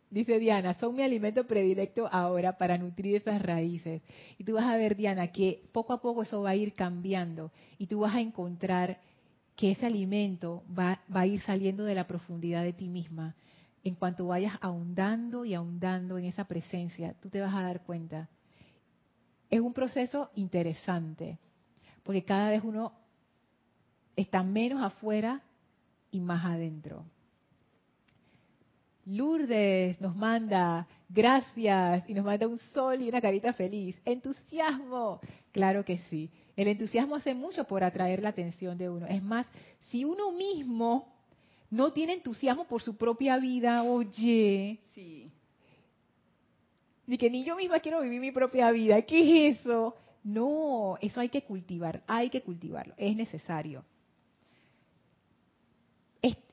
Dice 0.09 0.37
Diana, 0.37 0.75
son 0.75 0.95
mi 0.95 1.01
alimento 1.01 1.45
predilecto 1.47 2.07
ahora 2.11 2.57
para 2.57 2.77
nutrir 2.77 3.15
esas 3.15 3.41
raíces. 3.41 4.03
Y 4.37 4.43
tú 4.43 4.53
vas 4.53 4.65
a 4.65 4.77
ver, 4.77 4.95
Diana, 4.95 5.29
que 5.29 5.63
poco 5.71 5.91
a 5.91 6.01
poco 6.01 6.21
eso 6.21 6.43
va 6.43 6.51
a 6.51 6.55
ir 6.55 6.73
cambiando 6.73 7.51
y 7.79 7.87
tú 7.87 8.01
vas 8.01 8.13
a 8.13 8.21
encontrar 8.21 8.99
que 9.55 9.71
ese 9.71 9.87
alimento 9.87 10.63
va, 10.67 11.01
va 11.13 11.21
a 11.21 11.25
ir 11.25 11.41
saliendo 11.41 11.83
de 11.83 11.95
la 11.95 12.05
profundidad 12.05 12.63
de 12.63 12.73
ti 12.73 12.87
misma. 12.87 13.35
En 13.83 13.95
cuanto 13.95 14.27
vayas 14.27 14.53
ahondando 14.61 15.45
y 15.45 15.55
ahondando 15.55 16.17
en 16.17 16.25
esa 16.25 16.45
presencia, 16.45 17.15
tú 17.19 17.29
te 17.29 17.41
vas 17.41 17.53
a 17.53 17.63
dar 17.63 17.81
cuenta. 17.81 18.29
Es 19.53 19.59
un 19.59 19.71
proceso 19.71 20.31
interesante, 20.33 21.37
porque 22.01 22.23
cada 22.23 22.49
vez 22.49 22.63
uno 22.63 22.91
está 24.15 24.41
menos 24.41 24.81
afuera 24.81 25.43
y 26.09 26.21
más 26.21 26.43
adentro. 26.43 27.05
Lourdes 29.05 30.01
nos 30.01 30.15
manda 30.15 30.87
gracias 31.07 32.09
y 32.09 32.15
nos 32.15 32.25
manda 32.25 32.47
un 32.47 32.57
sol 32.73 32.99
y 32.99 33.09
una 33.09 33.21
carita 33.21 33.53
feliz. 33.53 33.95
Entusiasmo. 34.05 35.19
Claro 35.51 35.85
que 35.85 35.99
sí. 36.09 36.31
El 36.55 36.69
entusiasmo 36.69 37.17
hace 37.17 37.35
mucho 37.35 37.65
por 37.65 37.83
atraer 37.83 38.23
la 38.23 38.29
atención 38.29 38.75
de 38.75 38.89
uno. 38.89 39.05
Es 39.05 39.21
más, 39.21 39.45
si 39.91 40.03
uno 40.03 40.31
mismo 40.31 41.13
no 41.69 41.93
tiene 41.93 42.13
entusiasmo 42.13 42.65
por 42.65 42.81
su 42.81 42.97
propia 42.97 43.37
vida, 43.37 43.83
oye. 43.83 44.79
Sí. 44.95 45.31
Ni 47.05 47.17
que 47.17 47.29
ni 47.29 47.43
yo 47.43 47.55
misma 47.55 47.79
quiero 47.79 48.01
vivir 48.01 48.19
mi 48.19 48.31
propia 48.31 48.71
vida. 48.71 49.01
¿Qué 49.01 49.49
es 49.49 49.59
eso? 49.59 49.95
No, 50.23 50.97
eso 51.01 51.19
hay 51.19 51.29
que 51.29 51.43
cultivar, 51.43 52.01
hay 52.07 52.29
que 52.29 52.41
cultivarlo, 52.41 52.93
es 52.97 53.15
necesario 53.15 53.83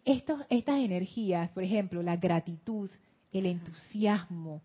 estas 0.04 0.78
energías, 0.78 1.50
por 1.50 1.62
ejemplo, 1.62 2.02
la 2.02 2.16
gratitud, 2.16 2.90
el 3.32 3.46
entusiasmo, 3.46 4.62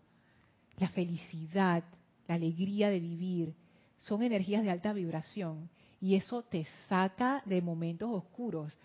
la 0.78 0.88
felicidad, 0.88 1.84
la 2.26 2.34
alegría 2.34 2.90
de 2.90 3.00
vivir, 3.00 3.54
son 3.98 4.22
energías 4.22 4.62
de 4.62 4.70
alta 4.70 4.92
vibración 4.92 5.68
y 6.00 6.16
eso 6.16 6.42
te 6.42 6.66
saca 6.88 7.42
de 7.46 7.62
momentos 7.62 8.10
oscuros. 8.12 8.76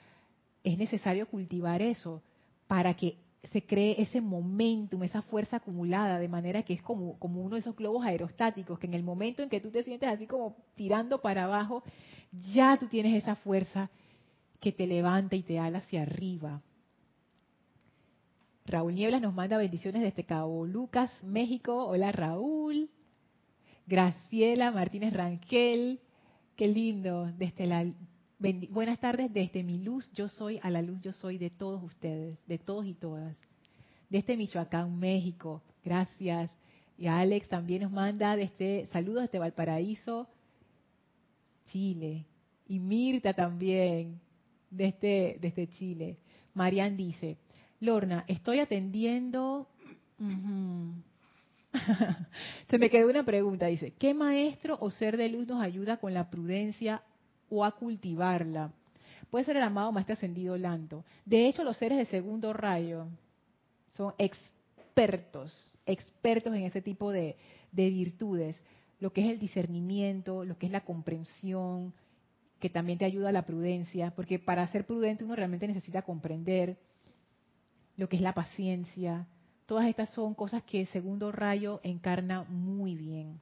Es 0.63 0.77
necesario 0.77 1.27
cultivar 1.27 1.81
eso 1.81 2.21
para 2.67 2.93
que 2.93 3.17
se 3.43 3.65
cree 3.65 4.01
ese 4.01 4.21
momentum, 4.21 5.03
esa 5.03 5.21
fuerza 5.23 5.57
acumulada, 5.57 6.19
de 6.19 6.27
manera 6.27 6.63
que 6.63 6.73
es 6.73 6.81
como, 6.81 7.17
como 7.17 7.41
uno 7.41 7.55
de 7.55 7.61
esos 7.61 7.75
globos 7.75 8.05
aerostáticos, 8.05 8.77
que 8.77 8.87
en 8.87 8.93
el 8.93 9.03
momento 9.03 9.41
en 9.41 9.49
que 9.49 9.59
tú 9.59 9.71
te 9.71 9.83
sientes 9.83 10.09
así 10.09 10.27
como 10.27 10.55
tirando 10.75 11.21
para 11.21 11.45
abajo, 11.45 11.83
ya 12.53 12.77
tú 12.77 12.87
tienes 12.87 13.15
esa 13.21 13.35
fuerza 13.35 13.89
que 14.59 14.71
te 14.71 14.85
levanta 14.85 15.35
y 15.35 15.41
te 15.41 15.57
ala 15.57 15.79
hacia 15.79 16.03
arriba. 16.03 16.61
Raúl 18.65 18.93
Nieblas 18.93 19.21
nos 19.21 19.33
manda 19.33 19.57
bendiciones 19.57 20.03
desde 20.03 20.23
Cabo 20.23 20.65
Lucas, 20.65 21.11
México. 21.23 21.87
Hola 21.87 22.11
Raúl. 22.11 22.89
Graciela 23.87 24.71
Martínez 24.71 25.13
Rangel. 25.13 25.99
Qué 26.55 26.67
lindo. 26.67 27.31
Desde 27.37 27.65
la, 27.65 27.91
buenas 28.69 28.99
tardes 28.99 29.31
desde 29.31 29.63
mi 29.63 29.77
luz. 29.77 30.09
Yo 30.13 30.27
soy 30.27 30.59
a 30.63 30.69
la 30.69 30.81
luz. 30.81 31.01
Yo 31.01 31.11
soy 31.13 31.37
de 31.37 31.49
todos 31.49 31.83
ustedes, 31.83 32.37
de 32.47 32.57
todos 32.57 32.85
y 32.85 32.93
todas. 32.93 33.37
Desde 34.09 34.35
Michoacán, 34.35 34.97
México. 34.97 35.61
Gracias. 35.83 36.49
Y 36.97 37.07
Alex 37.07 37.47
también 37.49 37.83
nos 37.83 37.91
manda 37.91 38.35
desde 38.35 38.87
saludos 38.91 39.23
desde 39.23 39.39
Valparaíso, 39.39 40.27
Chile. 41.65 42.25
Y 42.67 42.79
Mirta 42.79 43.33
también 43.33 44.19
desde, 44.69 45.37
desde 45.39 45.67
Chile. 45.69 46.17
Marian 46.53 46.97
dice, 46.97 47.37
Lorna, 47.79 48.25
estoy 48.27 48.59
atendiendo... 48.59 49.67
Se 52.69 52.77
me 52.77 52.89
quedó 52.89 53.09
una 53.09 53.23
pregunta, 53.23 53.67
dice, 53.67 53.93
¿qué 53.97 54.13
maestro 54.13 54.77
o 54.81 54.89
ser 54.91 55.15
de 55.15 55.29
luz 55.29 55.47
nos 55.47 55.63
ayuda 55.63 55.97
con 55.97 56.13
la 56.13 56.29
prudencia 56.29 57.01
o 57.51 57.63
a 57.63 57.71
cultivarla? 57.71 58.71
Puede 59.29 59.45
ser 59.45 59.57
el 59.57 59.63
amado 59.63 59.91
maestro 59.91 60.13
ascendido 60.13 60.57
Lanto. 60.57 61.05
De 61.25 61.47
hecho, 61.47 61.63
los 61.63 61.77
seres 61.77 61.99
de 61.99 62.05
segundo 62.05 62.53
rayo 62.53 63.07
son 63.93 64.13
expertos, 64.17 65.71
expertos 65.85 66.55
en 66.55 66.63
ese 66.63 66.81
tipo 66.81 67.11
de, 67.11 67.35
de 67.71 67.89
virtudes, 67.89 68.61
lo 68.99 69.13
que 69.13 69.21
es 69.21 69.27
el 69.27 69.39
discernimiento, 69.39 70.43
lo 70.43 70.57
que 70.57 70.65
es 70.65 70.71
la 70.71 70.81
comprensión, 70.81 71.93
que 72.59 72.69
también 72.69 72.97
te 72.97 73.05
ayuda 73.05 73.29
a 73.29 73.33
la 73.33 73.45
prudencia, 73.45 74.11
porque 74.15 74.39
para 74.39 74.65
ser 74.67 74.85
prudente 74.85 75.23
uno 75.23 75.35
realmente 75.35 75.67
necesita 75.67 76.03
comprender 76.03 76.77
lo 77.97 78.07
que 78.07 78.15
es 78.15 78.21
la 78.21 78.33
paciencia. 78.33 79.27
Todas 79.65 79.87
estas 79.87 80.13
son 80.13 80.33
cosas 80.33 80.63
que 80.63 80.85
segundo 80.87 81.31
rayo 81.31 81.79
encarna 81.83 82.43
muy 82.43 82.95
bien. 82.95 83.39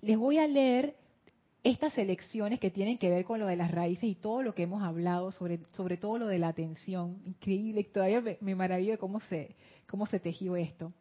Les 0.00 0.16
voy 0.16 0.38
a 0.38 0.46
leer 0.46 0.96
estas 1.70 1.94
selecciones 1.94 2.60
que 2.60 2.70
tienen 2.70 2.96
que 2.96 3.10
ver 3.10 3.24
con 3.24 3.40
lo 3.40 3.46
de 3.46 3.56
las 3.56 3.72
raíces 3.72 4.04
y 4.04 4.14
todo 4.14 4.42
lo 4.42 4.54
que 4.54 4.62
hemos 4.62 4.82
hablado, 4.82 5.32
sobre, 5.32 5.58
sobre 5.72 5.96
todo 5.96 6.18
lo 6.18 6.28
de 6.28 6.38
la 6.38 6.48
atención. 6.48 7.18
Increíble, 7.24 7.82
todavía 7.84 8.20
me, 8.20 8.38
me 8.40 8.54
maravillo 8.54 8.92
de 8.92 8.98
cómo 8.98 9.20
se, 9.20 9.56
cómo 9.88 10.06
se 10.06 10.20
tejió 10.20 10.54
esto. 10.54 10.92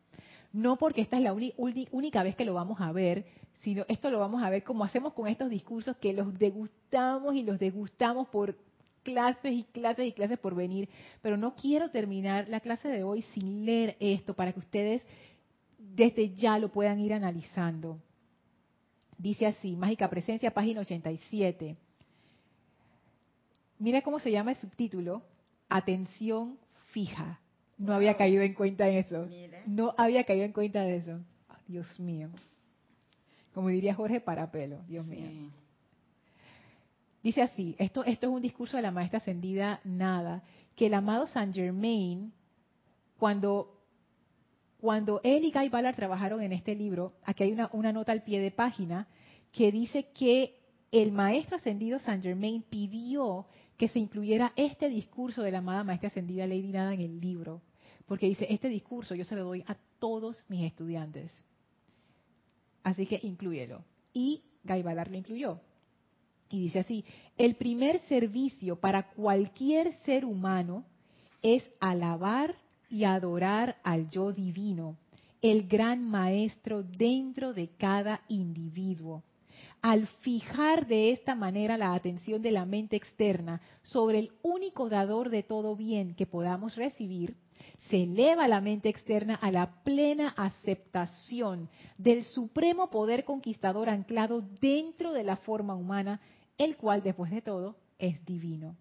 No 0.52 0.78
porque 0.78 1.02
esta 1.02 1.18
es 1.18 1.24
la 1.24 1.34
única 1.34 2.24
vez 2.24 2.36
que 2.36 2.46
lo 2.46 2.56
vamos 2.56 2.82
a 2.82 2.92
ver, 2.92 3.26
sino 3.62 3.86
esto 3.88 4.10
lo 4.10 4.20
vamos 4.20 4.42
a 4.42 4.50
ver 4.50 4.64
como 4.64 4.84
hacemos 4.84 5.14
con 5.14 5.28
estos 5.28 5.50
discursos 5.50 5.98
que 5.98 6.14
los 6.14 6.38
degustamos 6.40 7.36
y 7.36 7.44
los 7.44 7.60
degustamos 7.60 8.28
por 8.30 8.58
clases 9.04 9.52
y 9.52 9.64
clases 9.66 10.08
y 10.08 10.14
clases 10.14 10.40
por 10.40 10.56
venir, 10.56 10.90
pero 11.22 11.38
no 11.38 11.56
quiero 11.56 11.92
terminar 11.92 12.50
la 12.50 12.60
clase 12.60 12.88
de 12.88 13.04
hoy 13.04 13.22
sin 13.34 13.66
leer 13.66 13.98
esto 14.00 14.34
para 14.34 14.52
que 14.52 14.60
ustedes 14.60 15.04
desde 15.78 16.34
ya 16.34 16.58
lo 16.58 16.70
puedan 16.70 17.00
ir 17.00 17.14
analizando. 17.14 18.00
Dice 19.18 19.46
así, 19.48 19.76
Mágica 19.76 20.10
Presencia, 20.10 20.52
página 20.52 20.82
87. 20.82 21.78
Mira 23.80 24.02
cómo 24.02 24.20
se 24.20 24.32
llama 24.32 24.52
el 24.52 24.58
subtítulo, 24.58 25.24
Atención 25.70 26.58
fija. 26.92 27.40
No 27.78 27.94
había 27.94 28.16
caído 28.16 28.42
en 28.44 28.54
cuenta 28.54 28.86
de 28.86 29.00
eso. 29.00 29.28
No 29.66 29.94
había 29.98 30.24
caído 30.24 30.46
en 30.46 30.54
cuenta 30.54 30.84
de 30.84 30.98
eso. 30.98 31.20
Dios 31.68 32.00
mío. 32.00 32.30
Como 33.54 33.70
diría 33.70 33.96
Jorge 33.96 34.22
Parapelo, 34.22 34.82
Dios 34.88 35.06
mío. 35.06 35.50
Dice 37.24 37.42
así, 37.42 37.76
esto, 37.80 38.04
esto 38.04 38.28
es 38.28 38.34
un 38.34 38.42
discurso 38.42 38.78
de 38.78 38.84
la 38.84 38.92
maestra 38.92 39.18
ascendida 39.18 39.80
Nada, 39.84 40.44
que 40.76 40.86
el 40.86 40.94
amado 40.94 41.26
Saint 41.26 41.56
Germain, 41.56 42.32
cuando, 43.18 43.75
cuando 44.86 45.20
él 45.24 45.44
y 45.44 45.52
Guy 45.52 45.70
Ballard 45.70 45.96
trabajaron 45.96 46.44
en 46.44 46.52
este 46.52 46.76
libro, 46.76 47.14
aquí 47.24 47.42
hay 47.42 47.58
una, 47.72 47.92
nota 47.92 48.12
al 48.12 48.22
pie 48.22 48.40
de 48.40 48.52
página 48.52 49.08
que 49.52 49.72
dice 49.72 50.12
que 50.14 50.60
el 50.92 51.12
maestro 51.12 51.56
ascendido 51.56 51.98
Saint 51.98 52.22
Germain 52.22 52.62
pidió 52.62 53.48
que 53.78 53.88
se 53.88 53.98
incluyera 53.98 54.54
este 54.56 54.88
discurso 54.88 55.42
de 55.42 55.50
la 55.50 55.58
amada 55.58 55.84
maestra 55.84 56.10
ascendida 56.10 56.46
Lady 56.46 56.72
Nada 56.72 56.94
en 56.94 57.02
el 57.02 57.20
libro, 57.20 57.64
porque 58.06 58.28
dice, 58.28 58.46
este 58.48 58.70
discurso 58.70 59.16
yo 59.16 59.24
se 59.24 59.34
lo 59.34 59.46
doy 59.46 59.64
a 59.66 59.76
todos 59.98 60.46
mis 60.50 60.64
estudiantes. 60.64 61.34
Así 62.84 63.08
que 63.08 63.20
incluyelo. 63.24 63.84
Y 64.14 64.44
Guy 64.66 64.84
Ballard 64.84 65.10
lo 65.10 65.18
incluyó. 65.18 65.62
Y 66.52 66.60
dice 66.60 66.82
así, 66.82 67.04
el 67.40 67.56
primer 67.56 68.02
servicio 68.02 68.76
para 68.76 69.10
cualquier 69.14 69.96
ser 70.04 70.26
humano 70.26 70.86
es 71.42 71.68
alabar 71.80 72.56
y 72.96 73.04
adorar 73.04 73.76
al 73.84 74.10
yo 74.10 74.32
divino, 74.32 74.96
el 75.42 75.68
gran 75.68 76.10
maestro 76.10 76.82
dentro 76.82 77.54
de 77.54 77.68
cada 77.78 78.22
individuo 78.30 79.22
al 79.82 80.08
fijar 80.22 80.88
de 80.88 81.12
esta 81.12 81.36
manera 81.36 81.78
la 81.78 81.94
atención 81.94 82.42
de 82.42 82.52
la 82.52 82.66
mente 82.66 82.96
externa 82.96 83.62
sobre 83.82 84.20
el 84.20 84.32
único 84.44 84.88
dador 84.88 85.30
de 85.30 85.44
todo 85.44 85.76
bien 85.76 86.16
que 86.16 86.26
podamos 86.26 86.78
recibir, 86.78 87.36
se 87.90 88.04
eleva 88.04 88.48
la 88.48 88.62
mente 88.62 88.88
externa 88.88 89.36
a 89.36 89.52
la 89.52 89.84
plena 89.84 90.30
aceptación 90.30 91.70
del 91.98 92.24
supremo 92.24 92.90
poder 92.90 93.26
conquistador 93.26 93.90
anclado 93.90 94.42
dentro 94.62 95.12
de 95.12 95.26
la 95.26 95.36
forma 95.36 95.76
humana, 95.76 96.22
el 96.58 96.78
cual, 96.78 97.04
después 97.04 97.30
de 97.30 97.42
todo, 97.42 97.76
es 98.00 98.26
divino. 98.26 98.78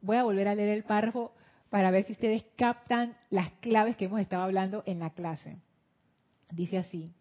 Voy 0.00 0.16
a 0.16 0.24
volver 0.24 0.48
a 0.48 0.54
leer 0.56 0.70
el 0.70 0.84
párrafo 0.84 1.32
para 1.70 1.90
ver 1.90 2.04
si 2.04 2.12
ustedes 2.12 2.44
captan 2.56 3.16
las 3.30 3.50
claves 3.60 3.96
que 3.96 4.06
hemos 4.06 4.20
estado 4.20 4.42
hablando 4.42 4.82
en 4.86 4.98
la 4.98 5.10
clase. 5.10 5.56
Dice 6.50 6.78
así, 6.78 7.12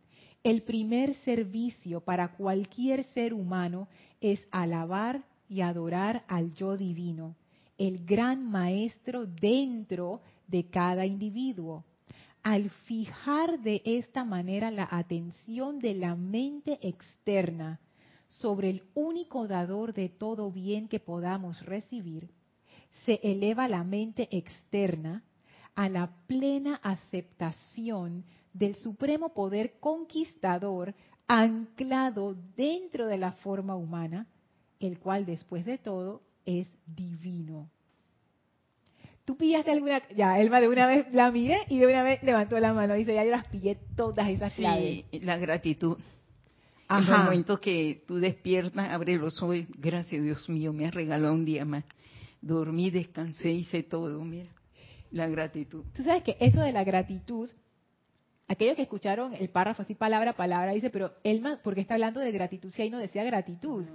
el 0.44 0.62
primer 0.62 1.14
servicio 1.26 2.02
para 2.02 2.30
cualquier 2.30 3.04
ser 3.14 3.34
humano 3.34 3.88
es 4.22 4.46
alabar 4.52 5.24
y 5.50 5.62
adorar 5.62 6.24
al 6.28 6.54
yo 6.54 6.78
divino, 6.78 7.36
el 7.78 8.06
gran 8.06 8.50
maestro 8.50 9.26
dentro 9.26 10.22
de 10.48 10.70
cada 10.70 11.06
individuo. 11.06 11.84
Al 12.44 12.70
fijar 12.70 13.60
de 13.60 13.82
esta 13.84 14.24
manera 14.24 14.72
la 14.72 14.88
atención 14.90 15.80
de 15.80 15.96
la 15.96 16.16
mente 16.16 16.80
externa 16.82 17.80
sobre 18.30 18.70
el 18.70 18.84
único 18.94 19.48
dador 19.48 19.94
de 19.94 20.10
todo 20.10 20.52
bien 20.52 20.88
que 20.88 21.00
podamos 21.00 21.66
recibir, 21.66 22.30
se 23.06 23.20
eleva 23.24 23.68
la 23.68 23.84
mente 23.84 24.28
externa 24.32 25.24
a 25.76 25.90
la 25.90 26.10
plena 26.28 26.80
aceptación 26.84 28.26
del 28.54 28.76
supremo 28.76 29.34
poder 29.34 29.80
conquistador 29.80 30.96
anclado 31.28 32.36
dentro 32.56 33.08
de 33.08 33.18
la 33.18 33.34
forma 33.34 33.76
humana, 33.76 34.28
el 34.80 35.00
cual 35.00 35.26
después 35.26 35.66
de 35.66 35.78
todo 35.78 36.22
es 36.46 36.68
divino. 36.86 37.70
Tú 39.26 39.36
pillaste 39.36 39.72
alguna, 39.72 40.02
ya, 40.16 40.40
Elma 40.40 40.62
de 40.62 40.70
una 40.70 40.88
vez 40.88 41.14
la 41.14 41.30
miré 41.32 41.58
y 41.68 41.80
de 41.80 41.88
una 41.88 42.02
vez 42.02 42.24
levantó 42.24 42.58
la 42.60 42.74
mano, 42.74 42.94
dice, 42.94 43.14
ya 43.14 43.26
yo 43.26 43.32
las 43.32 43.46
pillé 43.48 43.78
todas 43.96 44.30
esas 44.30 44.54
claves. 44.54 45.04
Sí, 45.12 45.20
la 45.20 45.38
gratitud. 45.38 45.98
En 46.90 47.04
el 47.04 47.10
momento 47.10 47.60
que 47.60 48.04
tú 48.08 48.16
despiertas, 48.16 48.90
abre 48.90 49.18
los 49.18 49.44
ojos, 49.44 49.58
gracias 49.78 50.24
Dios 50.24 50.48
mío, 50.48 50.72
me 50.72 50.86
has 50.88 50.94
regalado 50.94 51.34
un 51.34 51.44
día 51.44 51.66
más. 51.66 51.84
Dormí, 52.42 52.90
descansé, 52.90 53.52
hice 53.52 53.84
todo, 53.84 54.24
mira, 54.24 54.50
la 55.12 55.28
gratitud. 55.28 55.84
Tú 55.96 56.04
sabes 56.04 56.24
que 56.24 56.38
eso 56.40 56.62
de 56.62 56.72
la 56.72 56.84
gratitud 56.84 57.50
aquellos 58.48 58.76
que 58.76 58.84
escucharon 58.84 59.34
el 59.34 59.50
párrafo 59.50 59.82
así 59.82 59.94
palabra 59.94 60.32
a 60.32 60.36
palabra, 60.36 60.74
dice, 60.74 60.90
pero 60.90 61.14
Elma, 61.24 61.60
¿por 61.62 61.76
qué 61.76 61.82
está 61.82 61.96
hablando 61.96 62.20
de 62.20 62.32
gratitud 62.32 62.72
si 62.72 62.82
ahí 62.82 62.90
no 62.90 63.00
decía 63.00 63.24
gratitud? 63.24 63.86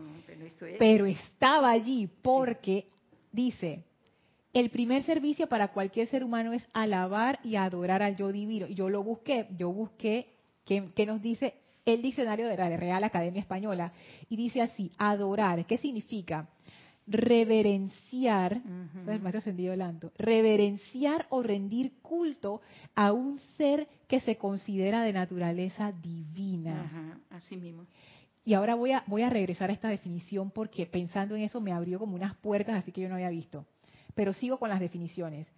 pero, 0.78 1.06
estaba 1.06 1.70
allí 1.70 2.08
porque 2.22 2.86
dice, 3.32 3.84
el 4.52 4.70
primer 4.70 5.02
servicio 5.04 5.48
para 5.48 5.68
cualquier 5.68 6.06
ser 6.08 6.22
humano 6.22 6.52
es 6.52 6.66
alabar 6.72 7.40
y 7.42 7.56
adorar 7.56 8.02
al 8.02 8.16
yo 8.16 8.30
divino. 8.30 8.66
Yo 8.66 8.90
lo 8.90 9.02
busqué, 9.02 9.46
yo 9.56 9.72
busqué 9.72 10.28
qué, 10.64 11.06
nos 11.06 11.22
dice 11.22 11.54
el 11.84 12.02
diccionario 12.02 12.46
de 12.48 12.56
la 12.56 12.76
Real 12.76 13.02
Academia 13.02 13.40
Española. 13.40 13.92
Y 14.28 14.36
dice 14.36 14.60
así, 14.60 14.92
adorar, 14.98 15.66
¿qué 15.66 15.78
significa? 15.78 16.48
Reverenciar, 17.06 18.62
reverenciar 20.16 21.26
o 21.30 21.42
rendir 21.42 22.00
culto 22.00 22.60
a 22.94 23.12
un 23.12 23.38
ser 23.56 23.88
que 24.06 24.20
se 24.20 24.36
considera 24.36 25.02
de 25.02 25.12
naturaleza 25.12 25.92
divina. 25.92 27.20
así 27.30 27.56
mismo. 27.56 27.86
Y 28.44 28.54
ahora 28.54 28.74
voy 28.74 28.92
a, 28.92 29.04
voy 29.06 29.22
a 29.22 29.30
regresar 29.30 29.70
a 29.70 29.72
esta 29.72 29.88
definición 29.88 30.50
porque 30.50 30.86
pensando 30.86 31.36
en 31.36 31.42
eso 31.42 31.60
me 31.60 31.72
abrió 31.72 31.98
como 31.98 32.14
unas 32.14 32.34
puertas 32.36 32.76
así 32.76 32.92
que 32.92 33.00
yo 33.00 33.08
no 33.08 33.14
había 33.14 33.30
visto. 33.30 33.66
Pero 34.14 34.32
sigo 34.32 34.58
con 34.58 34.68
las 34.68 34.80
definiciones. 34.80 35.50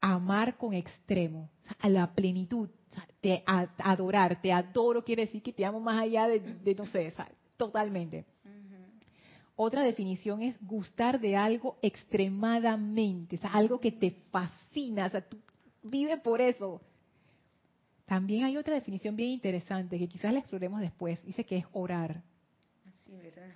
Amar 0.00 0.56
con 0.56 0.74
extremo, 0.74 1.50
a 1.78 1.88
la 1.88 2.12
plenitud, 2.14 2.68
te, 3.20 3.42
adorar, 3.46 4.40
te 4.40 4.52
adoro 4.52 5.04
quiere 5.04 5.22
decir 5.22 5.42
que 5.42 5.52
te 5.52 5.64
amo 5.64 5.80
más 5.80 6.02
allá 6.02 6.28
de, 6.28 6.74
no 6.74 6.86
sé, 6.86 7.12
totalmente 7.56 8.26
otra 9.56 9.82
definición 9.82 10.42
es 10.42 10.56
gustar 10.60 11.18
de 11.18 11.34
algo 11.34 11.78
extremadamente, 11.80 13.36
o 13.36 13.38
sea, 13.38 13.50
algo 13.52 13.80
que 13.80 13.90
te 13.90 14.10
fascina, 14.30 15.06
o 15.06 15.08
sea, 15.08 15.22
tú 15.22 15.38
vives 15.82 16.20
por 16.20 16.42
eso. 16.42 16.82
También 18.04 18.44
hay 18.44 18.56
otra 18.56 18.74
definición 18.74 19.16
bien 19.16 19.30
interesante 19.30 19.98
que 19.98 20.08
quizás 20.08 20.32
la 20.32 20.40
exploremos 20.40 20.80
después, 20.80 21.24
dice 21.24 21.44
que 21.44 21.56
es 21.56 21.64
orar. 21.72 22.22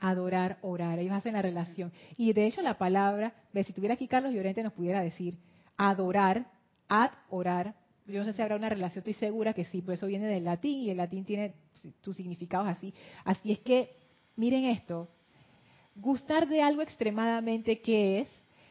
Adorar, 0.00 0.58
orar, 0.62 0.98
ellos 0.98 1.12
hacen 1.12 1.34
la 1.34 1.42
relación. 1.42 1.92
Y 2.16 2.32
de 2.32 2.46
hecho 2.46 2.62
la 2.62 2.78
palabra, 2.78 3.34
si 3.52 3.72
tuviera 3.74 3.94
aquí 3.94 4.08
Carlos 4.08 4.32
Llorente 4.32 4.62
nos 4.62 4.72
pudiera 4.72 5.02
decir, 5.02 5.36
adorar, 5.76 6.50
ad 6.88 7.10
orar, 7.28 7.74
yo 8.06 8.20
no 8.20 8.24
sé 8.24 8.32
si 8.32 8.42
habrá 8.42 8.56
una 8.56 8.70
relación, 8.70 9.00
estoy 9.00 9.14
segura 9.14 9.52
que 9.52 9.66
sí, 9.66 9.82
pues 9.82 9.98
eso 9.98 10.06
viene 10.06 10.26
del 10.26 10.44
latín 10.44 10.80
y 10.80 10.90
el 10.90 10.96
latín 10.96 11.24
tiene 11.24 11.54
sus 12.00 12.16
significados 12.16 12.66
así. 12.66 12.94
Así 13.24 13.52
es 13.52 13.60
que, 13.60 13.94
miren 14.36 14.64
esto, 14.64 15.08
gustar 15.96 16.48
de 16.48 16.62
algo 16.62 16.82
extremadamente 16.82 17.80
que 17.80 18.20
es 18.20 18.28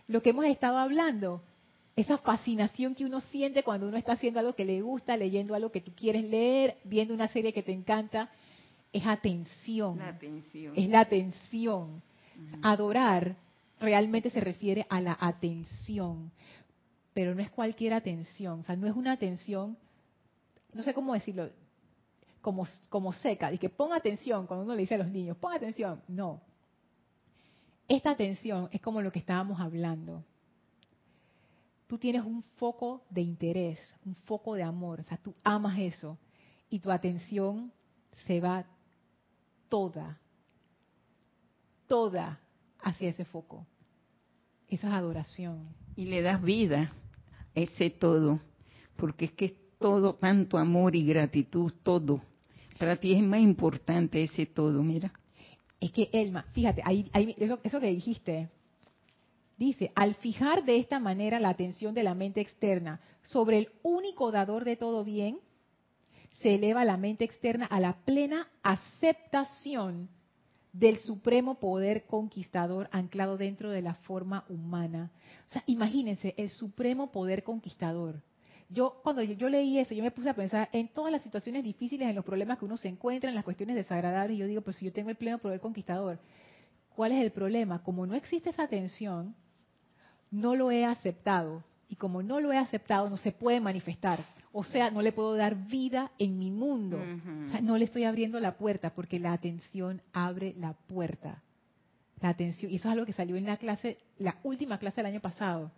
lo 0.08 0.22
que 0.22 0.32
hemos 0.32 0.46
estado 0.46 0.78
hablando. 0.78 1.42
Esa 1.96 2.18
fascinación 2.18 2.96
que 2.96 3.06
uno 3.06 3.20
siente 3.20 3.64
cuando 3.64 3.88
uno 3.88 3.98
está 3.98 4.14
haciendo 4.14 4.40
algo 4.40 4.56
que 4.56 4.66
le 4.66 4.82
gusta, 4.82 5.18
leyendo 5.18 5.54
algo 5.54 5.72
que 5.72 5.82
tú 5.82 5.92
quieres 5.94 6.24
leer, 6.24 6.78
viendo 6.84 7.14
una 7.14 7.28
serie 7.28 7.52
que 7.52 7.64
te 7.64 7.74
encanta, 7.74 8.30
es 8.94 9.06
atención. 9.06 10.00
Es 10.76 10.90
la 10.90 11.02
atención. 11.02 12.02
Adorar 12.62 13.36
realmente 13.80 14.30
se 14.30 14.40
refiere 14.40 14.86
a 14.90 15.02
la 15.02 15.18
atención, 15.20 16.32
pero 17.14 17.36
no 17.36 17.42
es 17.42 17.50
cualquier 17.50 17.94
atención, 17.94 18.62
o 18.62 18.64
sea, 18.64 18.76
no 18.76 18.88
es 18.88 18.96
una 18.96 19.14
atención, 19.14 19.78
no 20.74 20.84
sé 20.84 20.94
cómo 20.94 21.14
decirlo, 21.14 21.50
como, 22.42 22.68
como 22.90 23.14
seca, 23.14 23.52
y 23.52 23.58
que 23.58 23.70
ponga 23.70 23.98
atención 23.98 24.48
cuando 24.48 24.66
uno 24.66 24.76
le 24.76 24.82
dice 24.82 24.96
a 24.96 25.00
los 25.00 25.10
niños, 25.10 25.38
ponga 25.38 25.56
atención, 25.56 26.02
no, 26.08 26.42
esta 27.90 28.12
atención 28.12 28.70
es 28.72 28.82
como 28.82 29.02
lo 29.02 29.12
que 29.12 29.20
estábamos 29.20 29.60
hablando. 29.60 30.24
Tú 31.88 31.98
tienes 31.98 32.24
un 32.24 32.44
foco 32.44 33.04
de 33.10 33.22
interés, 33.22 33.80
un 34.06 34.16
foco 34.16 34.54
de 34.54 34.62
amor, 34.62 35.00
o 35.00 35.04
sea, 35.04 35.18
tú 35.18 35.34
amas 35.44 35.78
eso 35.80 36.20
y 36.70 36.80
tu 36.80 36.92
atención 36.92 37.74
se 38.28 38.40
va 38.40 38.64
toda, 39.70 40.20
toda 41.88 42.40
hacia 42.80 43.10
ese 43.10 43.26
foco. 43.26 43.66
Eso 44.68 44.86
es 44.86 44.94
adoración. 44.94 45.68
Y 45.96 46.06
le 46.06 46.22
das 46.22 46.44
vida 46.44 46.94
a 47.56 47.60
ese 47.60 47.90
todo, 47.90 48.40
porque 48.98 49.26
es 49.26 49.32
que 49.32 49.46
es 49.46 49.54
todo, 49.80 50.14
tanto 50.14 50.60
amor 50.60 50.96
y 50.96 51.04
gratitud, 51.04 51.74
todo. 51.82 52.22
Para 52.78 52.98
ti 52.98 53.14
es 53.14 53.24
más 53.24 53.40
importante 53.40 54.22
ese 54.22 54.46
todo, 54.46 54.84
mira. 54.84 55.12
Es 55.80 55.92
que 55.92 56.10
Elma, 56.12 56.46
fíjate, 56.54 56.82
ahí, 56.84 57.10
eso, 57.38 57.60
eso 57.64 57.80
que 57.80 57.88
dijiste, 57.88 58.50
dice, 59.58 59.92
al 59.96 60.16
fijar 60.16 60.66
de 60.66 60.78
esta 60.78 61.00
manera 61.00 61.40
la 61.40 61.50
atención 61.50 61.94
de 61.94 62.04
la 62.04 62.16
mente 62.16 62.42
externa 62.42 63.00
sobre 63.24 63.60
el 63.60 63.70
único 63.84 64.32
dador 64.32 64.66
de 64.66 64.76
todo 64.76 65.04
bien, 65.04 65.40
se 66.42 66.56
eleva 66.56 66.86
la 66.86 66.98
mente 66.98 67.26
externa 67.26 67.66
a 67.66 67.80
la 67.80 67.98
plena 68.06 68.48
aceptación 68.64 70.10
del 70.72 71.00
supremo 71.00 71.60
poder 71.60 72.06
conquistador 72.06 72.90
anclado 72.92 73.38
dentro 73.38 73.72
de 73.72 73.82
la 73.82 73.96
forma 73.96 74.46
humana. 74.50 75.12
O 75.48 75.54
sea, 75.54 75.64
imagínense, 75.66 76.34
el 76.38 76.50
supremo 76.50 77.12
poder 77.12 77.44
conquistador 77.44 78.22
yo 78.70 79.00
cuando 79.04 79.24
yo, 79.24 79.50
leí 79.50 79.80
eso, 79.80 79.96
yo 79.96 80.04
me 80.04 80.12
puse 80.12 80.30
a 80.30 80.36
pensar 80.36 80.70
en 80.72 80.88
todas 80.90 81.12
las 81.12 81.24
situaciones 81.24 81.64
difíciles, 81.64 82.08
en 82.08 82.16
los 82.16 82.24
problemas 82.24 82.60
que 82.60 82.66
uno 82.66 82.78
se 82.78 82.88
encuentra, 82.88 83.30
en 83.30 83.36
las 83.36 83.44
cuestiones 83.44 83.76
desagradables, 83.76 84.38
y 84.38 84.40
yo 84.40 84.48
digo, 84.48 84.62
pues 84.62 84.76
si 84.76 84.86
yo 84.86 84.94
tengo 84.94 85.10
el 85.10 85.16
pleno 85.16 85.40
poder 85.40 85.60
conquistador, 85.60 86.20
¿cuál 86.96 87.14
es 87.14 87.24
el 87.24 87.32
problema? 87.32 87.82
Como 87.82 88.06
no 88.06 88.14
existe 88.14 88.52
esa 88.52 88.68
tensión, 88.68 89.36
no 90.30 90.56
lo 90.56 90.70
he 90.70 90.86
aceptado. 90.86 91.64
Y 91.92 91.96
como 91.96 92.22
no 92.22 92.40
lo 92.40 92.54
he 92.54 92.58
aceptado, 92.58 93.10
no 93.10 93.18
se 93.18 93.32
puede 93.32 93.60
manifestar. 93.60 94.24
O 94.52 94.64
sea, 94.64 94.92
no 94.92 95.02
le 95.02 95.12
puedo 95.12 95.36
dar 95.36 95.56
vida 95.68 96.12
en 96.20 96.38
mi 96.38 96.52
mundo. 96.52 97.00
no 97.64 97.78
le 97.78 97.86
estoy 97.86 98.04
abriendo 98.04 98.40
la 98.40 98.56
puerta, 98.58 98.92
porque 98.92 99.18
la 99.18 99.34
atención 99.34 100.04
abre 100.14 100.54
la 100.60 100.74
puerta. 100.74 101.42
La 102.22 102.30
atención, 102.30 102.72
y 102.72 102.76
eso 102.76 102.88
es 102.88 102.92
algo 102.92 103.08
que 103.08 103.14
salió 103.14 103.36
en 103.38 103.46
la 103.46 103.58
clase, 103.58 103.98
la 104.20 104.38
última 104.44 104.78
clase 104.78 104.98
del 104.98 105.08
año 105.08 105.22
pasado 105.22 105.72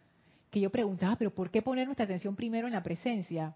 que 0.51 0.59
yo 0.59 0.69
preguntaba, 0.69 1.15
pero 1.15 1.33
¿por 1.33 1.49
qué 1.49 1.61
poner 1.61 1.87
nuestra 1.87 2.03
atención 2.03 2.35
primero 2.35 2.67
en 2.67 2.73
la 2.73 2.83
presencia? 2.83 3.55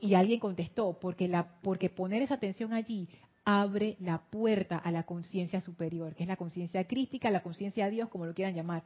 y 0.00 0.12
alguien 0.12 0.38
contestó, 0.38 0.98
porque, 1.00 1.28
la, 1.28 1.48
porque 1.62 1.88
poner 1.88 2.20
esa 2.20 2.34
atención 2.34 2.74
allí 2.74 3.08
abre 3.42 3.96
la 4.00 4.18
puerta 4.18 4.76
a 4.76 4.90
la 4.90 5.04
conciencia 5.04 5.62
superior, 5.62 6.14
que 6.14 6.24
es 6.24 6.28
la 6.28 6.36
conciencia 6.36 6.84
crítica, 6.86 7.30
la 7.30 7.42
conciencia 7.42 7.86
de 7.86 7.92
Dios, 7.92 8.10
como 8.10 8.26
lo 8.26 8.34
quieran 8.34 8.54
llamar, 8.54 8.82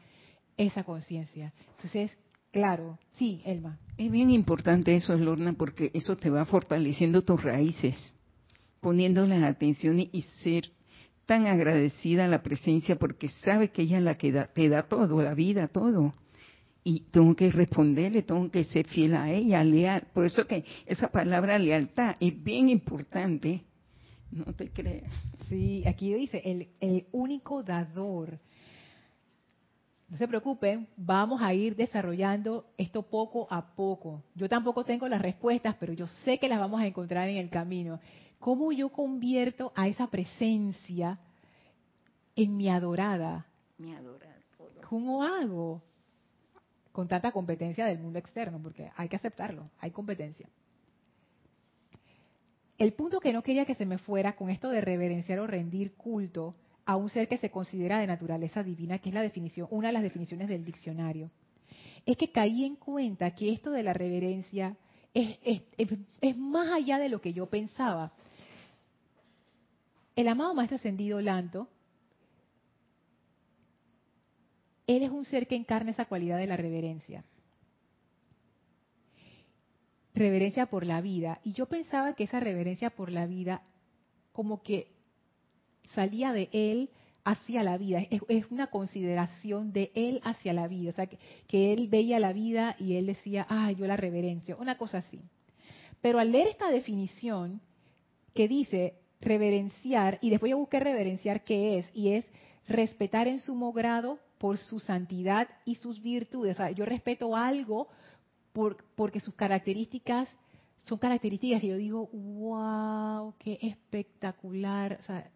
esa 0.57 0.85
conciencia. 0.85 1.53
Entonces, 1.73 2.17
claro, 2.53 3.01
sí, 3.15 3.43
Elma. 3.45 3.81
Es 3.99 4.13
bien 4.13 4.31
importante 4.31 4.95
eso, 4.95 5.17
Lorna, 5.17 5.55
porque 5.55 5.91
eso 5.93 6.17
te 6.17 6.31
va 6.31 6.45
fortaleciendo 6.45 7.23
tus 7.23 7.43
raíces, 7.43 7.97
poniendo 8.81 9.27
la 9.27 9.45
atención 9.49 9.99
y 9.99 10.23
ser 10.45 10.71
tan 11.27 11.47
agradecida 11.47 12.27
a 12.27 12.29
la 12.29 12.45
presencia, 12.45 12.95
porque 12.95 13.29
sabe 13.29 13.71
que 13.71 13.83
ella 13.83 14.01
la 14.01 14.17
que 14.17 14.31
te 14.55 14.69
da 14.69 14.85
todo, 14.85 15.21
la 15.21 15.35
vida, 15.35 15.67
todo 15.67 16.15
y 16.89 17.01
tengo 17.11 17.35
que 17.35 17.51
responderle, 17.51 18.23
tengo 18.23 18.49
que 18.49 18.63
ser 18.63 18.87
fiel 18.87 19.17
a 19.17 19.29
ella, 19.29 19.65
leal. 19.65 20.07
Por 20.15 20.25
eso 20.25 20.47
que 20.47 20.65
esa 20.87 21.09
palabra 21.09 21.59
lealtad 21.59 22.15
es 22.21 22.41
bien 22.45 22.69
importante. 22.69 23.65
No 24.31 24.45
te 24.53 24.71
creas. 24.71 25.13
Sí, 25.49 25.83
aquí 25.85 26.15
dice, 26.15 26.41
el, 26.45 26.69
el 26.79 27.07
único 27.11 27.65
dador. 27.65 28.39
No 30.09 30.17
se 30.17 30.29
preocupen, 30.29 30.87
vamos 30.97 31.43
a 31.43 31.53
ir 31.53 31.75
desarrollando 31.75 32.67
esto 32.79 33.03
poco 33.03 33.49
a 33.51 33.75
poco. 33.75 34.23
Yo 34.37 34.49
tampoco 34.49 34.85
tengo 34.85 35.09
las 35.09 35.21
respuestas, 35.21 35.75
pero 35.81 35.93
yo 35.93 36.07
sé 36.07 36.39
que 36.39 36.49
las 36.49 36.61
vamos 36.61 36.81
a 36.81 36.87
encontrar 36.87 37.29
en 37.29 37.39
el 37.39 37.51
camino. 37.51 37.99
¿Cómo 38.39 38.71
yo 38.71 38.91
convierto 38.91 39.73
a 39.75 39.89
esa 39.89 40.07
presencia 40.07 41.19
en 42.37 42.57
mi 42.57 42.69
adorada? 42.69 43.45
Mi 43.77 43.93
adorada. 43.93 44.37
¿Cómo 44.89 45.25
hago? 45.25 45.83
Con 46.97 47.09
tanta 47.09 47.31
competencia 47.31 47.85
del 47.85 47.99
mundo 47.99 48.19
externo, 48.19 48.59
porque 48.59 48.91
hay 48.97 49.07
que 49.11 49.17
aceptarlo, 49.17 49.69
hay 49.81 49.91
competencia. 49.91 50.49
el 52.79 52.95
punto 52.95 53.21
que 53.21 53.35
no 53.35 53.43
quería 53.43 53.67
que 53.67 53.75
se 53.75 53.85
me 53.85 53.99
fuera 53.99 54.35
con 54.35 54.49
esto 54.49 54.71
de 54.71 54.81
reverenciar 54.81 55.39
o 55.41 55.47
rendir 55.47 55.93
culto 55.93 56.55
a 56.87 56.97
un 56.97 57.11
ser 57.11 57.29
que 57.29 57.37
se 57.37 57.51
considera 57.51 57.99
de 57.99 58.07
naturaleza 58.07 58.63
divina, 58.63 58.99
que 58.99 59.11
es 59.11 59.15
la 59.15 59.21
definición, 59.21 59.69
una 59.71 59.89
de 59.89 59.93
las 59.93 60.05
definiciones 60.05 60.49
del 60.49 60.65
diccionario, 60.65 61.31
es 62.07 62.17
que 62.17 62.33
caí 62.33 62.65
en 62.65 62.77
cuenta 62.77 63.31
que 63.33 63.53
esto 63.53 63.73
de 63.73 63.83
la 63.83 63.93
reverencia 63.93 64.75
es, 65.13 65.37
es 66.23 66.37
más 66.39 66.73
allá 66.73 66.99
de 66.99 67.11
lo 67.11 67.21
que 67.21 67.35
yo 67.35 67.45
pensaba. 67.45 68.13
El 70.15 70.29
amado 70.29 70.55
Maestro 70.55 70.77
Ascendido 70.77 71.21
Lanto, 71.21 71.69
él 74.87 75.03
es 75.03 75.11
un 75.11 75.25
ser 75.25 75.47
que 75.47 75.57
encarna 75.57 75.91
esa 75.91 76.07
cualidad 76.07 76.39
de 76.39 76.47
la 76.47 76.57
reverencia 76.57 77.25
reverencia 80.17 80.67
por 80.67 80.85
la 80.85 81.01
vida. 81.01 81.41
Y 81.45 81.53
yo 81.53 81.67
pensaba 81.67 82.15
que 82.15 82.25
esa 82.25 82.41
reverencia 82.41 82.91
por 82.91 83.13
la 83.13 83.27
vida 83.27 83.63
como 84.33 84.63
que 84.63 84.89
salía 85.95 86.33
de 86.33 86.49
él 86.53 86.91
hacia 87.25 87.63
la 87.63 87.77
vida, 87.77 88.01
es, 88.29 88.51
una 88.51 88.69
consideración 88.69 89.73
de 89.73 89.91
él 89.95 90.21
hacia 90.25 90.53
la 90.53 90.69
vida, 90.69 90.91
o 90.91 90.93
sea, 90.93 91.07
que, 91.07 91.73
él 91.73 91.89
veía 91.89 92.21
la 92.21 92.33
vida 92.33 92.77
y 92.79 92.95
él 92.95 93.07
decía, 93.07 93.47
ah, 93.49 93.73
yo 93.73 93.87
la 93.87 93.97
reverencio, 93.97 94.57
una 94.59 94.79
cosa 94.79 94.99
así. 94.99 95.21
Pero 96.01 96.21
al 96.21 96.31
leer 96.31 96.47
esta 96.49 96.71
definición 96.71 97.61
que 98.33 98.47
dice 98.47 98.95
reverenciar, 99.21 100.19
y 100.21 100.31
después 100.31 100.51
yo 100.51 100.59
busqué 100.59 100.79
reverenciar 100.79 101.43
qué 101.43 101.79
es, 101.79 101.87
y 101.95 102.13
es 102.13 102.25
respetar 102.69 103.27
en 103.27 103.41
sumo 103.41 103.73
grado 103.73 104.21
por 104.39 104.59
su 104.59 104.79
santidad 104.79 105.49
y 105.65 105.77
sus 105.77 106.03
virtudes. 106.03 106.57
O 106.57 106.59
sea, 106.59 106.71
yo 106.71 106.85
respeto 106.85 107.37
algo 107.37 107.89
porque 108.95 109.21
sus 109.21 109.35
características 109.35 110.29
son 110.83 110.99
características 110.99 111.61
que 111.61 111.69
yo 111.69 111.77
digo, 111.77 112.07
wow, 112.07 113.35
qué 113.39 113.59
espectacular. 113.61 114.97
O 115.01 115.03
sea, 115.03 115.31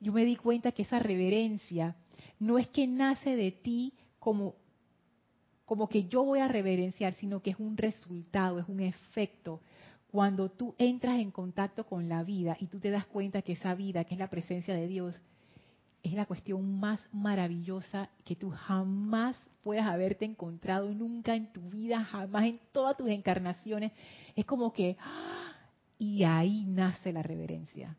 yo 0.00 0.12
me 0.12 0.24
di 0.24 0.36
cuenta 0.36 0.72
que 0.72 0.82
esa 0.82 0.98
reverencia 0.98 1.96
no 2.38 2.58
es 2.58 2.68
que 2.68 2.86
nace 2.86 3.36
de 3.36 3.52
ti 3.52 3.94
como, 4.18 4.56
como 5.64 5.88
que 5.88 6.04
yo 6.08 6.24
voy 6.24 6.40
a 6.40 6.48
reverenciar, 6.48 7.14
sino 7.14 7.40
que 7.40 7.50
es 7.50 7.60
un 7.60 7.76
resultado, 7.76 8.58
es 8.58 8.68
un 8.68 8.80
efecto. 8.80 9.60
Cuando 10.10 10.50
tú 10.50 10.74
entras 10.76 11.20
en 11.20 11.30
contacto 11.30 11.86
con 11.86 12.08
la 12.08 12.24
vida 12.24 12.56
y 12.58 12.66
tú 12.66 12.80
te 12.80 12.90
das 12.90 13.06
cuenta 13.06 13.42
que 13.42 13.52
esa 13.52 13.74
vida, 13.76 14.04
que 14.04 14.14
es 14.14 14.18
la 14.18 14.28
presencia 14.28 14.74
de 14.74 14.88
Dios, 14.88 15.22
es 16.02 16.12
la 16.12 16.26
cuestión 16.26 16.78
más 16.80 17.00
maravillosa 17.12 18.08
que 18.24 18.36
tú 18.36 18.50
jamás 18.50 19.36
puedas 19.62 19.86
haberte 19.86 20.24
encontrado 20.24 20.92
nunca 20.94 21.34
en 21.34 21.52
tu 21.52 21.68
vida, 21.68 22.04
jamás 22.04 22.44
en 22.44 22.60
todas 22.72 22.96
tus 22.96 23.08
encarnaciones. 23.08 23.92
Es 24.34 24.44
como 24.46 24.72
que, 24.72 24.96
¡ah! 25.00 25.52
y 25.98 26.24
ahí 26.24 26.64
nace 26.66 27.12
la 27.12 27.22
reverencia. 27.22 27.96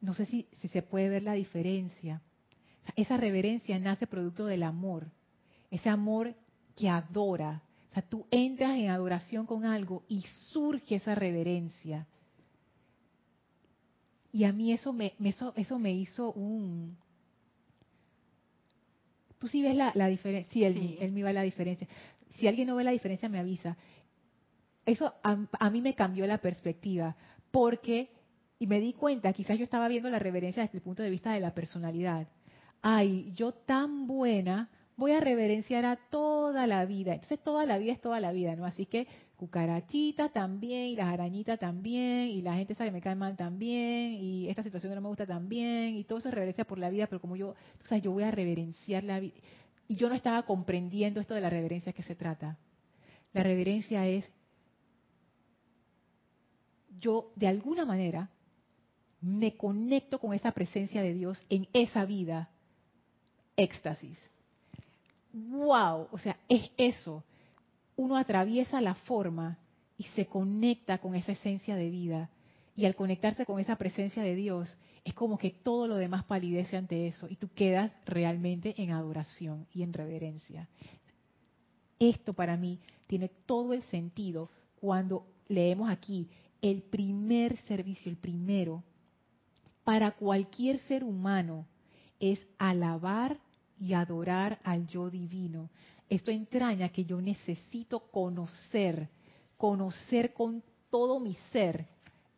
No 0.00 0.14
sé 0.14 0.26
si, 0.26 0.46
si 0.52 0.68
se 0.68 0.82
puede 0.82 1.08
ver 1.08 1.22
la 1.22 1.32
diferencia. 1.32 2.22
Esa 2.94 3.16
reverencia 3.16 3.78
nace 3.78 4.06
producto 4.06 4.46
del 4.46 4.62
amor, 4.62 5.10
ese 5.70 5.88
amor 5.88 6.34
que 6.76 6.88
adora. 6.88 7.62
O 7.90 7.94
sea, 7.94 8.02
tú 8.02 8.26
entras 8.30 8.76
en 8.76 8.90
adoración 8.90 9.46
con 9.46 9.64
algo 9.64 10.04
y 10.08 10.22
surge 10.52 10.96
esa 10.96 11.16
reverencia 11.16 12.06
y 14.32 14.44
a 14.44 14.52
mí 14.52 14.72
eso 14.72 14.92
me, 14.92 15.14
eso, 15.24 15.52
eso 15.56 15.78
me 15.78 15.92
hizo 15.92 16.32
un... 16.32 16.96
Tú 19.38 19.46
sí 19.46 19.62
ves 19.62 19.76
la, 19.76 20.08
diferencia, 20.08 20.52
sí, 20.52 20.64
él, 20.64 21.12
me 21.12 21.22
va 21.22 21.32
la 21.32 21.42
diferencia. 21.42 21.86
Si 22.36 22.48
alguien 22.48 22.66
no 22.66 22.74
ve 22.74 22.82
la 22.82 22.90
diferencia, 22.90 23.28
me 23.28 23.38
avisa. 23.38 23.76
Eso 24.84 25.14
a, 25.22 25.38
a 25.60 25.70
mí 25.70 25.80
me 25.80 25.94
cambió 25.94 26.26
la 26.26 26.38
perspectiva, 26.38 27.16
porque, 27.52 28.10
y 28.58 28.66
me 28.66 28.80
di 28.80 28.94
cuenta, 28.94 29.32
quizás 29.32 29.56
yo 29.56 29.64
estaba 29.64 29.86
viendo 29.86 30.10
la 30.10 30.18
reverencia 30.18 30.64
desde 30.64 30.78
el 30.78 30.82
punto 30.82 31.04
de 31.04 31.10
vista 31.10 31.32
de 31.32 31.40
la 31.40 31.54
personalidad. 31.54 32.26
Ay, 32.82 33.32
yo 33.34 33.52
tan 33.52 34.08
buena, 34.08 34.70
voy 34.96 35.12
a 35.12 35.20
reverenciar 35.20 35.84
a 35.84 35.96
toda 35.96 36.66
la 36.66 36.84
vida. 36.84 37.14
Entonces 37.14 37.40
toda 37.40 37.64
la 37.64 37.78
vida 37.78 37.92
es 37.92 38.00
toda 38.00 38.18
la 38.18 38.32
vida, 38.32 38.56
¿no? 38.56 38.66
Así 38.66 38.86
que 38.86 39.06
cucarachitas 39.38 40.32
también, 40.32 40.88
y 40.88 40.96
las 40.96 41.06
arañitas 41.06 41.60
también, 41.60 42.28
y 42.28 42.42
la 42.42 42.56
gente 42.56 42.74
sabe 42.74 42.90
que 42.90 42.94
me 42.94 43.00
cae 43.00 43.14
mal 43.14 43.36
también, 43.36 44.14
y 44.14 44.48
esta 44.48 44.64
situación 44.64 44.92
no 44.96 45.00
me 45.00 45.08
gusta 45.08 45.26
también, 45.26 45.94
y 45.94 46.02
todo 46.02 46.18
es 46.18 46.24
reverencia 46.24 46.64
por 46.64 46.78
la 46.78 46.90
vida, 46.90 47.06
pero 47.06 47.20
como 47.20 47.36
yo, 47.36 47.54
tú 47.78 47.86
sabes, 47.86 48.02
yo 48.02 48.10
voy 48.10 48.24
a 48.24 48.32
reverenciar 48.32 49.04
la 49.04 49.20
vida. 49.20 49.34
Y 49.86 49.94
yo 49.94 50.08
no 50.08 50.16
estaba 50.16 50.42
comprendiendo 50.44 51.20
esto 51.20 51.34
de 51.34 51.40
la 51.40 51.50
reverencia 51.50 51.92
que 51.92 52.02
se 52.02 52.16
trata. 52.16 52.58
La 53.32 53.44
reverencia 53.44 54.04
es, 54.08 54.24
yo 56.98 57.30
de 57.36 57.46
alguna 57.46 57.84
manera 57.84 58.30
me 59.20 59.56
conecto 59.56 60.18
con 60.18 60.34
esa 60.34 60.50
presencia 60.50 61.00
de 61.00 61.14
Dios 61.14 61.40
en 61.48 61.68
esa 61.72 62.04
vida, 62.06 62.50
éxtasis. 63.56 64.18
¡Wow! 65.32 66.08
O 66.10 66.18
sea, 66.18 66.36
es 66.48 66.72
eso 66.76 67.22
uno 67.98 68.16
atraviesa 68.16 68.80
la 68.80 68.94
forma 68.94 69.58
y 69.98 70.04
se 70.04 70.26
conecta 70.26 70.98
con 70.98 71.16
esa 71.16 71.32
esencia 71.32 71.74
de 71.74 71.90
vida. 71.90 72.30
Y 72.76 72.86
al 72.86 72.94
conectarse 72.94 73.44
con 73.44 73.58
esa 73.58 73.76
presencia 73.76 74.22
de 74.22 74.36
Dios, 74.36 74.78
es 75.04 75.14
como 75.14 75.36
que 75.36 75.50
todo 75.50 75.88
lo 75.88 75.96
demás 75.96 76.22
palidece 76.22 76.76
ante 76.76 77.08
eso 77.08 77.26
y 77.28 77.34
tú 77.34 77.48
quedas 77.52 77.90
realmente 78.06 78.80
en 78.80 78.92
adoración 78.92 79.66
y 79.74 79.82
en 79.82 79.92
reverencia. 79.92 80.68
Esto 81.98 82.34
para 82.34 82.56
mí 82.56 82.78
tiene 83.08 83.28
todo 83.28 83.74
el 83.74 83.82
sentido 83.82 84.48
cuando 84.80 85.26
leemos 85.48 85.90
aquí 85.90 86.28
el 86.62 86.82
primer 86.82 87.56
servicio, 87.62 88.12
el 88.12 88.16
primero, 88.16 88.84
para 89.82 90.12
cualquier 90.12 90.78
ser 90.78 91.02
humano 91.02 91.66
es 92.20 92.46
alabar 92.58 93.40
y 93.80 93.94
adorar 93.94 94.60
al 94.62 94.86
yo 94.86 95.10
divino. 95.10 95.68
Esto 96.08 96.30
entraña 96.30 96.88
que 96.88 97.04
yo 97.04 97.20
necesito 97.20 98.00
conocer, 98.10 99.08
conocer 99.56 100.32
con 100.32 100.62
todo 100.90 101.20
mi 101.20 101.36
ser 101.52 101.86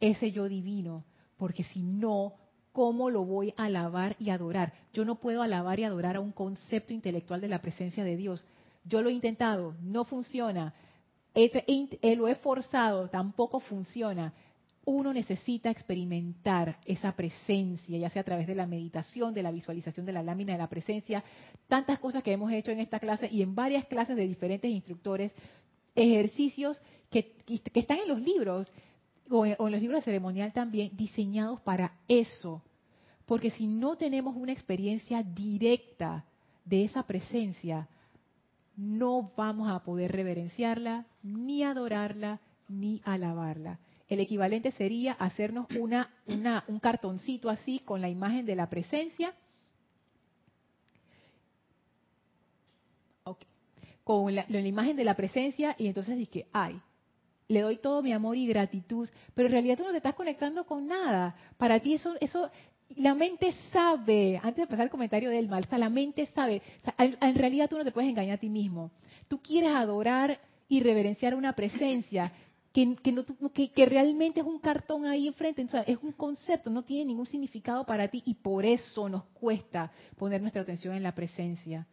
ese 0.01 0.33
yo 0.33 0.49
divino, 0.49 1.05
porque 1.37 1.65
si 1.65 1.83
no, 1.83 2.35
¿cómo 2.73 3.11
lo 3.11 3.25
voy 3.25 3.55
a 3.57 3.65
alabar 3.65 4.17
y 4.19 4.31
adorar? 4.31 4.73
Yo 4.93 5.05
no 5.05 5.17
puedo 5.17 5.43
alabar 5.43 5.79
y 5.79 5.85
adorar 5.85 6.17
a 6.17 6.21
un 6.21 6.33
concepto 6.33 6.93
intelectual 6.93 7.41
de 7.41 7.49
la 7.49 7.63
presencia 7.63 8.03
de 8.03 8.17
Dios. 8.17 8.45
Yo 8.85 9.03
lo 9.03 9.09
he 9.09 9.13
intentado, 9.13 9.75
no 9.83 10.05
funciona. 10.05 10.75
lo 11.35 12.29
he 12.29 12.35
forzado, 12.37 13.09
tampoco 13.09 13.61
funciona 13.61 14.33
uno 14.91 15.13
necesita 15.13 15.71
experimentar 15.71 16.79
esa 16.85 17.13
presencia, 17.13 17.97
ya 17.97 18.11
sea 18.11 18.23
a 18.23 18.25
través 18.25 18.49
de 18.49 18.57
la 18.57 18.67
meditación, 18.67 19.33
de 19.33 19.43
la 19.43 19.53
visualización 19.53 20.05
de 20.05 20.13
la 20.13 20.23
lámina 20.23 20.53
de 20.53 20.59
la 20.59 20.69
presencia, 20.69 21.23
tantas 21.69 22.01
cosas 22.01 22.25
que 22.25 22.33
hemos 22.33 22.51
hecho 22.51 22.73
en 22.73 22.81
esta 22.81 22.99
clase 22.99 23.29
y 23.31 23.43
en 23.43 23.55
varias 23.55 23.85
clases 23.87 24.17
de 24.17 24.27
diferentes 24.27 24.69
instructores, 24.69 25.33
ejercicios 25.95 26.81
que, 27.09 27.37
están 27.75 27.99
en 27.99 28.09
los 28.09 28.21
libros 28.21 28.73
o 29.31 29.47
en, 29.47 29.57
los 29.59 29.81
libros 29.81 30.01
de 30.01 30.05
ceremonial 30.05 30.53
también, 30.53 30.91
diseñados 30.97 31.61
para 31.61 31.93
eso. 32.09 32.63
Porque 33.27 33.51
si 33.51 33.69
no 33.69 33.97
tenemos 33.97 34.35
una 34.35 34.53
experiencia 34.53 35.23
directa 35.23 36.25
de 36.65 36.85
esa 36.85 37.05
presencia, 37.05 37.89
no 38.77 39.31
vamos 39.37 39.71
a 39.71 39.85
poder 39.85 40.11
reverenciarla, 40.11 41.07
ni 41.23 41.63
adorarla, 41.63 42.41
ni 42.69 43.01
alabarla. 43.05 43.79
El 44.11 44.19
equivalente 44.19 44.73
sería 44.73 45.13
hacernos 45.13 45.69
una, 45.79 46.11
un 46.27 46.81
cartoncito 46.81 47.49
así 47.49 47.79
con 47.79 48.01
la 48.01 48.09
imagen 48.09 48.45
de 48.45 48.57
la 48.57 48.69
presencia. 48.69 49.33
Con 54.03 54.35
la, 54.35 54.45
imagen 54.49 54.97
de 54.97 55.05
la 55.05 55.15
presencia 55.15 55.77
y 55.79 55.87
entonces 55.87 56.19
dije, 56.19 56.49
ay, 56.53 56.81
le 57.47 57.61
doy 57.61 57.77
todo 57.77 58.03
mi 58.03 58.13
amor 58.13 58.37
y 58.37 58.49
gratitud, 58.49 59.09
pero 59.33 59.47
en 59.47 59.53
realidad 59.53 59.77
tú 59.77 59.85
no 59.85 59.93
te 59.93 59.99
estás 59.99 60.15
conectando 60.15 60.65
con 60.65 60.89
nada. 60.89 61.37
Para 61.57 61.79
ti 61.79 61.95
eso, 61.95 62.17
eso 62.21 62.51
la 62.97 63.15
mente 63.15 63.55
sabe, 63.73 64.41
antes 64.43 64.57
de 64.57 64.67
pasar 64.67 64.87
el 64.87 64.91
comentario 64.91 65.31
del 65.31 65.49
mal, 65.49 65.69
la 65.71 65.89
mente 65.89 66.27
sabe, 66.35 66.61
en, 66.99 67.35
realidad 67.37 67.71
tú 67.71 67.79
no 67.79 67.85
te 67.85 67.93
puedes 67.93 68.11
engañar 68.11 68.35
a 68.35 68.41
ti 68.41 68.49
mismo. 68.49 68.91
Tú 69.29 69.41
quieres 69.41 69.71
adorar 69.71 70.41
y 70.69 70.81
reverenciar 70.81 71.37
una 71.37 71.53
presencia, 71.53 72.33
que, 72.73 73.71
que, 73.75 73.87
realmente 73.87 74.41
es 74.41 74.47
un 74.47 74.61
cartón 74.61 75.05
ahí 75.07 75.27
enfrente, 75.27 75.67
es 75.87 75.99
un 76.03 76.13
concepto, 76.13 76.71
no 76.71 76.85
tiene 76.85 77.07
ningún 77.07 77.27
significado 77.27 77.85
para 77.85 78.09
ti 78.09 78.23
y 78.25 78.35
por 78.35 78.65
eso 78.65 79.09
nos 79.09 79.25
cuesta 79.35 79.91
poner 80.17 80.41
nuestra 80.41 80.63
atención 80.63 80.95
en 80.95 81.03
la 81.03 81.15
presencia, 81.15 81.87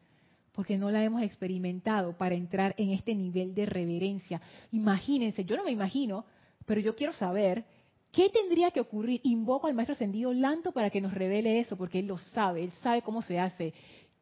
porque 0.51 0.78
no 0.78 0.91
la 0.91 1.03
hemos 1.03 1.23
experimentado 1.23 2.15
para 2.15 2.36
entrar 2.36 2.75
en 2.78 2.91
este 2.91 3.15
nivel 3.15 3.55
de 3.55 3.65
reverencia. 3.65 4.39
Imagínense, 4.71 5.45
yo 5.45 5.57
no 5.57 5.63
me 5.63 5.71
imagino, 5.71 6.25
pero 6.65 6.80
yo 6.80 6.95
quiero 6.95 7.13
saber 7.13 7.65
qué 8.11 8.30
tendría 8.30 8.69
que 8.69 8.82
ocurrir. 8.82 9.21
Invoco 9.23 9.67
al 9.67 9.73
Maestro 9.73 9.93
Ascendido 9.93 10.32
Lanto 10.32 10.71
para 10.71 10.91
que 10.91 11.01
nos 11.01 11.13
revele 11.13 11.59
eso, 11.59 11.75
porque 11.75 11.99
él 11.99 12.07
lo 12.07 12.17
sabe, 12.17 12.63
él 12.63 12.71
sabe 12.84 13.01
cómo 13.01 13.23
se 13.23 13.39
hace. 13.39 13.73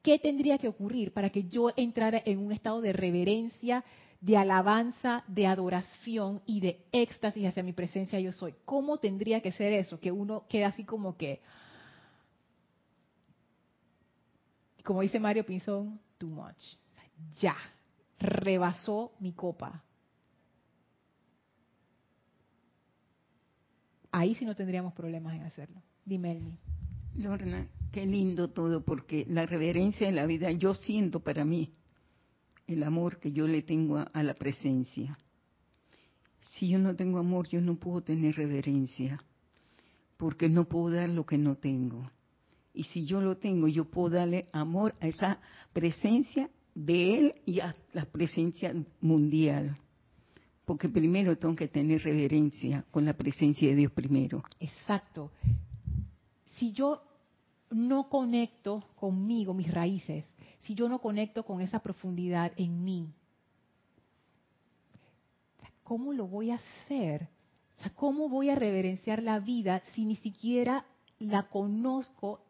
¿Qué 0.02 0.20
tendría 0.20 0.58
que 0.58 0.68
ocurrir 0.68 1.12
para 1.12 1.32
que 1.32 1.46
yo 1.46 1.72
entrara 1.76 2.22
en 2.26 2.40
un 2.40 2.52
estado 2.52 2.80
de 2.80 2.94
reverencia? 2.94 3.84
De 4.26 4.38
alabanza, 4.38 5.24
de 5.28 5.46
adoración 5.46 6.42
y 6.48 6.60
de 6.60 6.84
éxtasis 6.92 7.46
hacia 7.46 7.62
mi 7.62 7.74
presencia 7.74 8.20
yo 8.20 8.32
soy. 8.32 8.56
¿Cómo 8.66 8.98
tendría 8.98 9.40
que 9.40 9.52
ser 9.52 9.72
eso? 9.72 10.00
Que 10.00 10.12
uno 10.12 10.46
quede 10.50 10.66
así 10.66 10.84
como 10.84 11.16
que, 11.16 11.42
como 14.84 15.02
dice 15.02 15.20
Mario 15.20 15.46
Pinzón, 15.46 16.00
too 16.18 16.28
much. 16.28 16.58
Ya, 17.40 17.56
rebasó 18.18 19.12
mi 19.20 19.32
copa. 19.32 19.84
Ahí 24.12 24.34
sí 24.34 24.44
no 24.44 24.56
tendríamos 24.56 24.96
problemas 24.96 25.36
en 25.36 25.44
hacerlo. 25.44 25.84
Dime, 26.04 26.32
Elmi. 26.32 26.58
Lorna, 27.18 27.68
qué 27.92 28.08
lindo 28.08 28.50
todo, 28.50 28.84
porque 28.84 29.28
la 29.30 29.46
reverencia 29.46 30.10
en 30.10 30.16
la 30.16 30.26
vida, 30.26 30.50
yo 30.50 30.74
siento 30.74 31.20
para 31.20 31.46
mí 31.46 31.72
el 32.68 32.84
amor 32.84 33.20
que 33.20 33.32
yo 33.32 33.48
le 33.48 33.62
tengo 33.62 33.98
a, 33.98 34.24
la 34.24 34.34
presencia. 34.34 35.18
Si 36.52 36.70
yo 36.70 36.80
no 36.80 36.96
tengo 36.96 37.20
amor, 37.20 37.48
yo 37.48 37.62
no 37.62 37.76
puedo 37.76 38.02
tener 38.02 38.36
reverencia, 38.36 39.24
porque 40.18 40.50
no 40.50 40.66
puedo 40.66 40.96
dar 40.96 41.10
lo 41.10 41.26
que 41.26 41.38
no 41.38 41.56
tengo. 41.56 42.10
Y 42.74 42.84
si 42.84 43.06
yo 43.06 43.22
lo 43.22 43.38
tengo, 43.38 43.68
yo 43.68 43.86
puedo 43.86 44.16
darle 44.16 44.48
amor 44.52 44.96
a 45.00 45.08
esa 45.08 45.40
presencia 45.74 46.50
de 46.74 47.18
Él 47.18 47.34
y 47.46 47.60
a 47.60 47.76
la 47.94 48.06
presencia 48.06 48.74
mundial. 49.02 49.78
Porque 50.66 50.90
primero 50.90 51.38
tengo 51.38 51.56
que 51.56 51.68
tener 51.68 52.02
reverencia 52.02 52.86
con 52.92 53.06
la 53.06 53.14
presencia 53.14 53.70
de 53.70 53.76
Dios 53.76 53.92
primero. 53.92 54.44
Exacto 54.60 55.32
si 56.56 56.72
yo 56.72 57.02
no 57.72 58.10
conecto 58.10 58.84
conmigo, 58.96 59.54
mis 59.54 59.72
raíces, 59.72 60.26
si 60.66 60.76
yo 60.76 60.90
no 60.90 61.00
conecto 61.00 61.44
con 61.44 61.62
esa 61.62 61.80
profundidad 61.80 62.52
en 62.58 62.84
mí, 62.84 63.08
¿cómo 65.84 66.14
lo 66.14 66.28
voy 66.28 66.52
a 66.52 66.56
hacer? 66.56 67.30
¿Cómo 67.96 68.30
voy 68.30 68.50
a 68.50 68.56
reverenciar 68.56 69.22
la 69.22 69.40
vida 69.40 69.82
si 69.94 70.06
ni 70.06 70.16
siquiera 70.16 70.86
la 71.20 71.44
conozco? 71.44 72.42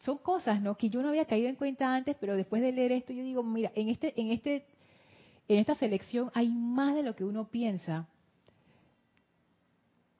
Son 0.00 0.16
cosas, 0.18 0.62
¿no? 0.62 0.76
Que 0.76 0.88
yo 0.88 1.02
no 1.02 1.10
había 1.10 1.26
caído 1.26 1.48
en 1.48 1.56
cuenta 1.56 1.94
antes, 1.94 2.16
pero 2.18 2.34
después 2.34 2.62
de 2.62 2.72
leer 2.72 2.92
esto, 2.92 3.12
yo 3.12 3.22
digo, 3.22 3.42
mira, 3.42 3.70
en 3.74 3.90
este, 3.90 4.18
en 4.18 4.30
este 4.30 4.64
en 5.50 5.58
esta 5.58 5.74
selección 5.74 6.30
hay 6.32 6.48
más 6.48 6.94
de 6.94 7.02
lo 7.02 7.16
que 7.16 7.24
uno 7.24 7.50
piensa. 7.50 8.06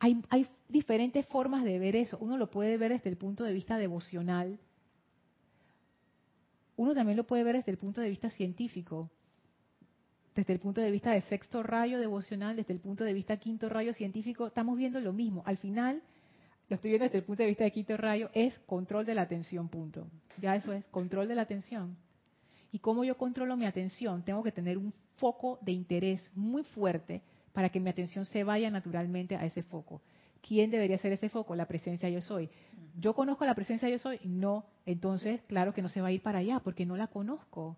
Hay, 0.01 0.49
diferentes 0.69 1.27
formas 1.27 1.63
de 1.63 1.79
ver 1.79 1.95
eso. 1.95 2.17
Uno 2.21 2.39
lo 2.39 2.51
puede 2.51 2.79
ver 2.79 2.93
desde 2.93 3.11
el 3.11 3.17
punto 3.17 3.45
de 3.45 3.53
vista 3.53 3.77
devocional. 3.77 4.59
Uno 6.77 6.95
también 6.95 7.19
lo 7.19 7.25
puede 7.25 7.45
ver 7.45 7.57
desde 7.57 7.73
el 7.73 7.77
punto 7.77 8.01
de 8.01 8.09
vista 8.09 8.31
científico. 8.31 9.11
Desde 10.35 10.55
el 10.55 10.59
punto 10.59 10.81
de 10.81 10.91
vista 10.91 11.11
de 11.11 11.21
sexto 11.23 11.63
rayo 11.63 11.99
devocional, 11.99 12.57
desde 12.57 12.73
el 12.73 12.81
punto 12.81 13.05
de 13.05 13.13
vista 13.13 13.37
quinto 13.37 13.69
rayo 13.69 13.93
científico, 13.93 14.47
estamos 14.47 14.79
viendo 14.79 15.01
lo 15.01 15.13
mismo. 15.13 15.43
Al 15.45 15.59
final, 15.59 16.01
lo 16.71 16.77
estoy 16.77 16.93
viendo 16.93 17.05
desde 17.05 17.19
el 17.19 17.25
punto 17.25 17.43
de 17.43 17.49
vista 17.49 17.65
de 17.65 17.73
quinto 17.73 17.97
rayo, 17.99 18.31
es 18.33 18.59
control 18.61 19.05
de 19.05 19.15
la 19.15 19.23
atención, 19.23 19.69
punto. 19.69 20.07
Ya 20.39 20.57
eso 20.57 20.73
es, 20.73 20.87
control 20.87 21.29
de 21.29 21.35
la 21.35 21.43
atención. 21.43 21.97
¿Y 22.73 22.79
cómo 22.79 23.05
yo 23.05 23.19
controlo 23.19 23.57
mi 23.57 23.67
atención? 23.67 24.23
Tengo 24.25 24.43
que 24.43 24.53
tener 24.53 24.79
un 24.79 24.95
foco 25.17 25.59
de 25.61 25.73
interés 25.73 26.23
muy 26.35 26.63
fuerte 26.63 27.23
para 27.53 27.69
que 27.69 27.81
mi 27.81 27.91
atención 27.91 28.25
se 28.25 28.45
vaya 28.45 28.71
naturalmente 28.71 29.37
a 29.37 29.45
ese 29.45 29.63
foco. 29.63 30.01
¿Quién 30.47 30.71
debería 30.71 30.99
ser 30.99 31.13
ese 31.13 31.29
foco? 31.29 31.55
La 31.55 31.67
presencia 31.67 32.09
yo 32.09 32.23
soy. 32.23 32.49
¿Yo 32.99 33.15
conozco 33.15 33.45
la 33.45 33.55
presencia 33.55 33.89
yo 33.89 33.99
soy? 33.99 34.19
No. 34.25 34.65
Entonces, 34.87 35.41
claro 35.47 35.75
que 35.75 35.83
no 35.83 35.89
se 35.89 36.01
va 36.01 36.09
a 36.09 36.13
ir 36.13 36.23
para 36.23 36.39
allá 36.39 36.61
porque 36.61 36.87
no 36.87 36.97
la 36.97 37.09
conozco. 37.09 37.77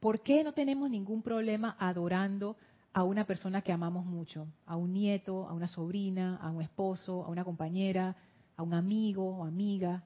¿Por 0.00 0.20
qué 0.20 0.42
no 0.42 0.52
tenemos 0.52 0.90
ningún 0.90 1.22
problema 1.22 1.76
adorando 1.78 2.56
a 2.92 3.04
una 3.04 3.24
persona 3.24 3.62
que 3.62 3.72
amamos 3.72 4.04
mucho? 4.04 4.48
A 4.66 4.76
un 4.76 4.92
nieto, 4.92 5.46
a 5.48 5.52
una 5.52 5.68
sobrina, 5.68 6.36
a 6.36 6.50
un 6.50 6.62
esposo, 6.62 7.24
a 7.24 7.28
una 7.28 7.44
compañera, 7.44 8.16
a 8.56 8.62
un 8.62 8.74
amigo 8.74 9.36
o 9.36 9.44
amiga. 9.44 10.02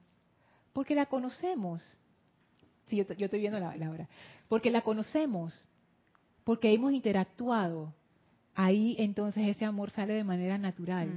Porque 0.73 0.93
la 0.93 1.07
conocemos. 1.07 1.81
Sí, 2.87 2.97
yo, 2.97 3.25
estoy 3.25 3.39
viendo 3.39 3.59
la, 3.59 3.75
la 3.75 3.89
hora. 3.89 4.07
Porque 4.47 4.69
la 4.69 4.81
conocemos 4.81 5.67
porque 6.49 6.73
hemos 6.73 6.93
interactuado, 6.93 7.93
ahí 8.59 8.97
entonces 8.99 9.47
ese 9.47 9.63
amor 9.63 9.89
sale 9.89 10.13
de 10.13 10.23
manera 10.25 10.57
natural. 10.57 11.09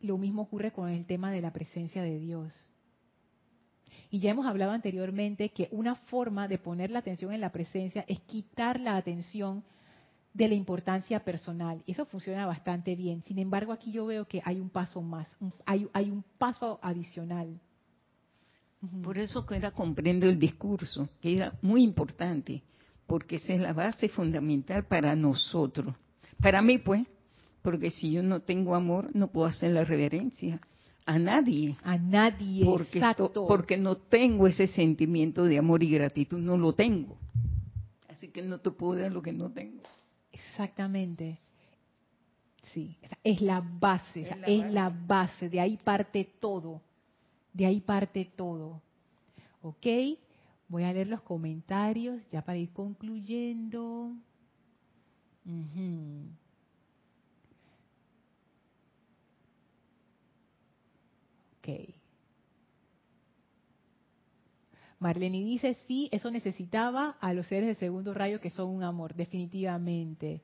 Lo 0.00 0.18
mismo 0.18 0.42
ocurre 0.42 0.70
con 0.70 0.90
el 0.90 1.06
tema 1.06 1.32
de 1.32 1.40
la 1.40 1.50
presencia 1.50 2.02
de 2.02 2.18
Dios. 2.18 2.52
Y 4.10 4.20
ya 4.20 4.30
hemos 4.30 4.46
hablado 4.46 4.72
anteriormente 4.72 5.48
que 5.48 5.68
una 5.70 5.94
forma 5.94 6.46
de 6.46 6.58
poner 6.58 6.90
la 6.90 6.98
atención 6.98 7.32
en 7.32 7.40
la 7.40 7.52
presencia 7.52 8.04
es 8.06 8.20
quitar 8.20 8.80
la 8.80 8.96
atención 8.96 9.64
de 10.34 10.48
la 10.48 10.54
importancia 10.54 11.24
personal. 11.24 11.82
Eso 11.86 12.04
funciona 12.04 12.44
bastante 12.44 12.94
bien. 12.94 13.22
Sin 13.22 13.38
embargo, 13.38 13.72
aquí 13.72 13.90
yo 13.90 14.04
veo 14.04 14.26
que 14.26 14.42
hay 14.44 14.60
un 14.60 14.68
paso 14.68 15.00
más, 15.00 15.34
hay, 15.64 15.88
hay 15.94 16.10
un 16.10 16.22
paso 16.36 16.78
adicional. 16.82 17.58
Por 19.02 19.16
eso 19.16 19.46
que 19.46 19.56
era 19.56 19.70
comprendo 19.70 20.26
el 20.26 20.38
discurso, 20.38 21.08
que 21.20 21.34
era 21.34 21.54
muy 21.62 21.82
importante 21.82 22.62
porque 23.08 23.36
esa 23.36 23.54
es 23.54 23.60
la 23.60 23.72
base 23.72 24.08
fundamental 24.10 24.84
para 24.84 25.16
nosotros. 25.16 25.96
Para 26.40 26.60
mí, 26.62 26.76
pues, 26.76 27.06
porque 27.62 27.90
si 27.90 28.12
yo 28.12 28.22
no 28.22 28.40
tengo 28.40 28.74
amor, 28.74 29.08
no 29.14 29.28
puedo 29.28 29.46
hacer 29.46 29.72
la 29.72 29.82
reverencia 29.82 30.60
a 31.06 31.18
nadie. 31.18 31.76
A 31.82 31.96
nadie, 31.96 32.66
porque 32.66 32.98
exacto. 32.98 33.46
porque 33.48 33.78
no 33.78 33.96
tengo 33.96 34.46
ese 34.46 34.66
sentimiento 34.66 35.44
de 35.44 35.58
amor 35.58 35.82
y 35.82 35.90
gratitud, 35.90 36.38
no 36.38 36.58
lo 36.58 36.74
tengo. 36.74 37.16
Así 38.08 38.28
que 38.28 38.42
no 38.42 38.60
te 38.60 38.70
puedo 38.70 39.00
dar 39.00 39.10
lo 39.10 39.22
que 39.22 39.32
no 39.32 39.50
tengo. 39.50 39.82
Exactamente. 40.30 41.40
Sí, 42.74 42.98
es 43.24 43.40
la 43.40 43.62
base, 43.62 44.20
es, 44.20 44.36
la, 44.36 44.46
es 44.46 44.60
base. 44.60 44.72
la 44.72 44.90
base, 44.90 45.48
de 45.48 45.60
ahí 45.60 45.78
parte 45.82 46.28
todo, 46.38 46.82
de 47.54 47.64
ahí 47.64 47.80
parte 47.80 48.30
todo. 48.36 48.82
¿Ok? 49.62 49.86
Voy 50.68 50.84
a 50.84 50.92
leer 50.92 51.06
los 51.06 51.22
comentarios 51.22 52.28
ya 52.28 52.42
para 52.42 52.58
ir 52.58 52.70
concluyendo. 52.72 54.12
Ok. 61.58 61.94
Marlene 65.00 65.38
dice, 65.44 65.74
sí, 65.86 66.08
eso 66.12 66.30
necesitaba 66.30 67.16
a 67.20 67.32
los 67.32 67.46
seres 67.46 67.68
de 67.68 67.74
segundo 67.76 68.12
rayo 68.12 68.40
que 68.40 68.50
son 68.50 68.68
un 68.70 68.82
amor, 68.82 69.14
definitivamente. 69.14 70.42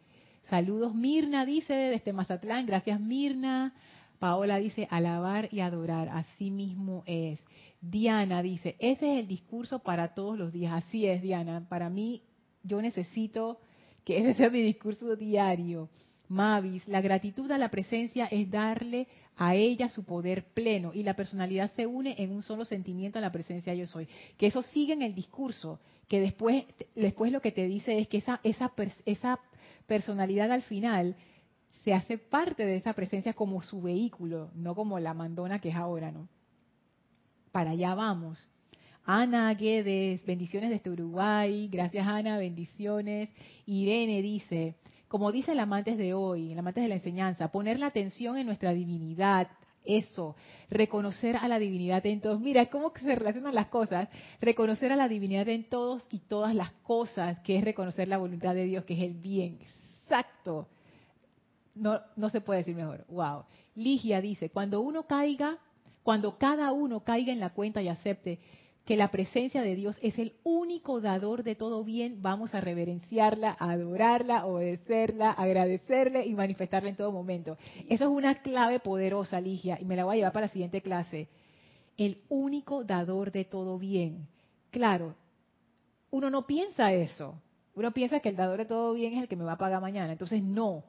Saludos, 0.49 0.95
Mirna 0.95 1.45
dice 1.45 1.73
desde 1.75 2.13
Mazatlán, 2.13 2.65
gracias 2.67 3.01
Mirna. 3.01 3.75
Paola 4.19 4.59
dice, 4.59 4.87
alabar 4.91 5.49
y 5.53 5.61
adorar, 5.61 6.09
así 6.09 6.51
mismo 6.51 7.03
es. 7.07 7.43
Diana 7.81 8.43
dice, 8.43 8.77
ese 8.79 9.13
es 9.13 9.19
el 9.21 9.29
discurso 9.29 9.81
para 9.81 10.15
todos 10.15 10.39
los 10.39 10.53
días. 10.53 10.73
Así 10.73 11.07
es, 11.07 11.21
Diana. 11.21 11.67
Para 11.69 11.91
mí, 11.91 12.23
yo 12.63 12.81
necesito 12.81 13.59
que 14.05 14.19
ese 14.19 14.35
sea 14.35 14.51
mi 14.51 14.63
discurso 14.63 15.17
diario. 15.17 15.89
Mavis, 16.29 16.87
la 16.89 17.01
gratitud 17.01 17.51
a 17.51 17.59
la 17.59 17.71
presencia 17.71 18.27
es 18.27 18.51
darle 18.51 19.07
a 19.37 19.55
ella 19.55 19.89
su 19.89 20.05
poder 20.05 20.45
pleno 20.55 20.93
y 20.95 21.03
la 21.03 21.15
personalidad 21.15 21.71
se 21.73 21.87
une 21.87 22.15
en 22.19 22.31
un 22.31 22.43
solo 22.43 22.65
sentimiento 22.65 23.19
a 23.19 23.23
la 23.23 23.33
presencia 23.33 23.75
yo 23.75 23.87
soy. 23.87 24.09
Que 24.39 24.47
eso 24.47 24.63
sigue 24.63 24.95
en 24.95 25.03
el 25.03 25.15
discurso, 25.15 25.81
que 26.09 26.21
después, 26.21 26.65
después 26.95 27.31
lo 27.31 27.41
que 27.41 27.53
te 27.53 27.67
dice 27.67 27.99
es 27.99 28.09
que 28.09 28.19
esa, 28.19 28.41
esa, 28.43 28.73
esa 29.05 29.41
personalidad 29.87 30.51
al 30.51 30.63
final 30.63 31.17
se 31.85 31.93
hace 31.93 32.17
parte 32.17 32.65
de 32.65 32.77
esa 32.77 32.95
presencia 32.95 33.35
como 33.35 33.61
su 33.63 33.83
vehículo, 33.83 34.51
no 34.55 34.75
como 34.75 34.99
la 34.99 35.13
mandona 35.13 35.59
que 35.59 35.69
es 35.69 35.77
ahora, 35.77 36.11
¿no? 36.11 36.29
Para 37.53 37.71
allá 37.71 37.95
vamos. 37.95 38.49
Ana 39.05 39.53
Guedes, 39.53 40.25
bendiciones 40.25 40.71
desde 40.71 40.91
Uruguay, 40.91 41.69
gracias 41.71 42.07
Ana, 42.07 42.39
bendiciones. 42.39 43.29
Irene 43.67 44.23
dice, 44.23 44.77
como 45.09 45.31
dice 45.31 45.53
el 45.53 45.61
amantes 45.61 45.99
de 45.99 46.15
hoy, 46.15 46.53
el 46.53 46.59
amantes 46.59 46.83
de 46.83 46.89
la 46.89 46.95
enseñanza, 46.95 47.53
poner 47.53 47.79
la 47.79 47.89
atención 47.89 48.39
en 48.39 48.47
nuestra 48.47 48.73
divinidad, 48.73 49.49
eso, 49.85 50.37
reconocer 50.71 51.37
a 51.37 51.47
la 51.49 51.59
divinidad 51.59 52.07
en 52.07 52.23
todos. 52.23 52.41
Mira, 52.41 52.65
cómo 52.71 52.95
se 52.99 53.15
relacionan 53.15 53.55
las 53.55 53.67
cosas. 53.67 54.09
Reconocer 54.41 54.91
a 54.91 54.97
la 54.97 55.09
divinidad 55.09 55.47
en 55.51 55.69
todos 55.69 56.07
y 56.11 56.21
todas 56.21 56.55
las 56.55 56.73
cosas, 56.83 57.41
que 57.41 57.59
es 57.59 57.65
reconocer 57.65 58.09
la 58.09 58.17
voluntad 58.17 58.55
de 58.55 58.65
Dios, 58.65 58.85
que 58.85 58.95
es 58.95 59.01
el 59.01 59.13
bien. 59.13 59.59
Exacto 59.61 60.69
no, 61.75 62.01
no 62.17 62.29
se 62.31 62.41
puede 62.41 62.61
decir 62.61 62.77
mejor. 62.77 63.05
Wow. 63.09 63.45
Ligia 63.75 64.21
dice, 64.21 64.51
cuando 64.51 64.81
uno 64.81 65.07
caiga, 65.07 65.59
cuando 66.03 66.39
cada 66.39 66.73
uno 66.73 67.01
caiga 67.01 67.33
en 67.33 67.41
la 67.41 67.51
cuenta 67.51 67.83
y 67.83 67.89
acepte 67.89 68.39
que 68.85 68.97
la 68.97 69.11
presencia 69.11 69.63
de 69.63 69.75
Dios 69.75 69.97
es 70.03 70.19
el 70.19 70.35
único 70.45 71.01
dador 71.01 71.43
de 71.43 71.55
todo 71.55 71.85
bien, 71.85 72.21
vamos 72.21 72.55
a 72.55 72.61
reverenciarla, 72.61 73.57
adorarla, 73.59 74.45
obedecerla, 74.45 75.31
agradecerle 75.31 76.27
y 76.27 76.35
manifestarla 76.35 76.91
en 76.91 76.97
todo 76.97 77.11
momento. 77.11 77.57
Eso 77.89 78.05
es 78.05 78.11
una 78.11 78.35
clave 78.43 78.81
poderosa, 78.81 79.41
Ligia, 79.41 79.79
y 79.81 79.87
me 79.87 79.97
la 79.97 80.05
voy 80.05 80.15
a 80.15 80.17
llevar 80.19 80.33
para 80.33 80.47
la 80.47 80.53
siguiente 80.53 80.83
clase. 80.83 81.29
el 81.97 82.19
único 82.29 82.85
dador 82.85 83.31
de 83.33 83.45
todo 83.45 83.79
bien. 83.79 84.27
Claro, 84.71 85.15
uno 86.11 86.29
no 86.31 86.47
piensa 86.47 86.93
eso. 86.93 87.41
Uno 87.75 87.93
piensa 87.93 88.21
que 88.21 88.29
el 88.29 88.37
dador 88.37 88.59
de 88.59 88.67
todo 88.67 88.95
bien 88.95 89.15
es 89.15 89.23
el 89.23 89.29
que 89.29 89.37
me 89.37 89.45
va 89.45 89.53
a 89.53 89.59
pagar 89.59 89.81
mañana. 89.81 90.13
Entonces, 90.13 90.43
no. 90.43 90.85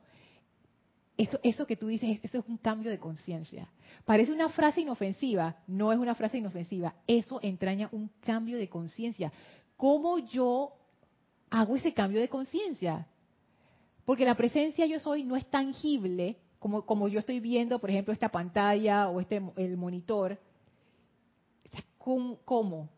Eso 1.17 1.65
que 1.65 1.77
tú 1.77 1.87
dices, 1.87 2.19
eso 2.23 2.39
es 2.39 2.45
un 2.47 2.57
cambio 2.57 2.91
de 2.91 2.99
conciencia. 2.99 3.69
Parece 4.03 4.33
una 4.33 4.49
frase 4.49 4.81
inofensiva, 4.81 5.55
no 5.65 5.93
es 5.93 5.99
una 5.99 6.13
frase 6.13 6.37
inofensiva. 6.37 6.93
Eso 7.07 7.39
entraña 7.41 7.87
un 7.93 8.09
cambio 8.19 8.57
de 8.57 8.67
conciencia. 8.67 9.31
¿Cómo 9.77 10.19
yo 10.19 10.73
hago 11.49 11.77
ese 11.77 11.93
cambio 11.93 12.19
de 12.19 12.27
conciencia? 12.27 13.07
Porque 14.03 14.25
la 14.25 14.35
presencia 14.35 14.85
yo 14.85 14.99
soy 14.99 15.23
no 15.23 15.37
es 15.37 15.49
tangible 15.49 16.37
como, 16.59 16.85
como 16.85 17.07
yo 17.07 17.19
estoy 17.19 17.39
viendo, 17.39 17.79
por 17.79 17.89
ejemplo, 17.89 18.13
esta 18.13 18.29
pantalla 18.29 19.07
o 19.07 19.21
este 19.21 19.41
el 19.55 19.77
monitor. 19.77 20.37
¿Cómo? 21.97 22.89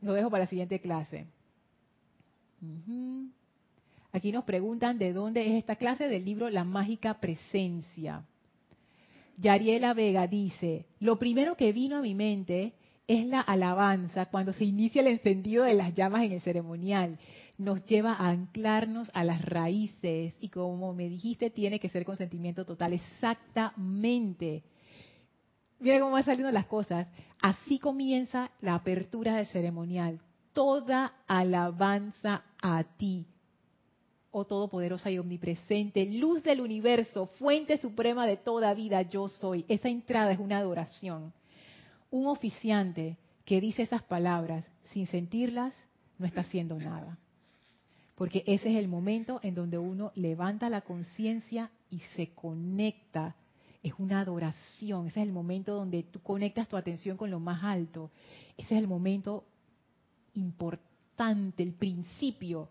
Lo 0.00 0.12
dejo 0.12 0.28
para 0.28 0.44
la 0.44 0.50
siguiente 0.50 0.80
clase. 0.80 1.26
Aquí 4.14 4.30
nos 4.30 4.44
preguntan 4.44 4.96
de 4.96 5.12
dónde 5.12 5.44
es 5.44 5.54
esta 5.54 5.74
clase 5.74 6.06
del 6.06 6.24
libro 6.24 6.48
La 6.48 6.62
mágica 6.62 7.14
presencia. 7.14 8.24
Yariela 9.38 9.92
Vega 9.92 10.28
dice, 10.28 10.86
lo 11.00 11.18
primero 11.18 11.56
que 11.56 11.72
vino 11.72 11.96
a 11.96 12.00
mi 12.00 12.14
mente 12.14 12.74
es 13.08 13.26
la 13.26 13.40
alabanza 13.40 14.26
cuando 14.26 14.52
se 14.52 14.66
inicia 14.66 15.00
el 15.00 15.08
encendido 15.08 15.64
de 15.64 15.74
las 15.74 15.94
llamas 15.94 16.22
en 16.22 16.30
el 16.30 16.40
ceremonial. 16.42 17.18
Nos 17.58 17.84
lleva 17.86 18.12
a 18.12 18.28
anclarnos 18.28 19.10
a 19.14 19.24
las 19.24 19.44
raíces 19.44 20.32
y 20.40 20.48
como 20.48 20.94
me 20.94 21.08
dijiste, 21.08 21.50
tiene 21.50 21.80
que 21.80 21.90
ser 21.90 22.04
con 22.04 22.16
sentimiento 22.16 22.64
total. 22.64 22.92
Exactamente. 22.92 24.62
Mira 25.80 25.98
cómo 25.98 26.12
van 26.12 26.22
saliendo 26.22 26.52
las 26.52 26.66
cosas. 26.66 27.08
Así 27.42 27.80
comienza 27.80 28.52
la 28.60 28.76
apertura 28.76 29.34
del 29.34 29.48
ceremonial. 29.48 30.20
Toda 30.52 31.14
alabanza 31.26 32.44
a 32.62 32.84
ti, 32.96 33.26
oh 34.36 34.44
todopoderosa 34.44 35.12
y 35.12 35.18
omnipresente, 35.18 36.04
luz 36.06 36.42
del 36.42 36.60
universo, 36.60 37.26
fuente 37.38 37.78
suprema 37.78 38.26
de 38.26 38.36
toda 38.36 38.74
vida, 38.74 39.00
yo 39.02 39.28
soy. 39.28 39.64
Esa 39.68 39.88
entrada 39.88 40.32
es 40.32 40.40
una 40.40 40.58
adoración. 40.58 41.32
Un 42.10 42.26
oficiante 42.26 43.16
que 43.44 43.60
dice 43.60 43.82
esas 43.82 44.02
palabras 44.02 44.64
sin 44.92 45.06
sentirlas 45.06 45.72
no 46.18 46.26
está 46.26 46.40
haciendo 46.40 46.76
nada. 46.80 47.16
Porque 48.16 48.42
ese 48.46 48.72
es 48.72 48.76
el 48.76 48.88
momento 48.88 49.38
en 49.44 49.54
donde 49.54 49.78
uno 49.78 50.10
levanta 50.16 50.68
la 50.68 50.80
conciencia 50.80 51.70
y 51.88 52.00
se 52.16 52.30
conecta 52.34 53.36
es 53.84 53.92
una 53.98 54.20
adoración, 54.20 55.08
ese 55.08 55.20
es 55.20 55.26
el 55.26 55.32
momento 55.32 55.74
donde 55.74 56.04
tú 56.04 56.18
conectas 56.20 56.66
tu 56.66 56.76
atención 56.76 57.18
con 57.18 57.30
lo 57.30 57.38
más 57.38 57.62
alto, 57.62 58.10
ese 58.56 58.74
es 58.74 58.80
el 58.80 58.88
momento 58.88 59.44
importante, 60.32 61.62
el 61.62 61.74
principio, 61.74 62.70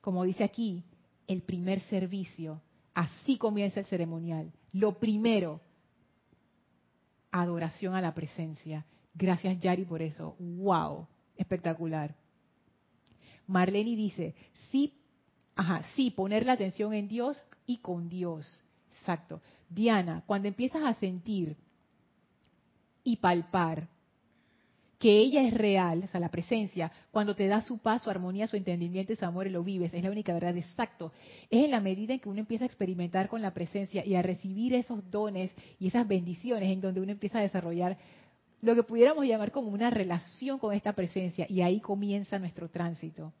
como 0.00 0.24
dice 0.24 0.44
aquí, 0.44 0.84
el 1.26 1.42
primer 1.42 1.80
servicio, 1.82 2.60
así 2.94 3.36
comienza 3.36 3.80
el 3.80 3.86
ceremonial, 3.86 4.52
lo 4.72 4.98
primero, 4.98 5.60
adoración 7.30 7.94
a 7.94 8.00
la 8.00 8.14
presencia. 8.14 8.84
Gracias 9.14 9.58
Yari 9.58 9.84
por 9.84 10.02
eso, 10.02 10.36
wow, 10.38 11.06
espectacular. 11.36 12.14
Marlene 13.46 13.96
dice, 13.96 14.34
sí, 14.70 14.94
ajá, 15.56 15.82
sí, 15.94 16.10
poner 16.10 16.46
la 16.46 16.52
atención 16.52 16.94
en 16.94 17.08
Dios 17.08 17.44
y 17.66 17.78
con 17.78 18.08
Dios. 18.08 18.62
Exacto. 18.98 19.40
Diana, 19.68 20.22
cuando 20.26 20.48
empiezas 20.48 20.82
a 20.84 20.94
sentir 20.94 21.56
y 23.02 23.16
palpar 23.16 23.88
que 25.00 25.18
ella 25.18 25.40
es 25.40 25.54
real, 25.54 26.02
o 26.04 26.08
sea, 26.08 26.20
la 26.20 26.28
presencia, 26.28 26.92
cuando 27.10 27.34
te 27.34 27.48
da 27.48 27.62
su 27.62 27.78
paz, 27.78 28.02
su 28.02 28.10
armonía, 28.10 28.46
su 28.46 28.56
entendimiento 28.56 29.16
su 29.16 29.24
amor 29.24 29.46
y 29.46 29.50
lo 29.50 29.64
vives, 29.64 29.94
es 29.94 30.04
la 30.04 30.10
única 30.10 30.34
verdad, 30.34 30.54
exacto. 30.58 31.10
Es 31.48 31.64
en 31.64 31.70
la 31.70 31.80
medida 31.80 32.12
en 32.12 32.20
que 32.20 32.28
uno 32.28 32.40
empieza 32.40 32.64
a 32.64 32.66
experimentar 32.66 33.30
con 33.30 33.40
la 33.40 33.54
presencia 33.54 34.04
y 34.04 34.14
a 34.14 34.20
recibir 34.20 34.74
esos 34.74 35.10
dones 35.10 35.52
y 35.78 35.88
esas 35.88 36.06
bendiciones 36.06 36.68
en 36.68 36.82
donde 36.82 37.00
uno 37.00 37.12
empieza 37.12 37.38
a 37.38 37.42
desarrollar 37.42 37.96
lo 38.60 38.74
que 38.74 38.82
pudiéramos 38.82 39.24
llamar 39.24 39.52
como 39.52 39.70
una 39.70 39.88
relación 39.88 40.58
con 40.58 40.74
esta 40.74 40.92
presencia 40.92 41.46
y 41.48 41.62
ahí 41.62 41.80
comienza 41.80 42.38
nuestro 42.38 42.68
tránsito. 42.68 43.32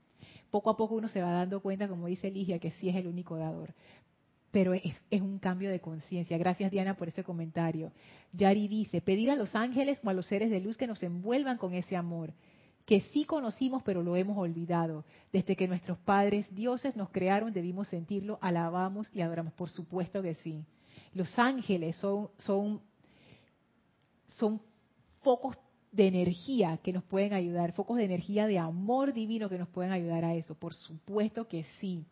Poco 0.50 0.70
a 0.70 0.78
poco 0.78 0.94
uno 0.94 1.08
se 1.08 1.20
va 1.20 1.30
dando 1.30 1.60
cuenta, 1.60 1.88
como 1.88 2.06
dice 2.06 2.30
Ligia, 2.30 2.58
que 2.58 2.70
sí 2.70 2.88
es 2.88 2.96
el 2.96 3.06
único 3.06 3.36
dador 3.36 3.74
pero 4.50 4.74
es, 4.74 4.94
un 5.12 5.38
cambio 5.38 5.70
de 5.70 5.80
conciencia. 5.80 6.36
Gracias 6.38 6.70
Diana 6.70 6.94
por 6.94 7.08
ese 7.08 7.22
comentario. 7.22 7.92
Yari 8.32 8.68
dice, 8.68 9.00
pedir 9.00 9.30
a 9.30 9.36
los 9.36 9.54
ángeles 9.54 10.00
o 10.02 10.10
a 10.10 10.14
los 10.14 10.26
seres 10.26 10.50
de 10.50 10.60
luz 10.60 10.76
que 10.76 10.86
nos 10.86 11.02
envuelvan 11.02 11.58
con 11.58 11.74
ese 11.74 11.96
amor, 11.96 12.32
que 12.84 13.00
sí 13.12 13.24
conocimos 13.24 13.82
pero 13.84 14.02
lo 14.02 14.16
hemos 14.16 14.36
olvidado. 14.36 15.04
Desde 15.32 15.56
que 15.56 15.68
nuestros 15.68 15.98
padres 15.98 16.52
dioses 16.54 16.96
nos 16.96 17.10
crearon 17.10 17.52
debimos 17.52 17.88
sentirlo, 17.88 18.38
alabamos 18.40 19.10
y 19.14 19.20
adoramos. 19.20 19.52
Por 19.52 19.70
supuesto 19.70 20.22
que 20.22 20.34
sí. 20.36 20.64
Los 21.14 21.38
ángeles 21.38 21.96
son, 21.96 22.30
son, 22.38 22.80
son 24.26 24.60
focos 25.22 25.56
de 25.92 26.06
energía 26.06 26.78
que 26.82 26.92
nos 26.92 27.02
pueden 27.04 27.32
ayudar, 27.32 27.72
focos 27.72 27.96
de 27.96 28.04
energía 28.04 28.46
de 28.46 28.58
amor 28.58 29.12
divino 29.12 29.48
que 29.48 29.58
nos 29.58 29.68
pueden 29.68 29.92
ayudar 29.92 30.24
a 30.24 30.34
eso. 30.34 30.54
Por 30.54 30.74
supuesto 30.74 31.46
que 31.48 31.64
sí. 31.80 32.04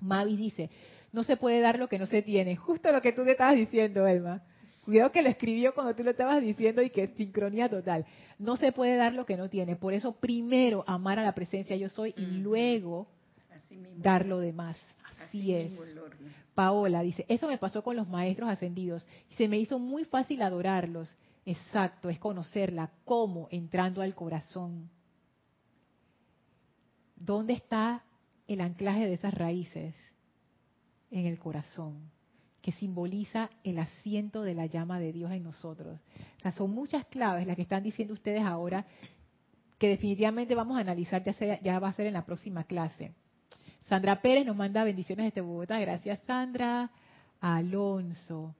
Mavi 0.00 0.36
dice, 0.36 0.70
no 1.12 1.24
se 1.24 1.36
puede 1.36 1.60
dar 1.60 1.78
lo 1.78 1.88
que 1.88 1.98
no 1.98 2.06
se 2.06 2.22
tiene. 2.22 2.56
Justo 2.56 2.92
lo 2.92 3.02
que 3.02 3.12
tú 3.12 3.24
te 3.24 3.32
estabas 3.32 3.56
diciendo, 3.56 4.06
Elma. 4.06 4.42
Cuidado 4.84 5.12
que 5.12 5.22
lo 5.22 5.28
escribió 5.28 5.74
cuando 5.74 5.94
tú 5.94 6.02
lo 6.02 6.10
estabas 6.10 6.42
diciendo 6.42 6.82
y 6.82 6.90
que 6.90 7.04
es 7.04 7.10
sincronía 7.16 7.68
total. 7.68 8.06
No 8.38 8.56
se 8.56 8.72
puede 8.72 8.96
dar 8.96 9.12
lo 9.12 9.26
que 9.26 9.36
no 9.36 9.48
tiene. 9.48 9.76
Por 9.76 9.92
eso 9.92 10.12
primero 10.12 10.84
amar 10.86 11.18
a 11.18 11.24
la 11.24 11.34
presencia 11.34 11.76
yo 11.76 11.88
soy 11.88 12.14
y 12.16 12.26
luego 12.26 13.06
dar 13.96 14.26
lo 14.26 14.38
demás. 14.38 14.82
Así, 15.20 15.54
es. 15.54 15.72
Paola 16.54 17.02
dice, 17.02 17.24
eso 17.28 17.46
me 17.46 17.58
pasó 17.58 17.82
con 17.82 17.96
los 17.96 18.08
maestros 18.08 18.48
ascendidos. 18.48 19.06
Se 19.36 19.48
me 19.48 19.58
hizo 19.58 19.78
muy 19.78 20.04
fácil 20.04 20.42
adorarlos. 20.42 21.14
Exacto, 21.44 22.08
es 22.08 22.18
conocerla. 22.18 22.90
¿Cómo? 23.04 23.48
Entrando 23.50 24.02
al 24.02 24.14
corazón. 24.14 24.90
¿Dónde 27.16 27.52
está 27.52 28.02
el 28.48 28.60
anclaje 28.60 29.06
de 29.06 29.14
esas 29.14 29.34
raíces? 29.34 29.94
En 31.10 31.26
el 31.26 31.38
corazón, 31.38 32.10
que 32.62 32.72
simboliza 32.72 33.50
el 33.64 33.78
asiento 33.78 34.42
de 34.42 34.54
la 34.54 34.66
llama 34.66 35.00
de 35.00 35.12
Dios 35.12 35.32
en 35.32 35.42
nosotros. 35.42 35.98
O 36.38 36.40
sea, 36.40 36.52
son 36.52 36.70
muchas 36.72 37.06
claves 37.06 37.46
las 37.46 37.56
que 37.56 37.62
están 37.62 37.82
diciendo 37.82 38.14
ustedes 38.14 38.42
ahora 38.42 38.86
que 39.78 39.88
definitivamente 39.88 40.54
vamos 40.54 40.76
a 40.76 40.80
analizar, 40.80 41.24
ya, 41.24 41.60
ya 41.60 41.78
va 41.78 41.88
a 41.88 41.92
ser 41.92 42.06
en 42.06 42.12
la 42.12 42.26
próxima 42.26 42.64
clase. 42.64 43.12
Sandra 43.82 44.20
Pérez 44.20 44.44
nos 44.46 44.56
manda 44.56 44.84
bendiciones 44.84 45.26
desde 45.26 45.40
Bogotá. 45.40 45.80
Gracias, 45.80 46.20
Sandra. 46.26 46.90
Alonso 47.40 48.54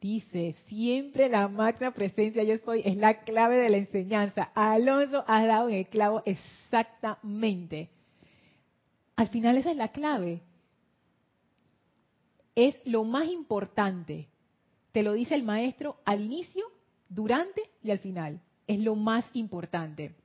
dice, 0.00 0.54
siempre 0.66 1.28
la 1.28 1.48
máxima 1.48 1.90
presencia 1.90 2.44
yo 2.44 2.56
soy 2.58 2.82
es 2.84 2.96
la 2.96 3.20
clave 3.20 3.56
de 3.56 3.70
la 3.70 3.78
enseñanza. 3.78 4.50
Alonso, 4.54 5.24
has 5.26 5.46
dado 5.46 5.68
en 5.68 5.76
el 5.76 5.88
clavo 5.88 6.22
exactamente. 6.24 7.90
Al 9.16 9.28
final 9.28 9.56
esa 9.56 9.70
es 9.70 9.76
la 9.76 9.88
clave 9.88 10.42
es 12.58 12.74
lo 12.84 13.04
más 13.04 13.28
importante. 13.28 14.26
Te 14.90 15.04
lo 15.04 15.12
dice 15.12 15.36
el 15.36 15.44
maestro 15.44 16.00
al 16.04 16.22
inicio, 16.22 16.64
durante 17.08 17.62
y 17.84 17.92
al 17.92 18.00
final. 18.00 18.40
Es 18.66 18.80
lo 18.80 18.96
más 18.96 19.24
importante. 19.32 20.16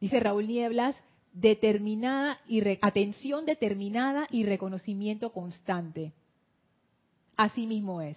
Dice 0.00 0.20
Raúl 0.20 0.46
Nieblas, 0.46 0.94
determinada 1.32 2.38
y 2.46 2.62
atención 2.80 3.46
determinada 3.46 4.28
y 4.30 4.44
reconocimiento 4.44 5.32
constante. 5.32 6.12
Así 7.36 7.66
mismo 7.66 8.00
es. 8.00 8.16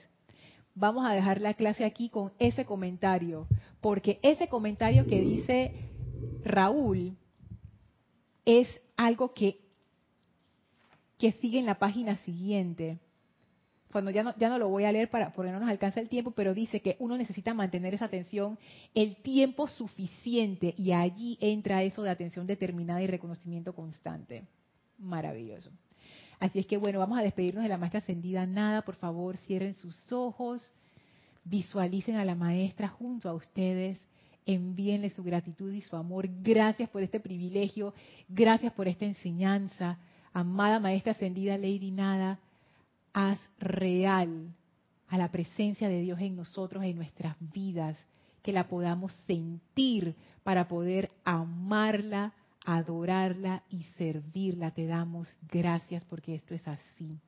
Vamos 0.76 1.08
a 1.08 1.14
dejar 1.14 1.42
la 1.42 1.56
clase 1.56 1.86
aquí 1.86 2.10
con 2.10 2.32
ese 2.38 2.66
comentario, 2.66 3.48
porque 3.82 4.20
ese 4.22 4.48
comentario 4.48 5.08
que 5.08 5.20
dice 5.22 5.74
Raúl 6.44 7.18
es 8.46 8.68
algo 8.96 9.34
que 9.34 9.71
que 11.22 11.34
sigue 11.34 11.60
en 11.60 11.68
la 11.68 11.76
página 11.76 12.18
siguiente. 12.18 12.98
Cuando 13.92 14.10
ya 14.10 14.24
no, 14.24 14.36
ya 14.38 14.50
no 14.50 14.58
lo 14.58 14.70
voy 14.70 14.86
a 14.86 14.92
leer 14.92 15.12
para, 15.12 15.32
porque 15.34 15.52
no 15.52 15.60
nos 15.60 15.70
alcanza 15.70 16.00
el 16.00 16.10
tiempo, 16.10 16.32
pero 16.32 16.56
dice 16.56 16.80
que 16.80 16.96
uno 16.98 17.16
necesita 17.16 17.54
mantener 17.54 17.94
esa 17.94 18.06
atención 18.06 18.58
el 18.96 19.18
tiempo 19.18 19.68
suficiente 19.68 20.74
y 20.80 20.94
allí 20.94 21.38
entra 21.40 21.84
eso 21.84 22.02
de 22.02 22.10
atención 22.10 22.48
determinada 22.48 23.04
y 23.04 23.08
reconocimiento 23.08 23.76
constante. 23.76 24.46
Maravilloso. 24.98 25.70
Así 26.40 26.58
es 26.58 26.66
que 26.66 26.78
bueno, 26.78 26.98
vamos 26.98 27.20
a 27.20 27.22
despedirnos 27.22 27.62
de 27.62 27.70
la 27.70 27.78
maestra 27.78 28.00
ascendida. 28.00 28.48
Nada, 28.48 28.82
por 28.82 28.96
favor, 28.96 29.38
cierren 29.38 29.76
sus 29.76 30.12
ojos, 30.12 30.74
visualicen 31.44 32.16
a 32.16 32.26
la 32.26 32.34
maestra 32.34 32.88
junto 32.88 33.30
a 33.30 33.36
ustedes, 33.36 34.00
envíenle 34.48 35.12
su 35.12 35.24
gratitud 35.24 35.72
y 35.72 35.82
su 35.82 35.96
amor. 35.96 36.28
Gracias 36.42 36.90
por 36.90 37.04
este 37.04 37.20
privilegio, 37.20 37.94
gracias 38.28 38.74
por 38.74 38.88
esta 38.88 39.06
enseñanza 39.06 40.00
amada 40.34 40.80
Maestra 40.80 41.12
Ascendida 41.12 41.58
Lady 41.58 41.92
Nada, 41.92 42.40
haz 43.14 43.40
real 43.60 44.54
a 45.08 45.18
la 45.18 45.30
presencia 45.30 45.90
de 45.90 46.02
Dios 46.02 46.20
en 46.22 46.36
nosotros, 46.36 46.84
en 46.84 46.96
nuestras 46.96 47.36
vidas, 47.40 47.98
que 48.42 48.54
la 48.54 48.68
podamos 48.68 49.12
sentir 49.28 50.16
para 50.44 50.68
poder 50.68 51.12
amarla, 51.24 52.34
adorarla 52.66 53.64
y 53.70 53.84
servirla. 53.98 54.72
Te 54.72 54.86
damos 54.86 55.28
gracias 55.52 56.04
porque 56.06 56.36
esto 56.36 56.56
es 56.56 56.68
así. 56.68 57.20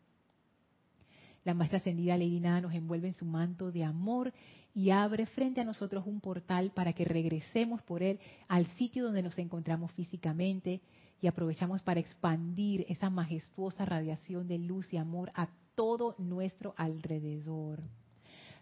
La 1.43 1.53
maestra 1.53 1.79
ascendida 1.79 2.17
Lady 2.17 2.39
Nada 2.39 2.61
nos 2.61 2.73
envuelve 2.73 3.09
en 3.09 3.13
su 3.13 3.25
manto 3.25 3.71
de 3.71 3.83
amor 3.83 4.33
y 4.73 4.91
abre 4.91 5.25
frente 5.25 5.59
a 5.59 5.65
nosotros 5.65 6.07
un 6.07 6.21
portal 6.21 6.71
para 6.71 6.93
que 6.93 7.03
regresemos 7.03 7.81
por 7.81 8.01
él 8.01 8.19
al 8.47 8.65
sitio 8.77 9.03
donde 9.03 9.21
nos 9.21 9.37
encontramos 9.37 9.91
físicamente 9.91 10.81
y 11.24 11.28
aprovechamos 11.28 11.82
para 11.82 12.01
expandir 12.01 12.86
esa 12.89 13.09
majestuosa 13.09 13.86
radiación 13.86 14.45
de 14.45 14.57
luz 14.57 14.93
y 14.93 14.97
amor 14.97 15.32
a 15.36 15.47
todo 15.74 16.15
nuestro 16.17 16.74
alrededor. 16.76 17.82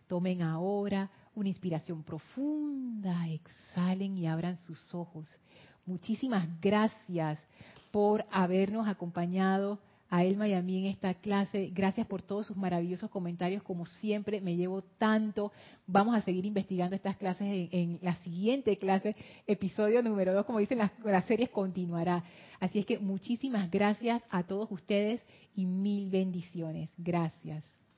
Tomen 0.05 0.43
ahora 0.43 1.09
una 1.33 1.49
inspiración 1.49 2.03
profunda, 2.03 3.27
exhalen 3.29 4.15
y 4.15 4.27
abran 4.27 4.59
sus 4.59 4.93
ojos. 4.93 5.27
Muchísimas 5.87 6.47
gracias 6.61 7.39
por 7.89 8.25
habernos 8.29 8.87
acompañado 8.87 9.79
a 10.11 10.25
Elma 10.25 10.47
y 10.47 10.53
a 10.53 10.61
mí 10.61 10.77
en 10.77 10.85
esta 10.85 11.13
clase. 11.15 11.71
Gracias 11.73 12.05
por 12.05 12.21
todos 12.21 12.45
sus 12.45 12.57
maravillosos 12.57 13.09
comentarios. 13.09 13.63
Como 13.63 13.85
siempre, 13.85 14.41
me 14.41 14.57
llevo 14.57 14.83
tanto. 14.99 15.53
Vamos 15.87 16.15
a 16.15 16.21
seguir 16.21 16.45
investigando 16.45 16.95
estas 16.95 17.15
clases 17.15 17.69
en, 17.71 17.97
la 18.01 18.15
siguiente 18.17 18.77
clase, 18.77 19.15
episodio 19.47 20.03
número 20.03 20.33
2. 20.33 20.45
Como 20.45 20.59
dicen, 20.59 20.79
las 20.79 21.25
series 21.25 21.49
continuará. 21.49 22.25
Así 22.59 22.79
es 22.79 22.85
que 22.85 22.99
muchísimas 22.99 23.71
gracias 23.71 24.21
a 24.29 24.43
todos 24.43 24.69
ustedes 24.69 25.23
y 25.55 25.65
mil 25.65 26.09
bendiciones. 26.09 26.89
Gracias. 26.97 27.63